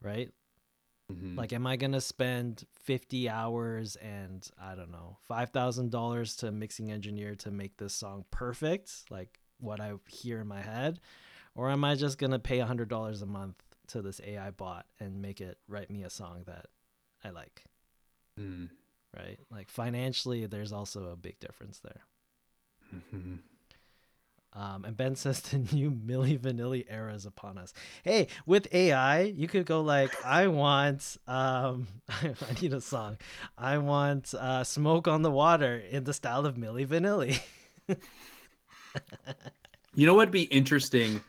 Right? 0.00 0.32
Mhm. 1.12 1.36
Like, 1.36 1.52
am 1.52 1.66
I 1.66 1.76
gonna 1.76 2.00
spend 2.00 2.64
fifty 2.72 3.28
hours 3.28 3.96
and 3.96 4.48
I 4.58 4.74
don't 4.74 4.90
know 4.90 5.18
five 5.22 5.50
thousand 5.50 5.90
dollars 5.90 6.36
to 6.36 6.50
mixing 6.50 6.90
engineer 6.90 7.34
to 7.36 7.50
make 7.50 7.76
this 7.76 7.94
song 7.94 8.24
perfect, 8.30 9.04
like 9.10 9.38
what 9.58 9.80
I 9.80 9.92
hear 10.08 10.40
in 10.40 10.48
my 10.48 10.60
head, 10.60 11.00
or 11.54 11.70
am 11.70 11.84
I 11.84 11.94
just 11.94 12.18
gonna 12.18 12.38
pay 12.40 12.58
hundred 12.58 12.88
dollars 12.88 13.22
a 13.22 13.26
month 13.26 13.62
to 13.88 14.02
this 14.02 14.20
AI 14.24 14.50
bot 14.50 14.86
and 14.98 15.22
make 15.22 15.40
it 15.40 15.58
write 15.68 15.90
me 15.90 16.02
a 16.02 16.10
song 16.10 16.42
that 16.46 16.66
I 17.22 17.30
like? 17.30 17.64
Mm. 18.38 18.70
Right? 19.16 19.38
Like 19.50 19.70
financially, 19.70 20.46
there's 20.46 20.72
also 20.72 21.10
a 21.10 21.16
big 21.16 21.38
difference 21.38 21.78
there. 21.78 22.02
Mhm. 22.92 23.38
Um, 24.56 24.84
and 24.84 24.96
Ben 24.96 25.16
says 25.16 25.40
the 25.42 25.58
new 25.58 25.90
Milli 25.90 26.38
Vanilli 26.38 26.86
era 26.88 27.14
is 27.14 27.26
upon 27.26 27.58
us. 27.58 27.74
Hey, 28.02 28.28
with 28.46 28.72
AI, 28.72 29.22
you 29.22 29.48
could 29.48 29.66
go 29.66 29.82
like, 29.82 30.14
I 30.24 30.46
want, 30.48 31.18
um, 31.26 31.86
I 32.08 32.34
need 32.60 32.72
a 32.72 32.80
song. 32.80 33.18
I 33.58 33.78
want 33.78 34.34
uh, 34.34 34.64
"Smoke 34.64 35.08
on 35.08 35.22
the 35.22 35.30
Water" 35.30 35.76
in 35.78 36.04
the 36.04 36.14
style 36.14 36.46
of 36.46 36.56
Milli 36.56 36.86
Vanilli. 36.86 37.40
You 39.94 40.06
know 40.06 40.14
what'd 40.14 40.30
be 40.32 40.42
interesting? 40.42 41.22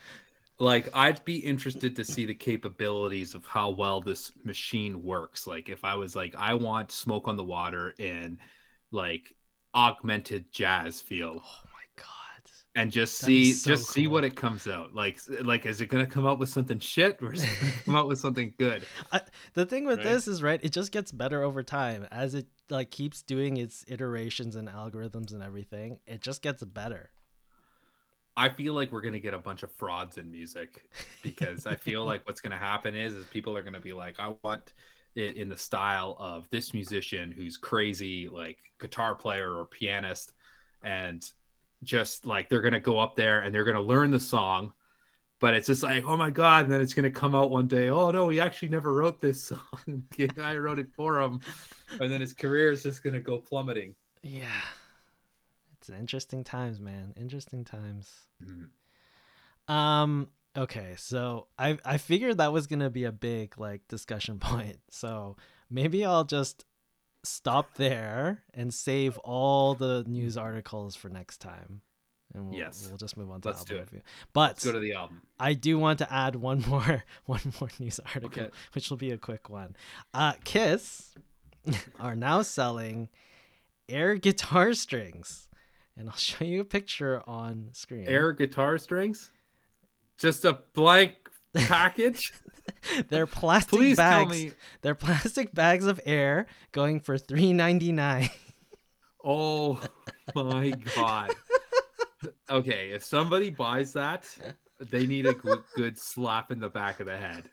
Like, 0.59 0.89
I'd 0.93 1.23
be 1.25 1.37
interested 1.37 1.95
to 1.95 2.03
see 2.03 2.25
the 2.25 2.35
capabilities 2.35 3.33
of 3.35 3.45
how 3.45 3.69
well 3.71 4.01
this 4.01 4.31
machine 4.43 5.03
works. 5.03 5.47
Like, 5.47 5.69
if 5.69 5.85
I 5.85 5.95
was 5.95 6.15
like, 6.15 6.35
I 6.37 6.53
want 6.55 6.91
smoke 6.91 7.27
on 7.27 7.37
the 7.37 7.43
water 7.43 7.93
in 7.99 8.39
like 8.91 9.33
augmented 9.73 10.51
jazz 10.51 11.01
feel, 11.01 11.43
Oh! 11.45 11.66
And 12.77 12.91
just 12.91 13.19
That'd 13.21 13.35
see 13.35 13.53
so 13.53 13.71
just 13.71 13.89
see 13.89 14.05
what 14.05 14.23
it 14.23 14.35
comes 14.35 14.67
out. 14.67 14.93
Like, 14.93 15.19
like 15.41 15.65
is 15.65 15.81
it 15.81 15.87
gonna 15.87 16.05
come 16.05 16.27
out 16.27 16.37
with 16.37 16.49
something 16.49 16.79
shit 16.79 17.17
or 17.21 17.33
is 17.33 17.43
it 17.43 17.49
gonna 17.59 17.73
come 17.83 17.95
out 17.95 18.07
with 18.07 18.19
something 18.19 18.53
good? 18.57 18.85
The 19.55 19.65
thing 19.65 19.85
with 19.85 19.97
Right. 19.97 20.03
this 20.03 20.27
is 20.27 20.43
right; 20.43 20.59
it 20.63 20.71
just 20.71 20.91
gets 20.91 21.11
better 21.11 21.41
over 21.41 21.63
time 21.63 22.07
as 22.11 22.35
it 22.35 22.45
like 22.69 22.91
keeps 22.91 23.23
doing 23.23 23.57
its 23.57 23.83
iterations 23.87 24.55
and 24.55 24.69
algorithms 24.69 25.33
and 25.33 25.41
everything. 25.41 25.99
It 26.05 26.21
just 26.21 26.43
gets 26.43 26.63
better. 26.63 27.09
I 28.35 28.49
feel 28.49 28.75
like 28.75 28.91
we're 28.91 29.01
gonna 29.01 29.19
get 29.19 29.33
a 29.33 29.39
bunch 29.39 29.63
of 29.63 29.71
frauds 29.71 30.19
in 30.19 30.29
music 30.31 30.83
because 31.23 31.65
I 31.65 31.75
feel 31.75 32.05
like 32.05 32.27
what's 32.27 32.41
gonna 32.41 32.57
happen 32.57 32.95
is 32.95 33.13
is 33.13 33.25
people 33.25 33.57
are 33.57 33.63
gonna 33.63 33.79
be 33.79 33.93
like, 33.93 34.19
I 34.19 34.35
want 34.43 34.73
it 35.15 35.35
in 35.35 35.49
the 35.49 35.57
style 35.57 36.15
of 36.19 36.47
this 36.51 36.75
musician 36.75 37.31
who's 37.31 37.57
crazy, 37.57 38.29
like 38.29 38.59
guitar 38.79 39.15
player 39.15 39.57
or 39.57 39.65
pianist, 39.65 40.33
and 40.83 41.27
just 41.83 42.25
like 42.25 42.49
they're 42.49 42.61
gonna 42.61 42.79
go 42.79 42.99
up 42.99 43.15
there 43.15 43.41
and 43.41 43.53
they're 43.53 43.63
gonna 43.63 43.81
learn 43.81 44.11
the 44.11 44.19
song, 44.19 44.73
but 45.39 45.53
it's 45.53 45.67
just 45.67 45.83
like, 45.83 46.03
oh 46.05 46.17
my 46.17 46.29
god, 46.29 46.65
and 46.65 46.73
then 46.73 46.81
it's 46.81 46.93
gonna 46.93 47.11
come 47.11 47.35
out 47.35 47.51
one 47.51 47.67
day, 47.67 47.89
oh 47.89 48.11
no, 48.11 48.29
he 48.29 48.39
actually 48.39 48.69
never 48.69 48.93
wrote 48.93 49.21
this 49.21 49.43
song. 49.43 49.59
The 50.17 50.27
guy 50.27 50.55
wrote 50.57 50.79
it 50.79 50.87
for 50.95 51.19
him, 51.21 51.39
and 51.99 52.11
then 52.11 52.21
his 52.21 52.33
career 52.33 52.71
is 52.71 52.83
just 52.83 53.03
gonna 53.03 53.19
go 53.19 53.37
plummeting. 53.39 53.95
Yeah, 54.23 54.61
it's 55.77 55.89
interesting 55.89 56.43
times, 56.43 56.79
man. 56.79 57.13
Interesting 57.17 57.63
times. 57.63 58.11
Mhm. 58.43 58.69
Um. 59.73 60.29
Okay, 60.57 60.95
so 60.97 61.47
I 61.59 61.77
I 61.85 61.97
figured 61.97 62.39
that 62.39 62.51
was 62.51 62.65
gonna 62.67 62.89
be 62.89 63.03
a 63.03 63.11
big 63.11 63.57
like 63.59 63.87
discussion 63.87 64.39
point. 64.39 64.77
So 64.89 65.37
maybe 65.69 66.03
I'll 66.03 66.23
just 66.23 66.65
stop 67.27 67.75
there 67.75 68.43
and 68.53 68.73
save 68.73 69.17
all 69.19 69.73
the 69.75 70.03
news 70.07 70.37
articles 70.37 70.95
for 70.95 71.09
next 71.09 71.37
time. 71.39 71.81
And 72.33 72.49
we'll, 72.49 72.57
Yes. 72.59 72.85
we'll 72.89 72.97
just 72.97 73.15
move 73.17 73.31
on 73.31 73.41
to 73.41 73.49
Let's 73.49 73.59
album 73.61 73.77
review. 73.79 74.01
But 74.33 74.49
Let's 74.51 74.65
go 74.65 74.71
to 74.73 74.79
the 74.79 74.93
album. 74.93 75.21
I 75.39 75.53
do 75.53 75.79
want 75.79 75.99
to 75.99 76.13
add 76.13 76.35
one 76.35 76.61
more 76.67 77.03
one 77.25 77.41
more 77.59 77.69
news 77.79 77.99
article, 77.99 78.27
Okay. 78.43 78.49
which 78.73 78.89
will 78.89 78.97
be 78.97 79.11
a 79.11 79.17
quick 79.17 79.49
one. 79.49 79.75
Uh, 80.13 80.33
Kiss 80.43 81.13
are 81.99 82.15
now 82.15 82.41
selling 82.41 83.09
air 83.89 84.15
guitar 84.15 84.73
strings. 84.73 85.47
And 85.95 86.09
I'll 86.09 86.15
show 86.15 86.45
you 86.45 86.61
a 86.61 86.65
picture 86.65 87.23
on 87.27 87.69
screen. 87.73 88.07
Air 88.07 88.31
guitar 88.31 88.77
strings? 88.77 89.31
Just 90.19 90.45
a 90.45 90.59
blank 90.73 91.26
package? 91.59 92.33
They're 93.09 93.27
plastic 93.27 93.79
Please 93.79 93.97
tell 93.97 94.25
bags. 94.25 94.31
me. 94.43 94.51
They're 94.81 94.95
plastic 94.95 95.53
bags 95.53 95.85
of 95.85 95.99
air 96.05 96.47
going 96.71 96.99
for 96.99 97.17
three 97.17 97.53
ninety 97.53 97.91
nine. 97.91 98.29
Oh 99.23 99.79
my 100.35 100.71
god. 100.95 101.33
Okay, 102.49 102.91
if 102.91 103.03
somebody 103.03 103.49
buys 103.49 103.93
that, 103.93 104.25
they 104.79 105.05
need 105.05 105.25
a 105.25 105.33
good, 105.33 105.63
good 105.75 105.97
slap 105.97 106.51
in 106.51 106.59
the 106.59 106.69
back 106.69 106.99
of 106.99 107.07
the 107.07 107.17
head. 107.17 107.43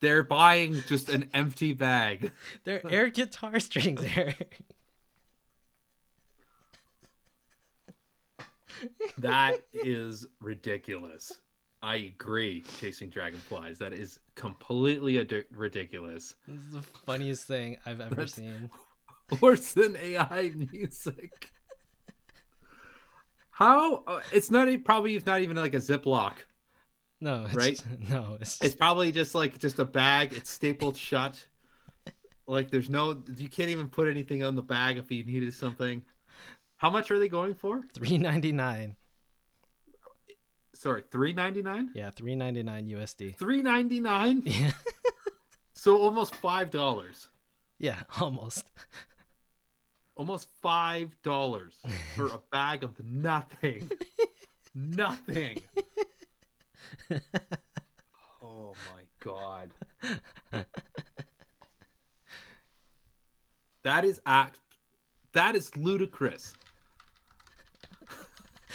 They're 0.00 0.22
buying 0.22 0.82
just 0.88 1.08
an 1.08 1.30
empty 1.34 1.72
bag. 1.74 2.32
They're 2.64 2.82
air 2.90 3.08
guitar 3.10 3.58
strings, 3.60 4.02
Eric. 4.16 4.58
That 9.18 9.60
is 9.72 10.26
ridiculous. 10.40 11.32
I 11.84 11.96
agree, 11.96 12.64
chasing 12.80 13.10
dragonflies. 13.10 13.78
That 13.78 13.92
is 13.92 14.18
completely 14.36 15.18
adi- 15.20 15.44
ridiculous. 15.52 16.34
This 16.48 16.58
is 16.66 16.72
the 16.72 16.82
funniest 16.82 17.44
thing 17.46 17.76
I've 17.84 18.00
ever 18.00 18.14
That's- 18.14 18.34
seen. 18.34 18.70
Worse 19.40 19.72
than 19.72 19.96
AI 19.96 20.52
music. 20.72 21.50
How? 23.50 24.02
uh, 24.06 24.20
It's 24.32 24.50
not 24.50 24.68
e- 24.68 24.78
probably 24.78 25.14
it's 25.16 25.26
not 25.26 25.40
even 25.40 25.56
like 25.56 25.74
a 25.74 25.78
Ziploc. 25.78 26.32
No, 27.20 27.44
it's, 27.46 27.54
Right? 27.54 27.84
No, 28.10 28.36
it's, 28.40 28.60
It's 28.62 28.74
probably 28.74 29.12
just 29.12 29.34
like 29.34 29.58
just 29.58 29.78
a 29.78 29.84
bag. 29.84 30.32
It's 30.34 30.50
stapled 30.50 30.96
shut. 30.96 31.42
Like 32.46 32.70
there's 32.70 32.90
no, 32.90 33.22
you 33.36 33.48
can't 33.48 33.70
even 33.70 33.88
put 33.88 34.08
anything 34.08 34.42
on 34.42 34.54
the 34.54 34.62
bag 34.62 34.98
if 34.98 35.10
you 35.10 35.24
needed 35.24 35.54
something. 35.54 36.02
How 36.76 36.90
much 36.90 37.10
are 37.10 37.18
they 37.18 37.28
going 37.28 37.54
for? 37.54 37.82
three 37.94 38.18
ninety 38.18 38.52
nine. 38.52 38.96
Sorry, 40.84 41.02
three 41.10 41.32
ninety 41.32 41.62
nine. 41.62 41.88
Yeah, 41.94 42.10
three 42.10 42.34
ninety 42.34 42.62
nine 42.62 42.86
USD. 42.86 43.36
Three 43.38 43.62
ninety 43.62 44.00
nine. 44.00 44.42
Yeah, 44.46 44.72
So 45.72 45.96
almost 45.96 46.34
five 46.36 46.70
dollars. 46.70 47.28
yeah, 47.78 48.02
almost. 48.20 48.64
Almost 50.14 50.48
five 50.60 51.16
dollars 51.22 51.72
for 52.16 52.26
a 52.26 52.38
bag 52.52 52.84
of 52.84 53.02
nothing. 53.02 53.90
nothing. 54.74 55.62
Oh 58.42 58.74
my 58.94 59.04
god. 59.20 59.70
That 63.84 64.04
is 64.04 64.20
act. 64.26 64.58
That 65.32 65.56
is 65.56 65.74
ludicrous. 65.78 66.52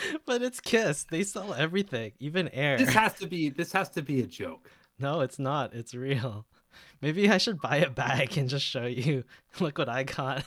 but 0.26 0.42
it's 0.42 0.60
Kiss. 0.60 1.04
They 1.04 1.24
sell 1.24 1.54
everything, 1.54 2.14
even 2.20 2.48
air. 2.50 2.78
This 2.78 2.94
has 2.94 3.14
to 3.16 3.28
be. 3.28 3.50
This 3.50 3.72
has 3.72 3.90
to 3.92 4.02
be 4.02 4.22
a 4.22 4.26
joke. 4.26 4.70
No, 5.00 5.22
it's 5.22 5.40
not. 5.40 5.74
It's 5.74 5.94
real. 5.94 6.46
Maybe 7.02 7.30
I 7.30 7.38
should 7.38 7.62
buy 7.62 7.78
a 7.78 7.90
bag 7.90 8.38
and 8.38 8.50
just 8.50 8.66
show 8.66 8.86
you. 8.86 9.24
Look 9.60 9.78
what 9.78 9.90
I 9.90 10.04
got. 10.04 10.44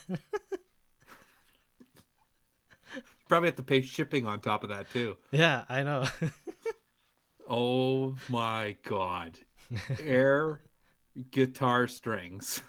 Probably 3.28 3.48
have 3.48 3.56
to 3.56 3.62
pay 3.62 3.80
shipping 3.80 4.26
on 4.26 4.40
top 4.40 4.62
of 4.62 4.68
that 4.68 4.90
too. 4.92 5.16
yeah, 5.30 5.64
I 5.68 5.82
know. 5.82 6.06
Oh 7.48 8.16
my 8.28 8.76
god. 8.82 9.38
Air 10.02 10.60
guitar 11.30 11.86
strings. 11.88 12.62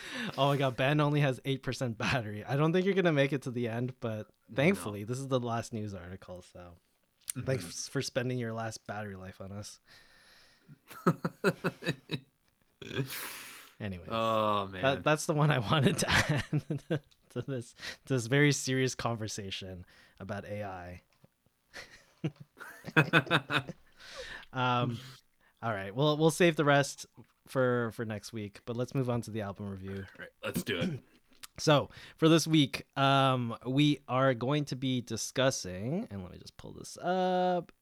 oh 0.38 0.48
my 0.48 0.56
god, 0.56 0.76
Ben 0.76 1.00
only 1.00 1.20
has 1.20 1.40
8% 1.40 1.96
battery. 1.98 2.44
I 2.48 2.56
don't 2.56 2.72
think 2.72 2.84
you're 2.84 2.94
going 2.94 3.04
to 3.04 3.12
make 3.12 3.32
it 3.32 3.42
to 3.42 3.50
the 3.50 3.68
end, 3.68 3.94
but 4.00 4.26
thankfully, 4.54 5.04
this 5.04 5.18
is 5.18 5.28
the 5.28 5.40
last 5.40 5.72
news 5.72 5.94
article, 5.94 6.44
so 6.52 6.60
Mm-hmm. 7.36 7.42
thanks 7.42 7.86
for 7.88 8.00
spending 8.00 8.38
your 8.38 8.54
last 8.54 8.86
battery 8.86 9.14
life 9.14 9.40
on 9.42 9.52
us. 9.52 9.80
Anyway, 13.80 14.04
oh 14.10 14.66
man. 14.72 14.82
that, 14.82 15.04
that's 15.04 15.26
the 15.26 15.34
one 15.34 15.50
I 15.52 15.58
wanted 15.60 15.98
to 15.98 16.10
add 16.10 17.00
to 17.30 17.42
this 17.46 17.74
to 18.06 18.14
this 18.14 18.26
very 18.26 18.50
serious 18.50 18.94
conversation 18.96 19.84
about 20.18 20.44
AI. 20.46 21.02
Um, 24.52 24.98
all 25.62 25.72
right, 25.72 25.94
well, 25.94 26.16
we'll 26.16 26.30
save 26.30 26.56
the 26.56 26.64
rest 26.64 27.06
for 27.48 27.90
for 27.92 28.04
next 28.04 28.32
week, 28.32 28.60
but 28.66 28.76
let's 28.76 28.94
move 28.94 29.10
on 29.10 29.20
to 29.22 29.30
the 29.30 29.42
album 29.42 29.70
review. 29.70 30.04
right, 30.18 30.28
let's 30.44 30.62
do 30.62 30.78
it. 30.78 30.90
So 31.60 31.90
for 32.16 32.28
this 32.28 32.46
week, 32.46 32.86
um, 32.96 33.56
we 33.66 33.98
are 34.06 34.32
going 34.32 34.64
to 34.66 34.76
be 34.76 35.00
discussing, 35.00 36.06
and 36.08 36.22
let 36.22 36.30
me 36.30 36.38
just 36.38 36.56
pull 36.56 36.72
this 36.72 36.96
up. 36.98 37.72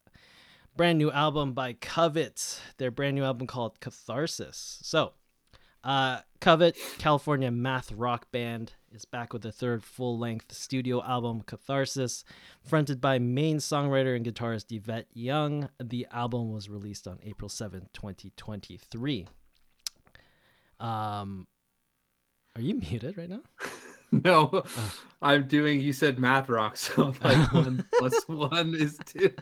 Brand 0.77 0.99
new 0.99 1.11
album 1.11 1.53
by 1.53 1.75
Covet. 1.75 2.61
Their 2.79 2.91
brand 2.91 3.17
new 3.17 3.25
album 3.25 3.47
called 3.47 3.81
Catharsis. 3.81 4.79
So, 4.83 5.13
uh, 5.85 6.21
Covet, 6.41 6.77
California 6.99 7.51
math 7.51 7.93
rock 7.93 8.31
band, 8.31 8.75
is 8.93 9.05
back 9.05 9.33
with 9.33 9.43
their 9.43 9.53
third 9.53 9.85
full 9.85 10.19
length 10.19 10.53
studio 10.53 11.03
album, 11.03 11.43
Catharsis. 11.43 12.25
Fronted 12.63 13.01
by 13.01 13.19
main 13.19 13.59
songwriter 13.59 14.17
and 14.17 14.27
guitarist 14.27 14.75
Yvette 14.75 15.07
Young, 15.13 15.69
the 15.83 16.07
album 16.11 16.53
was 16.53 16.69
released 16.69 17.07
on 17.07 17.19
April 17.23 17.49
7, 17.49 17.89
2023. 17.93 19.27
Um, 20.81 21.47
are 22.55 22.63
you 22.63 22.75
muted 22.75 23.17
right 23.19 23.29
now? 23.29 23.43
No, 24.13 24.63
I'm 25.21 25.49
doing. 25.49 25.81
You 25.81 25.93
said 25.93 26.21
math 26.21 26.49
rock, 26.49 26.77
so 26.77 27.13
like 27.25 27.53
one 27.53 27.85
plus 27.99 28.23
one 28.29 28.73
is 28.75 28.97
two. 29.05 29.33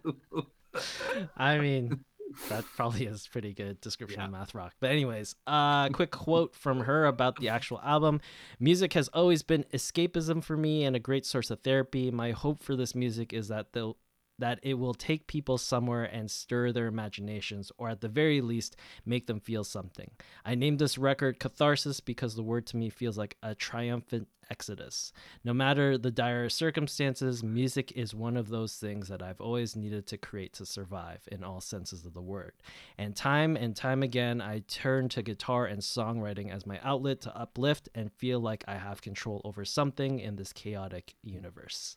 I 1.37 1.59
mean, 1.59 2.03
that 2.49 2.65
probably 2.75 3.05
is 3.05 3.29
pretty 3.29 3.53
good 3.53 3.81
description 3.83 4.23
of 4.23 4.31
math 4.31 4.55
rock. 4.55 4.73
But 4.81 4.91
anyways, 4.91 5.37
uh 5.47 5.91
quick 5.91 6.11
quote 6.11 6.55
from 6.55 6.81
her 6.81 7.05
about 7.05 7.37
the 7.37 7.51
actual 7.51 7.79
album. 7.85 8.23
Music 8.59 8.95
has 8.95 9.09
always 9.09 9.43
been 9.43 9.65
escapism 9.75 10.43
for 10.43 10.57
me 10.57 10.85
and 10.85 10.97
a 10.97 11.01
great 11.01 11.27
source 11.27 11.51
of 11.51 11.61
therapy. 11.61 12.11
My 12.11 12.31
hope 12.31 12.63
for 12.63 12.75
this 12.75 12.95
music 12.95 13.35
is 13.35 13.49
that 13.49 13.75
they'll 13.75 13.99
that 14.39 14.59
it 14.63 14.75
will 14.75 14.95
take 14.95 15.27
people 15.27 15.59
somewhere 15.59 16.05
and 16.05 16.31
stir 16.31 16.73
their 16.73 16.87
imaginations, 16.87 17.71
or 17.79 17.89
at 17.89 18.01
the 18.01 18.09
very 18.09 18.41
least, 18.41 18.77
make 19.05 19.27
them 19.27 19.41
feel 19.41 19.65
something. 19.65 20.11
I 20.45 20.55
named 20.55 20.79
this 20.79 20.99
record 20.99 21.39
Catharsis 21.39 22.01
because 22.01 22.35
the 22.35 22.43
word 22.43 22.67
to 22.69 22.77
me 22.77 22.91
feels 22.91 23.19
like 23.19 23.37
a 23.43 23.55
triumphant 23.55 24.29
exodus. 24.51 25.13
No 25.43 25.53
matter 25.53 25.97
the 25.99 26.11
dire 26.11 26.49
circumstances, 26.49 27.43
music 27.43 27.93
is 27.93 28.15
one 28.15 28.37
of 28.37 28.49
those 28.49 28.77
things 28.77 29.09
that 29.09 29.23
I've 29.23 29.41
always 29.41 29.77
needed 29.77 30.07
to 30.09 30.19
create 30.19 30.53
to 30.55 30.67
survive 30.67 31.27
in 31.31 31.45
all 31.45 31.61
senses 31.61 32.05
of 32.05 32.15
the 32.15 32.23
word. 32.23 32.53
And 32.99 33.17
time 33.17 33.57
and 33.57 33.75
time 33.75 34.03
again, 34.03 34.41
I 34.41 34.61
turn 34.69 35.09
to 35.11 35.23
guitar 35.23 35.67
and 35.67 35.81
songwriting 35.81 36.53
as 36.53 36.67
my 36.67 36.79
outlet 36.83 37.21
to 37.23 37.37
uplift 37.37 37.89
and 37.95 38.13
feel 38.13 38.41
like 38.41 38.65
I 38.69 38.77
have 38.77 39.03
control 39.03 39.41
over 39.45 39.65
something 39.65 40.19
in 40.19 40.37
this 40.37 40.53
chaotic 40.53 41.15
universe. 41.23 41.97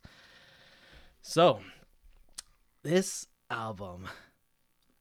So, 1.22 1.60
this 2.84 3.28
album, 3.50 4.08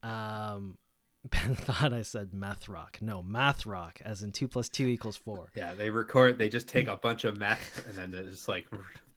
um, 0.03 0.77
Ben 1.29 1.55
thought 1.55 1.91
I 1.93 2.03
said 2.03 2.33
math 2.33 2.69
rock. 2.69 2.99
No, 3.01 3.21
math 3.21 3.65
rock, 3.65 3.99
as 4.05 4.23
in 4.23 4.31
two 4.31 4.47
plus 4.47 4.69
two 4.69 4.87
equals 4.87 5.17
four. 5.17 5.49
Yeah, 5.55 5.73
they 5.73 5.89
record. 5.89 6.37
They 6.37 6.47
just 6.49 6.67
take 6.67 6.87
a 6.87 6.95
bunch 6.95 7.25
of 7.25 7.37
math 7.37 7.85
and 7.87 7.97
then 7.97 8.11
they 8.11 8.29
just 8.29 8.47
like 8.47 8.65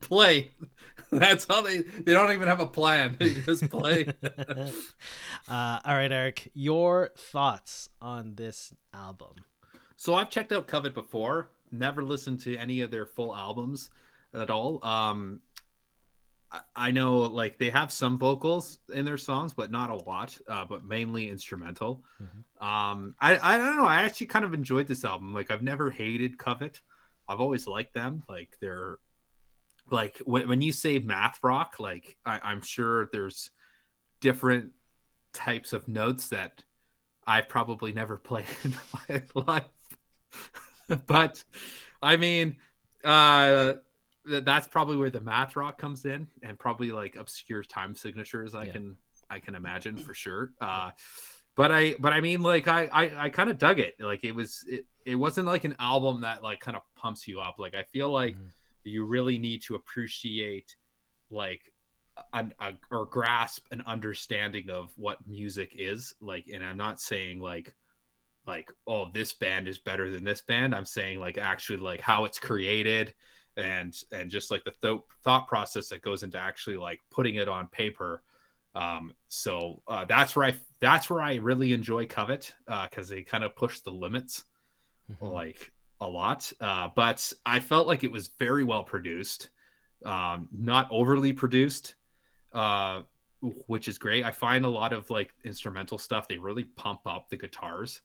play. 0.00 0.50
That's 1.12 1.46
how 1.48 1.61
they. 1.62 1.78
They 1.78 2.12
don't 2.12 2.32
even 2.32 2.48
have 2.48 2.61
a 2.61 2.66
plan. 2.66 3.16
They 3.18 3.34
just 3.34 3.68
play. 3.70 4.06
uh, 4.22 4.70
all 5.48 5.94
right, 5.94 6.11
Eric, 6.11 6.50
your 6.54 7.11
thoughts 7.16 7.88
on 8.00 8.34
this 8.36 8.72
album? 8.94 9.34
So 9.96 10.14
I've 10.14 10.30
checked 10.30 10.52
out 10.52 10.66
Covet 10.66 10.94
before. 10.94 11.50
Never 11.70 12.02
listened 12.02 12.40
to 12.42 12.56
any 12.56 12.80
of 12.80 12.90
their 12.90 13.06
full 13.06 13.36
albums 13.36 13.90
at 14.34 14.50
all. 14.50 14.84
Um, 14.84 15.40
I- 16.76 16.90
know 16.90 17.18
like 17.18 17.59
they 17.59 17.70
have 17.70 17.92
some 17.92 18.18
vocals 18.18 18.78
in 18.92 19.05
their 19.05 19.18
songs, 19.18 19.55
but 19.55 19.70
not 19.70 19.90
a 19.90 19.94
lot. 19.94 20.36
Uh, 20.48 20.64
but 20.64 20.84
mainly 20.84 21.28
instrumental. 21.28 22.05
Mhm. 22.20 22.64
Um, 22.66 23.14
I 23.20 23.38
I 23.55 23.57
don't 23.59 23.76
know. 23.76 23.86
I 23.86 24.03
actually 24.03 24.26
kind 24.28 24.44
of 24.44 24.55
enjoyed 24.55 24.88
this 24.88 25.05
album. 25.05 25.32
Like 25.32 25.51
I've 25.51 25.62
never 25.62 25.90
hated 25.90 26.38
Covet. 26.38 26.80
I've 27.28 27.40
always 27.40 27.66
liked 27.66 27.94
them. 27.94 28.24
Like 28.28 28.57
they're 28.61 28.98
like 29.90 30.18
when 30.24 30.48
when 30.48 30.61
you 30.62 30.72
say 30.72 30.98
math 30.98 31.38
rock, 31.42 31.76
like 31.78 32.16
I, 32.26 32.40
I'm 32.42 32.62
sure 32.62 33.09
there's 33.12 33.51
different 34.20 34.72
types 35.32 35.72
of 35.72 35.86
notes 35.88 36.28
that 36.28 36.62
I 37.26 37.42
probably 37.42 37.92
never 37.92 38.16
played 38.30 38.46
in 38.64 38.74
my 39.09 39.22
life. 39.34 39.64
but 41.07 41.42
I 42.03 42.16
mean, 42.16 42.57
uh, 43.05 43.74
that's 44.25 44.68
probably 44.68 44.97
where 44.97 45.11
the 45.11 45.21
math 45.21 45.57
rock 45.57 45.79
comes 45.79 46.05
in, 46.05 46.29
and 46.43 46.59
probably 46.59 46.93
like 46.93 47.16
obscure 47.16 47.62
time 47.62 47.95
signatures. 47.95 48.55
I 48.55 48.64
Yeah. 48.66 48.73
can 48.73 48.97
I 49.31 49.39
can 49.39 49.55
imagine 49.55 49.97
for 49.97 50.12
sure. 50.14 50.53
Uh, 50.61 50.91
but 51.57 51.71
I 51.73 51.95
but 51.99 52.12
I 52.12 52.21
mean 52.21 52.43
like 52.43 52.68
I 52.68 52.87
I, 52.87 53.25
I 53.25 53.29
kind 53.31 53.51
of 53.51 53.59
dug 53.59 53.79
it. 53.79 53.95
Like 54.01 54.25
it 54.25 54.33
was 54.33 54.64
it, 54.68 54.87
it 55.05 55.14
wasn't 55.14 55.47
like 55.47 55.64
an 55.64 55.77
album 55.79 56.21
that 56.23 56.43
like 56.43 56.61
kind 56.61 56.77
of 56.77 56.83
pumps 56.97 57.27
you 57.27 57.41
up. 57.41 57.57
Like 57.59 57.75
I 57.75 57.83
feel 57.85 58.11
like 58.11 58.37
Mhm. 58.37 58.51
you 58.85 59.05
really 59.05 59.39
need 59.39 59.62
to 59.62 59.75
appreciate 59.75 60.75
like 61.31 61.62
an, 62.35 62.53
a, 62.61 62.73
or 62.91 63.07
grasp 63.07 63.66
an 63.71 63.83
understanding 63.87 64.68
of 64.68 64.91
what 64.97 65.18
music 65.27 65.73
is 65.79 66.14
like 66.21 66.45
and 66.53 66.62
i'm 66.62 66.77
not 66.77 67.01
saying 67.01 67.41
like 67.41 67.75
like 68.47 68.71
oh 68.87 69.09
this 69.14 69.33
band 69.33 69.68
is 69.68 69.79
better 69.79 70.11
than 70.11 70.25
this 70.25 70.43
band 70.43 70.75
i'm 70.75 70.85
saying 70.85 71.18
like 71.21 71.39
actually 71.39 71.79
like 71.79 72.01
how 72.01 72.25
it's 72.25 72.39
created 72.39 73.14
and 73.57 73.96
and 74.12 74.30
just 74.30 74.51
like 74.51 74.62
the 74.64 74.72
th- 74.82 75.01
thought 75.24 75.46
process 75.48 75.88
that 75.88 76.03
goes 76.03 76.22
into 76.22 76.38
actually 76.38 76.76
like 76.76 77.01
putting 77.11 77.34
it 77.36 77.48
on 77.48 77.66
paper 77.68 78.22
um 78.76 79.12
so 79.28 79.82
uh 79.88 80.05
that's 80.05 80.36
where 80.36 80.46
i 80.46 80.55
that's 80.80 81.11
where 81.11 81.20
i 81.20 81.34
really 81.36 81.72
enjoy 81.72 82.07
covet 82.07 82.55
uh 82.68 82.86
because 82.88 83.09
they 83.09 83.22
kind 83.22 83.42
of 83.44 83.55
push 83.57 83.80
the 83.80 83.90
limits 83.90 84.44
Mhm. 85.12 85.32
like 85.32 85.72
a 86.01 86.07
lot 86.07 86.51
uh 86.61 86.88
but 86.94 87.32
i 87.44 87.59
felt 87.59 87.88
like 87.88 88.05
it 88.05 88.12
was 88.12 88.30
very 88.38 88.62
well 88.62 88.84
produced 88.84 89.51
um 90.07 90.48
not 90.53 90.86
overly 90.92 91.32
produced 91.32 91.96
uh 92.53 93.03
which 93.66 93.88
is 93.88 93.98
great 93.98 94.24
i 94.24 94.30
find 94.30 94.64
a 94.64 94.68
lot 94.68 94.92
of 94.92 95.11
like 95.11 95.34
instrumental 95.44 95.98
stuff 95.98 96.28
they 96.28 96.38
really 96.38 96.64
pump 96.64 97.01
up 97.07 97.28
the 97.28 97.36
guitars 97.36 98.01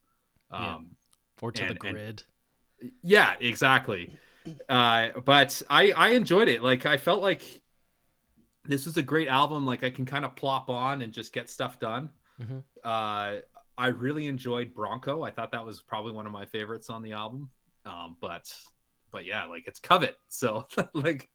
Yeah. 0.52 0.76
um 0.78 0.96
or 1.42 1.52
to 1.52 1.62
and- 1.64 1.78
the 1.80 1.88
and- 1.88 1.96
grid. 1.96 2.24
yeah 3.04 3.36
exactly 3.40 4.18
uh 4.70 5.10
but 5.26 5.62
i 5.70 5.92
i 5.92 6.10
enjoyed 6.10 6.48
it 6.48 6.62
like 6.64 6.86
i 6.86 6.98
felt 6.98 7.22
like 7.22 7.62
this 8.66 8.86
was 8.86 8.98
a 8.98 9.02
great 9.04 9.28
album 9.28 9.66
like 9.66 9.84
i 9.84 9.90
can 9.90 10.06
kind 10.06 10.26
of 10.26 10.36
plop 10.36 10.70
on 10.70 11.02
and 11.02 11.14
just 11.14 11.34
get 11.34 11.50
stuff 11.50 11.80
done 11.80 12.10
Mhm. 12.42 12.64
uh 12.84 13.40
i 13.78 13.88
really 13.88 14.28
enjoyed 14.28 14.74
bronco 14.74 15.24
i 15.24 15.32
thought 15.32 15.52
that 15.52 15.66
was 15.66 15.82
probably 15.82 16.12
one 16.12 16.26
of 16.26 16.32
my 16.32 16.46
favorites 16.46 16.90
on 16.90 17.02
the 17.02 17.14
album 17.14 17.50
um 17.86 18.18
but 18.22 18.54
but 19.12 19.26
yeah 19.26 19.46
like 19.46 19.68
it's 19.68 19.80
covet 19.80 20.18
so 20.30 20.68
like 20.94 21.30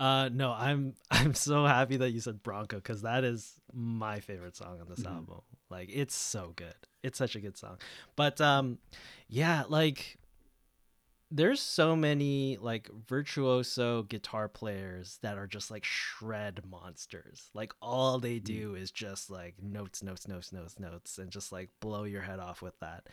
Uh 0.00 0.28
no, 0.32 0.52
I'm 0.52 0.94
I'm 1.10 1.34
so 1.34 1.66
happy 1.66 1.96
that 1.96 2.10
you 2.10 2.20
said 2.20 2.40
Bronco 2.42 2.76
because 2.76 3.02
that 3.02 3.24
is 3.24 3.54
my 3.74 4.20
favorite 4.20 4.54
song 4.54 4.80
on 4.80 4.88
this 4.88 5.00
Mhm. 5.00 5.12
album. 5.12 5.40
Like 5.70 5.90
it's 5.92 6.14
so 6.14 6.52
good. 6.54 6.74
It's 7.02 7.18
such 7.18 7.34
a 7.34 7.40
good 7.40 7.56
song. 7.58 7.78
But 8.14 8.40
um 8.40 8.78
yeah, 9.28 9.64
like 9.68 10.18
there's 11.30 11.60
so 11.60 11.94
many 11.94 12.56
like 12.60 12.88
virtuoso 13.06 14.02
guitar 14.02 14.48
players 14.48 15.18
that 15.22 15.36
are 15.36 15.46
just 15.46 15.70
like 15.70 15.84
shred 15.84 16.62
monsters. 16.68 17.50
Like 17.54 17.72
all 17.82 18.18
they 18.18 18.38
hmm. 18.38 18.44
do 18.44 18.74
is 18.74 18.90
just 18.90 19.30
like 19.30 19.54
notes, 19.62 20.02
notes, 20.02 20.26
notes, 20.26 20.52
notes, 20.52 20.78
notes, 20.78 21.18
and 21.18 21.30
just 21.30 21.52
like 21.52 21.70
blow 21.80 22.04
your 22.04 22.22
head 22.22 22.38
off 22.38 22.62
with 22.62 22.78
that. 22.80 23.08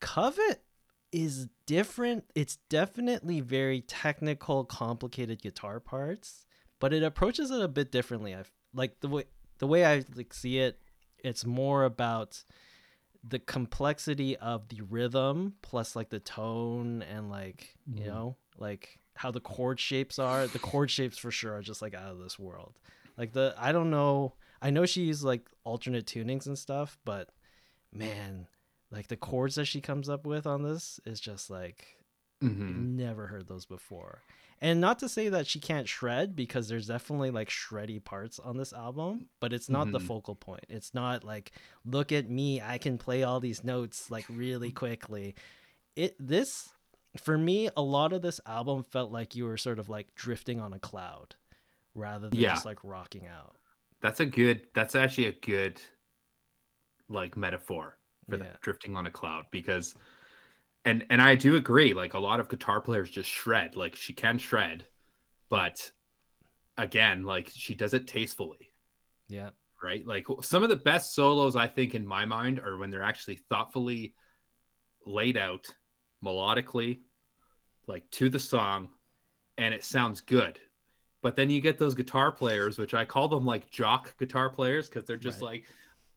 Covet 0.00 0.62
is 1.12 1.48
different. 1.66 2.24
It's 2.34 2.56
definitely 2.68 3.40
very 3.40 3.80
technical, 3.80 4.64
complicated 4.64 5.40
guitar 5.40 5.80
parts, 5.80 6.44
but 6.78 6.92
it 6.92 7.02
approaches 7.02 7.50
it 7.50 7.62
a 7.62 7.68
bit 7.68 7.90
differently. 7.90 8.34
I 8.34 8.42
like 8.74 9.00
the 9.00 9.08
way 9.08 9.24
the 9.58 9.66
way 9.66 9.84
I 9.86 10.04
like 10.14 10.34
see 10.34 10.58
it. 10.58 10.78
It's 11.24 11.46
more 11.46 11.84
about 11.84 12.44
the 13.28 13.38
complexity 13.38 14.36
of 14.36 14.68
the 14.68 14.80
rhythm 14.82 15.54
plus 15.62 15.96
like 15.96 16.10
the 16.10 16.20
tone 16.20 17.02
and 17.02 17.30
like 17.30 17.74
you 17.92 18.02
Mhm. 18.04 18.06
know 18.06 18.36
like 18.58 19.00
how 19.14 19.30
the 19.30 19.40
chord 19.40 19.80
shapes 19.80 20.18
are. 20.18 20.46
The 20.46 20.58
chord 20.58 20.90
shapes 20.90 21.16
for 21.18 21.30
sure 21.30 21.54
are 21.54 21.62
just 21.62 21.80
like 21.82 21.94
out 21.94 22.12
of 22.12 22.18
this 22.18 22.38
world. 22.38 22.78
Like 23.16 23.32
the 23.32 23.54
I 23.58 23.72
don't 23.72 23.90
know. 23.90 24.34
I 24.62 24.70
know 24.70 24.86
she 24.86 25.02
used 25.04 25.24
like 25.24 25.48
alternate 25.64 26.06
tunings 26.06 26.46
and 26.46 26.58
stuff, 26.58 26.98
but 27.04 27.30
man, 27.92 28.46
like 28.90 29.08
the 29.08 29.16
chords 29.16 29.54
that 29.56 29.64
she 29.66 29.80
comes 29.80 30.08
up 30.08 30.26
with 30.26 30.46
on 30.46 30.62
this 30.62 31.00
is 31.04 31.18
just 31.20 31.50
like 31.50 31.95
mhm. 32.42 32.96
never 32.96 33.26
heard 33.26 33.48
those 33.48 33.66
before. 33.66 34.22
And 34.60 34.80
not 34.80 34.98
to 35.00 35.08
say 35.08 35.28
that 35.28 35.46
she 35.46 35.60
can't 35.60 35.86
shred 35.88 36.34
because 36.34 36.66
there's 36.68 36.86
definitely 36.86 37.30
like 37.30 37.48
shreddy 37.50 38.02
parts 38.02 38.38
on 38.38 38.56
this 38.56 38.72
album, 38.72 39.28
but 39.40 39.52
it's 39.52 39.68
not 39.68 39.92
the 39.92 39.98
Mhm. 39.98 40.06
focal 40.06 40.34
point. 40.34 40.64
It's 40.68 40.94
not 40.94 41.24
like 41.24 41.52
look 41.84 42.10
at 42.12 42.28
me, 42.30 42.60
I 42.62 42.78
can 42.78 42.96
play 42.98 43.22
all 43.22 43.38
these 43.40 43.62
notes 43.64 44.10
like 44.10 44.24
really 44.30 44.70
quickly. 44.72 45.34
It 45.94 46.16
this 46.18 46.70
for 47.18 47.36
me 47.38 47.68
a 47.76 47.82
lot 47.82 48.12
of 48.12 48.22
this 48.22 48.40
album 48.46 48.82
felt 48.82 49.10
like 49.10 49.34
you 49.34 49.44
were 49.46 49.56
sort 49.56 49.78
of 49.78 49.88
like 49.88 50.14
drifting 50.14 50.60
on 50.60 50.72
a 50.74 50.78
cloud 50.78 51.34
rather 51.94 52.28
than 52.28 52.38
Yeah. 52.40 52.54
just 52.54 52.66
like 52.66 52.82
rocking 52.84 53.26
out. 53.26 53.56
that's 54.00 54.20
a 54.20 54.26
good 54.26 54.66
that's 54.74 54.94
actually 54.94 55.26
a 55.26 55.32
good 55.32 55.80
like 57.08 57.36
metaphor 57.36 57.96
for 58.28 58.36
Yeah. 58.36 58.42
that 58.44 58.60
drifting 58.60 58.96
on 58.96 59.06
a 59.06 59.10
cloud 59.10 59.46
because 59.50 59.94
and 60.86 61.04
and 61.10 61.20
i 61.20 61.34
do 61.34 61.56
agree 61.56 61.92
like 61.92 62.14
a 62.14 62.18
lot 62.18 62.40
of 62.40 62.48
guitar 62.48 62.80
players 62.80 63.10
just 63.10 63.28
shred 63.28 63.76
like 63.76 63.94
she 63.94 64.14
can 64.14 64.38
shred 64.38 64.86
but 65.50 65.90
again 66.78 67.24
like 67.24 67.50
she 67.54 67.74
does 67.74 67.94
it 67.94 68.06
tastefully. 68.06 68.70
Yeah. 69.28 69.50
right? 69.82 70.06
Like 70.06 70.26
some 70.42 70.62
of 70.62 70.68
the 70.68 70.76
best 70.76 71.14
solos 71.14 71.56
i 71.56 71.66
think 71.66 71.94
in 71.94 72.06
my 72.06 72.24
mind 72.24 72.60
are 72.60 72.76
when 72.76 72.90
they're 72.90 73.02
actually 73.02 73.40
thoughtfully 73.48 74.14
laid 75.04 75.36
out 75.36 75.66
melodically 76.24 77.00
like 77.86 78.08
to 78.10 78.28
the 78.28 78.38
song 78.38 78.88
and 79.58 79.72
it 79.72 79.84
sounds 79.84 80.20
good. 80.20 80.58
But 81.22 81.34
then 81.34 81.50
you 81.50 81.60
get 81.60 81.78
those 81.78 81.94
guitar 81.94 82.30
players 82.30 82.78
which 82.78 82.94
i 82.94 83.04
call 83.04 83.28
them 83.28 83.44
like 83.44 83.70
jock 83.70 84.16
guitar 84.18 84.48
players 84.50 84.88
because 84.88 85.06
they're 85.06 85.16
just 85.16 85.42
like 85.42 85.64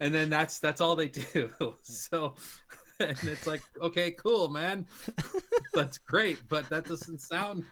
and 0.00 0.14
then 0.14 0.28
that's 0.28 0.58
that's 0.58 0.80
all 0.80 0.96
they 0.96 1.08
do 1.08 1.50
so 1.82 2.34
and 2.98 3.18
it's 3.24 3.46
like 3.46 3.62
okay 3.80 4.10
cool 4.12 4.48
man 4.48 4.86
that's 5.72 5.98
great 5.98 6.38
but 6.48 6.68
that 6.68 6.84
doesn't 6.84 7.20
sound 7.20 7.64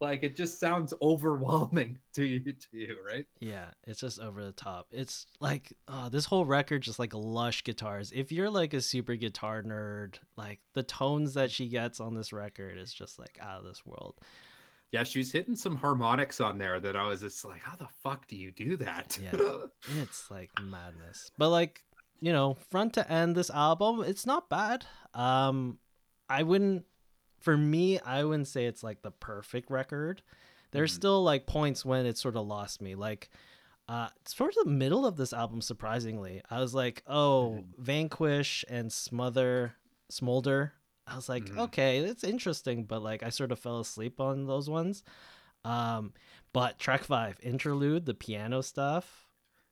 like 0.00 0.22
it 0.22 0.36
just 0.36 0.60
sounds 0.60 0.92
overwhelming 1.00 1.98
to 2.14 2.24
you 2.24 2.40
to 2.40 2.66
you 2.72 2.96
right 3.06 3.26
Yeah, 3.40 3.66
it's 3.86 4.00
just 4.00 4.20
over 4.20 4.44
the 4.44 4.52
top. 4.52 4.86
It's 4.90 5.26
like 5.40 5.72
oh, 5.88 6.08
this 6.08 6.26
whole 6.26 6.44
record 6.44 6.82
just 6.82 6.98
like 6.98 7.14
lush 7.14 7.64
guitars. 7.64 8.12
If 8.14 8.32
you're 8.32 8.50
like 8.50 8.74
a 8.74 8.80
super 8.80 9.14
guitar 9.16 9.62
nerd, 9.62 10.16
like 10.36 10.60
the 10.74 10.82
tones 10.82 11.34
that 11.34 11.50
she 11.50 11.68
gets 11.68 12.00
on 12.00 12.14
this 12.14 12.32
record 12.32 12.78
is 12.78 12.92
just 12.92 13.18
like 13.18 13.38
out 13.40 13.60
of 13.60 13.64
this 13.64 13.86
world. 13.86 14.16
Yeah 14.94 15.02
she 15.02 15.18
was 15.18 15.30
hitting 15.32 15.56
some 15.56 15.76
harmonics 15.76 16.40
on 16.40 16.56
there 16.56 16.78
that 16.80 16.94
i 16.96 17.04
was 17.06 17.20
just 17.20 17.44
like 17.44 17.60
how 17.60 17.74
the 17.76 17.88
fuck 18.02 18.26
do 18.28 18.36
you 18.36 18.50
do 18.52 18.76
that 18.76 19.18
Yeah. 19.20 19.32
It's 20.02 20.30
like 20.30 20.50
madness. 20.62 21.30
But 21.36 21.50
like, 21.50 21.82
you 22.20 22.32
know, 22.32 22.56
front 22.70 22.94
to 22.94 23.04
end 23.12 23.34
this 23.36 23.50
album, 23.50 24.02
it's 24.06 24.24
not 24.24 24.48
bad. 24.48 24.86
Um 25.12 25.78
I 26.28 26.42
wouldn't 26.42 26.84
for 27.40 27.56
me, 27.56 27.98
I 28.00 28.24
wouldn't 28.24 28.48
say 28.48 28.64
it's 28.66 28.82
like 28.82 29.02
the 29.02 29.10
perfect 29.10 29.70
record. 29.70 30.22
There's 30.70 30.92
Mhm. 30.92 30.96
still 30.96 31.22
like 31.22 31.46
points 31.46 31.84
when 31.84 32.06
it 32.06 32.16
sort 32.16 32.36
of 32.36 32.46
lost 32.46 32.80
me. 32.80 32.94
Like 32.94 33.28
uh 33.88 34.08
towards 34.36 34.56
the 34.56 34.64
middle 34.70 35.04
of 35.04 35.16
this 35.16 35.32
album, 35.34 35.60
surprisingly, 35.60 36.40
I 36.50 36.60
was 36.60 36.74
like, 36.74 37.02
oh, 37.06 37.58
Mhm. 37.58 37.64
Vanquish 37.78 38.64
and 38.68 38.90
Smother 38.92 39.74
Smolder. 40.08 40.72
I 41.06 41.16
was 41.16 41.28
like, 41.28 41.50
Mhm. 41.50 41.58
okay, 41.58 42.00
that's 42.04 42.24
interesting, 42.24 42.84
but 42.84 43.02
like 43.02 43.22
I 43.22 43.28
sort 43.30 43.52
of 43.52 43.58
fell 43.58 43.80
asleep 43.80 44.20
on 44.20 44.46
those 44.46 44.70
ones. 44.70 45.04
Um, 45.64 46.12
but 46.52 46.78
track 46.78 47.04
five, 47.04 47.38
interlude, 47.42 48.06
the 48.06 48.14
piano 48.14 48.62
stuff, 48.62 49.28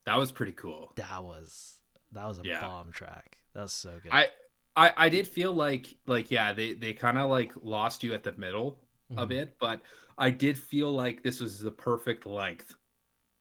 that 0.07 0.16
was 0.16 0.33
pretty 0.33 0.53
cool 0.53 0.95
that 0.97 1.22
was 1.22 1.78
that 2.12 2.26
was 2.26 2.39
a 2.39 2.45
Yeah. 2.45 2.59
bomb 2.61 2.93
track. 2.93 3.39
That 3.55 3.62
was 3.62 3.72
so 3.72 3.99
good. 4.03 4.12
I, 4.12 4.28
I 4.76 4.93
I 4.97 5.09
did 5.09 5.26
feel 5.28 5.53
like 5.53 5.97
like 6.07 6.30
yeah 6.30 6.53
they 6.53 6.74
they 6.74 6.93
kind 6.93 7.18
of 7.18 7.30
like 7.30 7.53
lost 7.62 8.03
you 8.03 8.14
at 8.14 8.22
the 8.22 8.33
middle 8.33 8.78
a 9.16 9.26
Mhm. 9.26 9.26
bit, 9.26 9.57
but 9.61 9.80
I 10.18 10.30
did 10.30 10.59
feel 10.59 10.93
like 10.93 11.22
this 11.22 11.41
was 11.41 11.59
the 11.59 11.70
perfect 11.70 12.26
length 12.26 12.74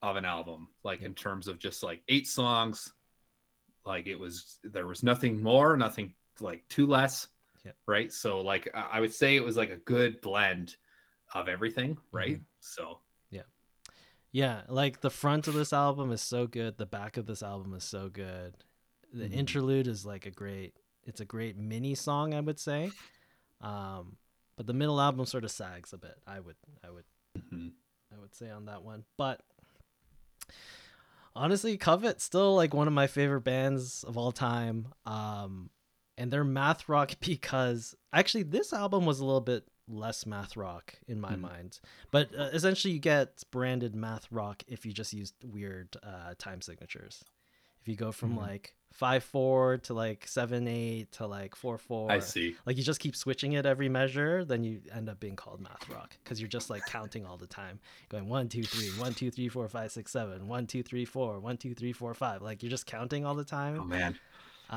of 0.01 0.15
an 0.17 0.25
album, 0.25 0.69
like 0.83 1.01
in 1.01 1.13
terms 1.15 1.47
of 1.47 1.59
just 1.59 1.83
like 1.83 2.03
eight 2.09 2.27
songs. 2.27 2.93
Like 3.85 4.07
it 4.07 4.17
was 4.19 4.59
there 4.63 4.87
was 4.87 5.03
nothing 5.03 5.41
more, 5.43 5.77
nothing 5.77 6.13
like 6.41 6.67
two 6.69 6.87
less. 6.87 7.27
Yep. 7.65 7.75
Right. 7.87 8.11
So 8.11 8.41
like 8.41 8.69
I 8.73 8.99
would 8.99 9.13
say 9.13 9.35
it 9.35 9.43
was 9.43 9.57
like 9.57 9.69
a 9.69 9.77
good 9.77 10.19
blend 10.21 10.75
of 11.33 11.47
everything, 11.47 11.97
right? 12.11 12.35
Mm-hmm. 12.35 12.43
So 12.59 12.99
Yeah, 13.29 13.43
Yeah. 14.31 14.61
like 14.67 15.01
the 15.01 15.09
front 15.09 15.47
of 15.47 15.53
this 15.53 15.73
album 15.73 16.11
is 16.11 16.21
so 16.21 16.47
good. 16.47 16.77
The 16.77 16.85
back 16.85 17.17
of 17.17 17.25
this 17.25 17.43
album 17.43 17.73
is 17.73 17.83
so 17.83 18.09
good. 18.09 18.55
The 19.13 19.25
Mhm. 19.27 19.33
interlude 19.33 19.87
is 19.87 20.05
like 20.05 20.25
a 20.25 20.31
great. 20.31 20.73
It's 21.03 21.19
a 21.21 21.25
great 21.25 21.57
mini 21.57 21.95
song, 21.95 22.33
I 22.33 22.39
would 22.39 22.59
say. 22.59 22.91
Um, 23.59 24.17
but 24.55 24.67
the 24.67 24.73
middle 24.73 24.99
album 25.01 25.25
sort 25.25 25.43
of 25.43 25.51
sags 25.51 25.93
a 25.93 25.97
bit. 25.97 26.17
I 26.27 26.39
would, 26.39 26.55
I 26.83 26.89
would, 26.91 27.05
mhm. 27.37 27.73
I 28.13 28.17
would 28.19 28.33
say 28.35 28.49
on 28.49 28.65
that 28.65 28.83
one. 28.83 29.05
But 29.17 29.41
honestly, 31.35 31.77
Covet 31.77 32.21
still 32.21 32.55
like 32.55 32.73
one 32.73 32.87
of 32.87 32.93
my 32.93 33.07
favorite 33.07 33.41
bands 33.41 34.03
of 34.03 34.17
all 34.17 34.31
time. 34.31 34.93
Um, 35.05 35.69
and 36.17 36.31
they're 36.31 36.43
math 36.43 36.87
rock 36.89 37.13
because 37.19 37.95
actually 38.13 38.43
this 38.43 38.73
album 38.73 39.05
was 39.05 39.19
a 39.19 39.25
little 39.25 39.41
bit 39.41 39.65
less 39.87 40.25
math 40.25 40.55
rock 40.55 40.95
in 41.07 41.19
my 41.19 41.33
Mhm. 41.35 41.41
mind. 41.41 41.79
But 42.11 42.33
uh, 42.37 42.49
essentially, 42.53 42.93
you 42.93 42.99
get 42.99 43.43
branded 43.51 43.95
math 43.95 44.31
rock 44.31 44.63
if 44.67 44.85
you 44.85 44.93
just 44.93 45.11
use 45.13 45.33
weird 45.43 45.97
uh, 46.03 46.35
time 46.37 46.61
signatures. 46.61 47.23
If 47.81 47.87
you 47.87 47.95
go 47.95 48.11
from 48.11 48.35
Mhm. 48.35 48.41
like 48.41 48.75
five 48.93 49.23
four 49.23 49.77
to 49.79 49.93
like 49.93 50.27
seven 50.27 50.67
eight 50.67 51.11
to 51.13 51.25
like 51.25 51.55
four 51.55 51.77
four, 51.77 52.11
I 52.11 52.19
see. 52.19 52.55
like 52.65 52.77
you 52.77 52.83
just 52.83 52.99
keep 52.99 53.15
switching 53.15 53.53
it 53.53 53.65
every 53.65 53.89
measure, 53.89 54.45
then 54.45 54.63
you 54.63 54.81
end 54.93 55.09
up 55.09 55.19
being 55.19 55.35
called 55.35 55.59
math 55.61 55.89
rock 55.89 56.15
because 56.23 56.39
you're 56.39 56.47
just 56.49 56.69
like 56.69 56.85
counting 56.85 57.25
all 57.25 57.37
the 57.37 57.47
time, 57.47 57.79
going 58.09 58.29
one 58.29 58.47
two 58.49 58.63
three, 58.63 58.89
one 58.99 59.13
two 59.13 59.31
three 59.31 59.47
four 59.49 59.67
five 59.67 59.91
six 59.91 60.11
seven, 60.11 60.47
one 60.47 60.67
two 60.67 60.83
three 60.83 61.05
four, 61.05 61.39
one 61.39 61.57
two 61.57 61.73
three 61.73 61.91
four 61.93 62.13
five. 62.13 62.41
Like 62.41 62.61
you're 62.63 62.69
just 62.69 62.85
counting 62.85 63.25
all 63.25 63.33
the 63.35 63.45
time. 63.45 63.79
Oh 63.81 63.83
man, 63.85 64.17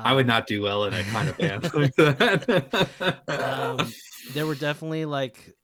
I 0.03 0.13
would 0.13 0.25
Um, 0.25 0.27
not 0.27 0.47
do 0.47 0.61
well 0.61 0.85
in 0.85 0.93
a 0.93 1.03
kind 1.03 1.29
of 1.29 1.37
band 1.37 1.63
like 1.73 1.95
that. 1.95 3.19
um, 3.27 3.93
there 4.33 4.45
were 4.45 4.55
definitely 4.55 5.05
like 5.05 5.55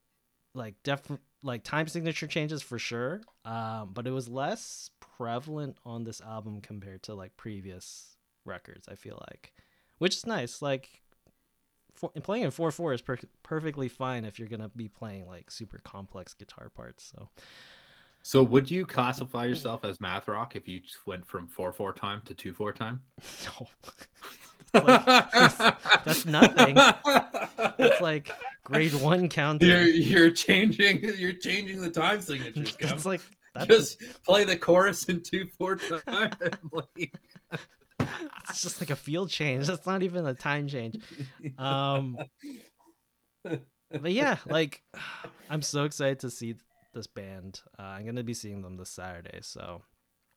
like 0.53 0.75
def 0.83 1.01
like 1.43 1.63
time 1.63 1.87
signature 1.87 2.27
changes 2.27 2.61
for 2.61 2.77
sure 2.79 3.21
um 3.45 3.91
but 3.93 4.07
it 4.07 4.11
was 4.11 4.27
less 4.29 4.91
prevalent 4.99 5.77
on 5.85 6.03
this 6.03 6.21
album 6.21 6.61
compared 6.61 7.01
to 7.03 7.13
like 7.15 7.35
previous 7.37 8.17
records 8.45 8.87
i 8.89 8.95
feel 8.95 9.17
like 9.29 9.53
which 9.99 10.15
is 10.15 10.25
nice 10.25 10.61
like 10.61 10.89
for, 11.93 12.09
playing 12.23 12.43
in 12.43 12.51
4-4 12.51 12.93
is 12.95 13.01
per- 13.01 13.17
perfectly 13.43 13.87
fine 13.89 14.25
if 14.25 14.39
you're 14.39 14.47
gonna 14.47 14.69
be 14.75 14.87
playing 14.87 15.25
like 15.27 15.51
super 15.51 15.79
complex 15.83 16.33
guitar 16.33 16.69
parts 16.73 17.11
so 17.15 17.29
so, 18.23 18.43
would 18.43 18.69
you 18.69 18.85
classify 18.85 19.45
yourself 19.45 19.83
as 19.83 19.99
math 19.99 20.27
rock 20.27 20.55
if 20.55 20.67
you 20.67 20.79
just 20.79 21.05
went 21.05 21.27
from 21.27 21.47
four 21.47 21.71
four 21.73 21.93
time 21.93 22.21
to 22.25 22.33
two 22.33 22.53
four 22.53 22.71
time? 22.71 23.01
no 23.45 23.67
Like, 24.73 25.05
that's 26.05 26.25
nothing. 26.25 26.77
it's 27.77 27.99
like 27.99 28.31
grade 28.63 28.93
one 28.93 29.27
counting 29.27 29.67
You're 29.67 29.83
you're 29.83 30.31
changing 30.31 31.03
you're 31.17 31.33
changing 31.33 31.81
the 31.81 31.89
time 31.89 32.21
signatures. 32.21 32.77
Kev. 32.77 32.89
that's 32.89 33.05
like 33.05 33.21
that's 33.53 33.67
Just 33.67 34.23
play 34.23 34.45
the 34.45 34.55
chorus 34.55 35.03
in 35.05 35.21
two 35.21 35.45
four 35.57 35.75
time. 35.75 36.31
it's 38.49 38.61
just 38.61 38.79
like 38.81 38.91
a 38.91 38.95
field 38.95 39.29
change. 39.29 39.67
That's 39.67 39.85
not 39.85 40.03
even 40.03 40.25
a 40.25 40.33
time 40.33 40.67
change. 40.69 40.97
Um, 41.57 42.17
but 43.43 44.11
yeah, 44.11 44.37
like 44.45 44.81
I'm 45.49 45.61
so 45.61 45.83
excited 45.83 46.19
to 46.19 46.29
see 46.29 46.55
this 46.93 47.07
band. 47.07 47.61
Uh, 47.77 47.83
I'm 47.83 48.05
gonna 48.05 48.23
be 48.23 48.33
seeing 48.33 48.61
them 48.61 48.77
this 48.77 48.89
Saturday, 48.89 49.39
so 49.41 49.81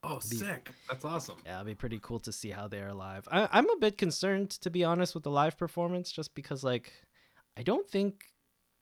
oh, 0.02 0.20
be- 0.30 0.36
sick! 0.36 0.70
That's 0.88 1.05
awesome. 1.05 1.36
yeah, 1.44 1.55
it'll 1.61 1.66
be 1.66 1.74
pretty 1.74 1.98
cool 2.02 2.20
to 2.20 2.32
see 2.32 2.50
how 2.50 2.68
they 2.68 2.80
are 2.80 2.92
live. 2.94 3.26
I, 3.30 3.48
I'm 3.52 3.68
a 3.70 3.76
bit 3.78 3.98
concerned, 3.98 4.50
to 4.50 4.70
be 4.70 4.84
honest, 4.84 5.14
with 5.14 5.24
the 5.24 5.30
live 5.30 5.57
performance, 5.59 6.11
just 6.12 6.34
because 6.34 6.62
like 6.64 6.92
I 7.57 7.62
don't 7.62 7.88
think 7.88 8.26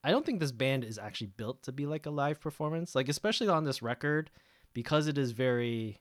I 0.04 0.10
don't 0.10 0.26
think 0.26 0.40
this 0.40 0.52
band 0.52 0.84
is 0.84 0.98
actually 0.98 1.28
built 1.28 1.62
to 1.64 1.72
be 1.72 1.86
like 1.86 2.06
a 2.06 2.10
live 2.10 2.40
performance. 2.40 2.94
Like 2.94 3.08
especially 3.08 3.48
on 3.48 3.64
this 3.64 3.82
record, 3.82 4.30
because 4.74 5.06
it 5.06 5.18
is 5.18 5.32
very 5.32 6.00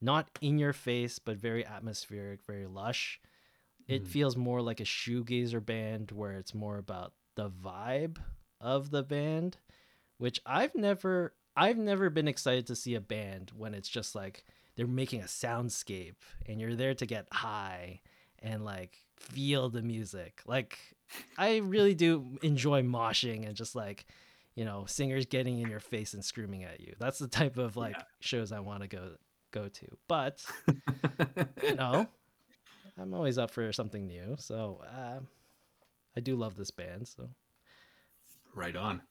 not 0.00 0.28
in 0.40 0.58
your 0.58 0.72
face, 0.72 1.18
but 1.18 1.36
very 1.36 1.66
atmospheric, 1.66 2.44
very 2.46 2.66
lush. 2.66 3.20
It 3.88 4.04
Mhm. 4.04 4.08
feels 4.08 4.36
more 4.36 4.60
like 4.62 4.80
a 4.80 4.84
shoegazer 4.84 5.64
band 5.64 6.12
where 6.12 6.32
it's 6.34 6.54
more 6.54 6.78
about 6.78 7.14
the 7.36 7.50
vibe 7.50 8.18
of 8.60 8.90
the 8.90 9.02
band, 9.02 9.56
which 10.18 10.40
I've 10.46 10.74
never 10.74 11.34
I've 11.56 11.78
never 11.78 12.10
been 12.10 12.28
excited 12.28 12.66
to 12.68 12.76
see 12.76 12.94
a 12.94 13.00
band 13.00 13.50
when 13.56 13.74
it's 13.74 13.88
just 13.88 14.14
like 14.14 14.44
they're 14.76 14.86
making 14.86 15.22
a 15.22 15.24
soundscape 15.24 16.14
and 16.46 16.60
you're 16.60 16.76
there 16.76 16.94
to 16.94 17.06
get 17.06 17.26
high 17.32 18.00
and 18.40 18.64
like 18.64 18.96
feel 19.16 19.68
the 19.68 19.82
music. 19.82 20.40
Like 20.46 20.78
I 21.36 21.56
really 21.58 21.94
do 21.94 22.38
enjoy 22.42 22.82
moshing 22.82 23.44
and 23.46 23.56
just 23.56 23.74
like 23.74 24.06
you 24.54 24.64
know 24.64 24.84
singers 24.86 25.26
getting 25.26 25.58
in 25.60 25.68
your 25.68 25.80
face 25.80 26.14
and 26.14 26.24
screaming 26.24 26.62
at 26.64 26.80
you. 26.80 26.94
That's 26.98 27.18
the 27.18 27.28
type 27.28 27.58
of 27.58 27.76
like 27.76 27.96
Yeah. 27.96 28.04
shows 28.20 28.52
I 28.52 28.60
want 28.60 28.82
to 28.82 28.88
go 28.88 29.10
go 29.50 29.66
to. 29.68 29.86
But 30.06 30.44
you 31.62 31.74
know, 31.74 32.06
I'm 33.00 33.14
always 33.14 33.38
up 33.38 33.50
for 33.50 33.72
something 33.72 34.06
new. 34.06 34.36
So 34.38 34.82
uh, 34.96 35.20
I 36.16 36.20
do 36.20 36.36
love 36.36 36.54
this 36.56 36.70
band. 36.70 37.08
So 37.08 37.28
right 38.54 38.76
on. 38.76 39.02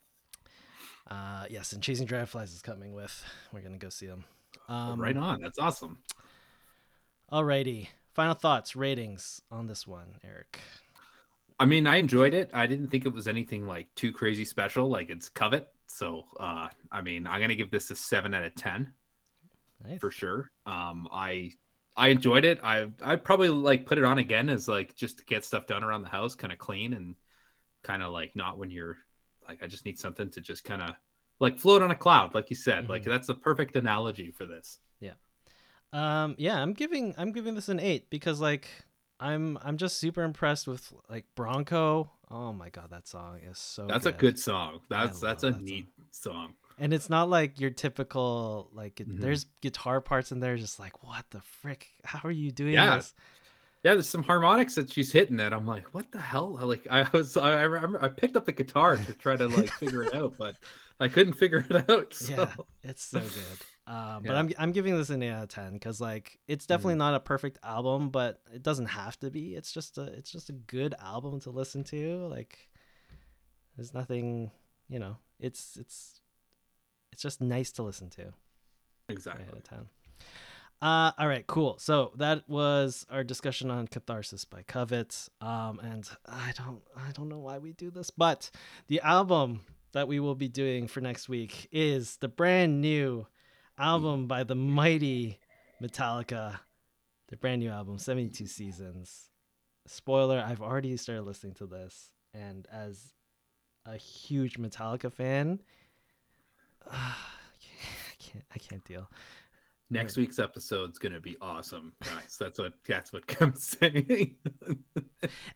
Uh, 1.09 1.45
yes, 1.49 1.73
and 1.73 1.81
Chasing 1.81 2.05
Dragonflies 2.05 2.53
is 2.53 2.61
coming 2.61 2.93
with. 2.93 3.23
We're 3.51 3.61
gonna 3.61 3.77
go 3.77 3.89
see 3.89 4.07
them. 4.07 4.25
Um, 4.67 4.99
right 4.99 5.15
on. 5.15 5.41
That's 5.41 5.59
awesome. 5.59 5.97
Alrighty. 7.31 7.87
Final 8.13 8.33
thoughts, 8.33 8.75
ratings 8.75 9.41
on 9.51 9.67
this 9.67 9.85
one, 9.85 10.07
Eric. 10.23 10.59
I 11.59 11.65
mean, 11.65 11.87
I 11.87 11.97
enjoyed 11.97 12.33
it. 12.33 12.49
I 12.53 12.67
didn't 12.67 12.89
think 12.89 13.05
it 13.05 13.13
was 13.13 13.27
anything 13.27 13.65
like 13.67 13.87
too 13.95 14.11
crazy 14.11 14.45
special. 14.45 14.89
Like 14.89 15.09
it's 15.09 15.29
Covet. 15.29 15.67
So, 15.87 16.25
uh, 16.39 16.67
I 16.91 17.01
mean, 17.01 17.25
I'm 17.27 17.41
gonna 17.41 17.55
give 17.55 17.71
this 17.71 17.89
a 17.91 17.95
seven 17.95 18.33
out 18.33 18.43
of 18.43 18.55
ten 18.55 18.93
Nice. 19.87 19.99
for 19.99 20.11
sure. 20.11 20.51
Um, 20.65 21.07
I 21.11 21.51
I 21.95 22.09
enjoyed 22.09 22.45
it. 22.45 22.59
I 22.63 22.87
I'd 23.03 23.23
probably 23.23 23.49
like 23.49 23.85
put 23.85 23.97
it 23.97 24.03
on 24.03 24.17
again 24.19 24.49
as 24.49 24.67
like 24.67 24.95
just 24.95 25.19
to 25.19 25.25
get 25.25 25.45
stuff 25.45 25.65
done 25.67 25.83
around 25.83 26.03
the 26.03 26.09
house, 26.09 26.35
kind 26.35 26.53
of 26.53 26.59
clean 26.59 26.93
and 26.93 27.15
kind 27.83 28.03
of 28.03 28.11
like 28.11 28.35
not 28.35 28.57
when 28.57 28.69
you're 28.69 28.97
like 29.47 29.63
I 29.63 29.67
just 29.67 29.85
need 29.85 29.99
something 29.99 30.29
to 30.31 30.41
just 30.41 30.63
kind 30.63 30.81
of 30.81 30.95
like 31.39 31.57
float 31.59 31.81
on 31.81 31.91
a 31.91 31.95
cloud, 31.95 32.33
like 32.33 32.49
you 32.49 32.55
said. 32.55 32.89
Like 32.89 33.03
Mhm. 33.03 33.09
that's 33.09 33.27
the 33.27 33.35
perfect 33.35 33.75
analogy 33.75 34.31
for 34.31 34.45
this. 34.45 34.79
Yeah. 34.99 35.13
Um, 35.93 36.35
yeah, 36.37 36.61
I'm 36.61 36.73
giving 36.73 37.13
I'm 37.17 37.31
giving 37.31 37.55
this 37.55 37.69
an 37.69 37.79
eight 37.79 38.09
because 38.09 38.41
like 38.41 38.67
I'm 39.19 39.57
I'm 39.61 39.77
just 39.77 39.97
super 39.97 40.23
impressed 40.23 40.67
with 40.67 40.91
like 41.09 41.25
Bronco. 41.35 42.11
Oh 42.29 42.51
my 42.51 42.69
god, 42.69 42.89
that 42.91 43.07
song 43.07 43.39
is 43.49 43.57
so. 43.57 43.87
That's 43.87 44.05
a 44.05 44.11
good 44.11 44.37
song. 44.37 44.81
That's 44.89 45.19
that's 45.19 45.43
a 45.43 45.51
that 45.51 45.61
neat 45.61 45.87
song. 46.11 46.55
and 46.77 46.93
it's 46.93 47.09
not 47.09 47.29
like 47.29 47.59
your 47.59 47.69
typical 47.71 48.69
like 48.73 48.95
Mhm. 48.95 49.19
there's 49.21 49.45
guitar 49.61 50.01
parts 50.01 50.31
in 50.31 50.39
there 50.41 50.57
just 50.57 50.77
like 50.79 51.03
what 51.03 51.25
the 51.31 51.41
frick 51.41 51.87
how 52.03 52.19
are 52.23 52.31
you 52.31 52.51
doing 52.51 52.73
Yeah. 52.73 52.97
this 52.97 53.13
Yeah, 53.83 53.93
there's 53.93 54.09
some 54.09 54.23
harmonics 54.23 54.75
that 54.75 54.91
she's 54.91 55.11
hitting 55.11 55.37
that 55.37 55.53
I'm 55.53 55.65
like, 55.65 55.93
what 55.93 56.11
the 56.11 56.19
hell? 56.19 56.57
Like 56.61 56.87
I 56.89 57.07
was 57.13 57.37
I, 57.37 57.51
I 57.51 57.61
remember 57.63 58.03
I 58.03 58.09
picked 58.09 58.35
up 58.35 58.45
the 58.45 58.51
guitar 58.51 58.97
to 58.97 59.13
try 59.13 59.35
to 59.35 59.47
like 59.47 59.71
figure 59.71 60.03
it 60.03 60.13
out, 60.13 60.33
but 60.37 60.55
I 60.99 61.07
couldn't 61.07 61.33
figure 61.33 61.65
it 61.69 61.89
out. 61.89 62.13
So. 62.13 62.33
yeah 62.33 62.53
it's 62.83 63.03
so 63.03 63.19
good 63.19 63.93
um 63.93 64.23
but 64.25 64.35
i'm 64.35 64.51
i'm 64.57 64.71
giving 64.73 64.97
this 64.97 65.09
an 65.09 65.23
8 65.23 65.29
out 65.31 65.43
of 65.43 65.49
10 65.49 65.73
because 65.73 66.01
like 66.01 66.39
it's 66.47 66.65
definitely 66.65 66.95
not 66.95 67.13
a 67.13 67.21
perfect 67.21 67.57
album 67.63 68.09
but 68.09 68.41
it 68.53 68.61
doesn't 68.61 68.87
have 68.87 69.17
to 69.19 69.31
be 69.31 69.55
it's 69.55 69.71
just 69.71 69.97
a 69.97 70.03
it's 70.03 70.29
just 70.29 70.49
a 70.49 70.53
good 70.53 70.93
album 71.01 71.39
to 71.39 71.51
listen 71.51 71.85
to 71.85 72.27
like 72.27 72.67
there's 73.77 73.93
nothing 73.93 74.51
you 74.89 74.99
know 74.99 75.15
it's 75.39 75.77
it's 75.79 76.19
it's 77.13 77.21
just 77.21 77.39
nice 77.39 77.71
to 77.71 77.83
listen 77.83 78.09
to 78.09 78.33
Exactly. 79.09 79.45
Eight 79.45 79.51
out 79.51 79.57
of 79.57 79.63
10. 79.63 79.79
Uh, 80.79 81.11
all 81.17 81.27
right, 81.27 81.47
cool. 81.47 81.75
So 81.79 82.11
that 82.17 82.47
was 82.47 83.05
our 83.09 83.23
discussion 83.23 83.71
on 83.71 83.87
Catharsis 83.87 84.45
by 84.45 84.61
Covet. 84.61 85.27
Um, 85.41 85.79
and 85.79 86.07
I 86.27 86.53
don't, 86.55 86.81
I 86.95 87.11
don't 87.13 87.29
know 87.29 87.39
why 87.39 87.57
we 87.57 87.73
do 87.73 87.89
this, 87.89 88.11
but 88.11 88.51
the 88.87 89.01
album 89.01 89.61
that 89.93 90.07
we 90.07 90.19
will 90.19 90.35
be 90.35 90.47
doing 90.47 90.87
for 90.87 91.01
next 91.01 91.27
week 91.27 91.67
is 91.71 92.17
the 92.17 92.27
brand 92.27 92.79
new 92.81 93.25
album 93.79 94.27
by 94.27 94.43
the 94.43 94.53
mighty 94.55 95.39
Metallica. 95.81 96.59
The 97.29 97.37
brand 97.37 97.61
new 97.61 97.69
album, 97.69 97.97
72 97.97 98.45
Seasons. 98.45 99.31
Spoiler, 99.87 100.43
I've 100.45 100.61
already 100.61 100.95
started 100.97 101.23
listening 101.23 101.55
to 101.55 101.65
this, 101.65 102.11
and 102.33 102.67
as 102.71 103.13
a 103.85 103.97
huge 103.97 104.57
Metallica 104.57 105.11
fan, 105.11 105.59
I 106.91 107.15
can't, 108.19 108.45
I 108.53 108.57
can't 108.59 108.83
deal. 108.85 109.09
Next 109.89 110.17
week's 110.17 110.37
episode's 110.37 110.99
gonna 110.99 111.21
be 111.21 111.37
awesome, 111.41 111.93
guys. 112.03 112.35
That's 112.37 112.59
what 112.59 112.73
that's 112.85 113.13
what 113.13 113.25
Kim's 113.25 113.77
saying. 113.79 114.35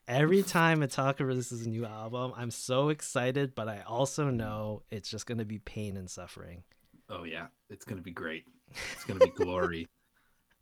Every 0.08 0.42
time 0.44 0.80
Metallica 0.80 1.26
releases 1.26 1.66
a 1.66 1.70
new 1.70 1.86
album, 1.86 2.32
I'm 2.38 2.52
so 2.52 2.90
excited, 2.90 3.56
but 3.56 3.68
I 3.68 3.82
also 3.86 4.30
know 4.30 4.84
it's 4.90 5.10
just 5.10 5.26
going 5.26 5.38
to 5.40 5.46
be 5.46 5.60
pain 5.60 5.98
and 5.98 6.10
suffering. 6.10 6.64
oh 7.10 7.24
yeah, 7.26 7.48
it's 7.70 7.84
gonna 7.84 8.02
be 8.02 8.12
great. 8.12 8.46
It's 8.94 9.04
gonna 9.04 9.20
be 9.20 9.32
glory. 9.32 9.88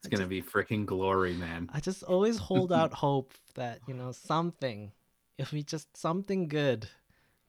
It's 0.01 0.07
gonna 0.07 0.27
be 0.27 0.41
freaking 0.41 0.85
glory, 0.85 1.33
man. 1.33 1.69
I 1.73 1.81
just 1.81 2.03
always 2.03 2.37
hold 2.37 2.71
out 2.71 2.93
hope 3.05 3.33
that, 3.55 3.81
you 3.85 3.93
know, 3.93 4.13
something, 4.13 4.93
if 5.37 5.51
we 5.51 5.61
just 5.61 5.97
something 5.97 6.47
good, 6.47 6.87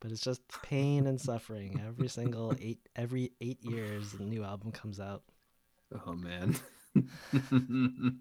but 0.00 0.10
it's 0.10 0.20
just 0.20 0.42
pain 0.64 1.06
and 1.06 1.20
suffering. 1.20 1.80
Every 1.86 2.08
single 2.08 2.52
eight, 2.60 2.80
every 2.96 3.30
eight 3.40 3.62
years, 3.64 4.14
a 4.14 4.24
new 4.24 4.42
album 4.42 4.72
comes 4.72 4.98
out. 4.98 5.22
Oh 6.06 6.12
man. 6.12 6.56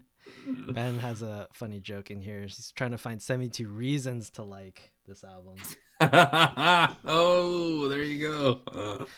Ben 0.72 0.98
has 0.98 1.22
a 1.22 1.48
funny 1.52 1.80
joke 1.80 2.10
in 2.10 2.20
here. 2.20 2.42
He's 2.42 2.72
trying 2.76 2.92
to 2.92 2.98
find 2.98 3.20
72 3.20 3.68
reasons 3.68 4.30
to 4.30 4.42
like 4.42 4.92
this 5.06 5.24
album. 5.24 5.56
oh, 7.04 7.88
there 7.88 8.02
you 8.02 8.28
go. 8.28 9.06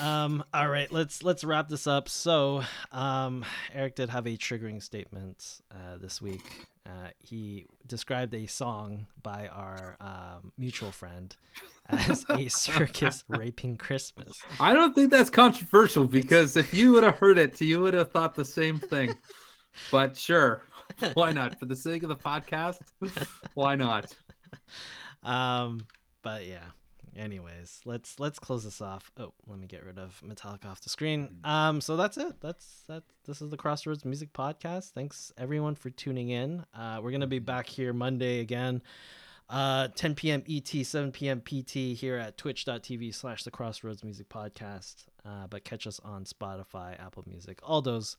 Um, 0.00 0.42
all 0.52 0.68
right, 0.68 0.90
let's 0.90 1.22
let's 1.22 1.44
wrap 1.44 1.68
this 1.68 1.86
up. 1.86 2.08
So, 2.08 2.64
um, 2.90 3.44
Eric 3.72 3.94
did 3.94 4.10
have 4.10 4.26
a 4.26 4.36
triggering 4.36 4.82
statement 4.82 5.60
uh, 5.70 5.98
this 6.00 6.20
week. 6.20 6.66
Uh, 6.84 7.08
he 7.18 7.66
described 7.86 8.34
a 8.34 8.46
song 8.46 9.06
by 9.22 9.46
our 9.48 9.96
um, 10.00 10.52
mutual 10.58 10.90
friend 10.90 11.36
as 11.88 12.24
a 12.28 12.48
circus 12.48 13.22
raping 13.28 13.76
Christmas. 13.76 14.40
I 14.58 14.72
don't 14.72 14.94
think 14.94 15.10
that's 15.10 15.30
controversial 15.30 16.06
because 16.06 16.56
if 16.56 16.74
you 16.74 16.92
would 16.92 17.04
have 17.04 17.18
heard 17.18 17.38
it, 17.38 17.60
you 17.60 17.80
would 17.80 17.94
have 17.94 18.10
thought 18.10 18.34
the 18.34 18.44
same 18.44 18.78
thing. 18.78 19.14
but 19.92 20.16
sure, 20.16 20.62
why 21.14 21.32
not? 21.32 21.58
For 21.58 21.66
the 21.66 21.76
sake 21.76 22.02
of 22.02 22.08
the 22.08 22.16
podcast, 22.16 22.78
why 23.54 23.74
not? 23.76 24.14
Um, 25.24 25.86
but 26.22 26.46
yeah. 26.46 26.64
Anyways, 27.16 27.80
let's 27.84 28.18
let's 28.18 28.38
close 28.38 28.64
this 28.64 28.80
off. 28.80 29.10
Oh, 29.18 29.34
let 29.46 29.58
me 29.58 29.66
get 29.66 29.84
rid 29.84 29.98
of 29.98 30.22
Metallica 30.24 30.66
off 30.66 30.80
the 30.80 30.88
screen. 30.88 31.40
Um, 31.44 31.80
so 31.82 31.96
that's 31.96 32.16
it. 32.16 32.40
That's 32.40 32.84
that. 32.88 33.02
This 33.26 33.42
is 33.42 33.50
the 33.50 33.56
Crossroads 33.58 34.04
Music 34.04 34.32
Podcast. 34.32 34.92
Thanks 34.92 35.30
everyone 35.36 35.74
for 35.74 35.90
tuning 35.90 36.30
in. 36.30 36.64
Uh, 36.74 37.00
we're 37.02 37.10
gonna 37.10 37.26
be 37.26 37.38
back 37.38 37.66
here 37.66 37.92
Monday 37.92 38.40
again, 38.40 38.80
uh, 39.50 39.88
10 39.88 40.14
p.m. 40.14 40.42
ET, 40.48 40.66
7 40.66 41.12
p.m. 41.12 41.42
PT 41.42 41.98
here 41.98 42.16
at 42.16 42.38
Twitch.tv 42.38 43.14
slash 43.14 43.42
the 43.42 43.50
Crossroads 43.50 44.02
Music 44.02 44.30
Podcast. 44.30 45.04
Uh, 45.24 45.46
but 45.48 45.64
catch 45.64 45.86
us 45.86 46.00
on 46.02 46.24
Spotify, 46.24 46.98
Apple 46.98 47.24
Music, 47.26 47.58
all 47.62 47.82
those 47.82 48.16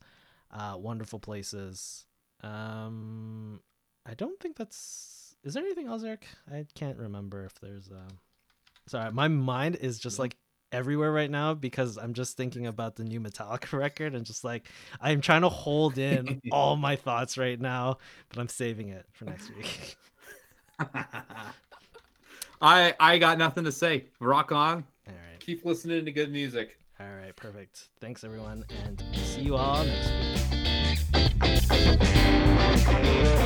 uh, 0.52 0.76
wonderful 0.78 1.18
places. 1.18 2.06
Um, 2.44 3.60
I 4.06 4.14
don't 4.14 4.38
think 4.38 4.56
that's. 4.56 5.34
Is 5.42 5.54
there 5.54 5.64
anything 5.64 5.88
else, 5.88 6.04
Eric? 6.04 6.26
I 6.50 6.64
can't 6.76 6.96
remember 6.96 7.44
if 7.44 7.58
there's. 7.60 7.90
Um... 7.90 8.18
Sorry, 8.86 9.10
my 9.12 9.28
mind 9.28 9.76
is 9.76 9.98
just 9.98 10.18
like 10.18 10.36
everywhere 10.74 11.12
right 11.12 11.30
now 11.30 11.54
because 11.54 11.96
I'm 11.96 12.14
just 12.14 12.36
thinking 12.36 12.66
about 12.66 12.96
the 12.96 13.04
new 13.04 13.20
Metallica 13.20 13.72
record 13.78 14.14
and 14.14 14.26
just 14.26 14.44
like 14.44 14.68
I'm 15.00 15.20
trying 15.20 15.42
to 15.42 15.48
hold 15.48 15.98
in 15.98 16.40
all 16.52 16.76
my 16.76 16.96
thoughts 16.96 17.38
right 17.38 17.60
now, 17.60 17.98
but 18.28 18.38
I'm 18.38 18.48
saving 18.48 18.88
it 18.88 19.06
for 19.12 19.24
next 19.24 19.54
week. 19.56 19.96
I 22.60 22.94
I 22.98 23.18
got 23.18 23.38
nothing 23.38 23.64
to 23.64 23.72
say. 23.72 24.06
Rock 24.20 24.52
on. 24.52 24.84
All 25.06 25.14
right. 25.14 25.40
Keep 25.40 25.64
listening 25.64 26.04
to 26.04 26.12
good 26.12 26.32
music. 26.32 26.78
All 27.00 27.06
right, 27.06 27.34
perfect. 27.36 27.88
Thanks 28.00 28.24
everyone 28.24 28.64
and 28.84 29.02
see 29.14 29.42
you 29.42 29.56
all 29.56 29.84
next 29.84 30.10
week. 33.30 33.43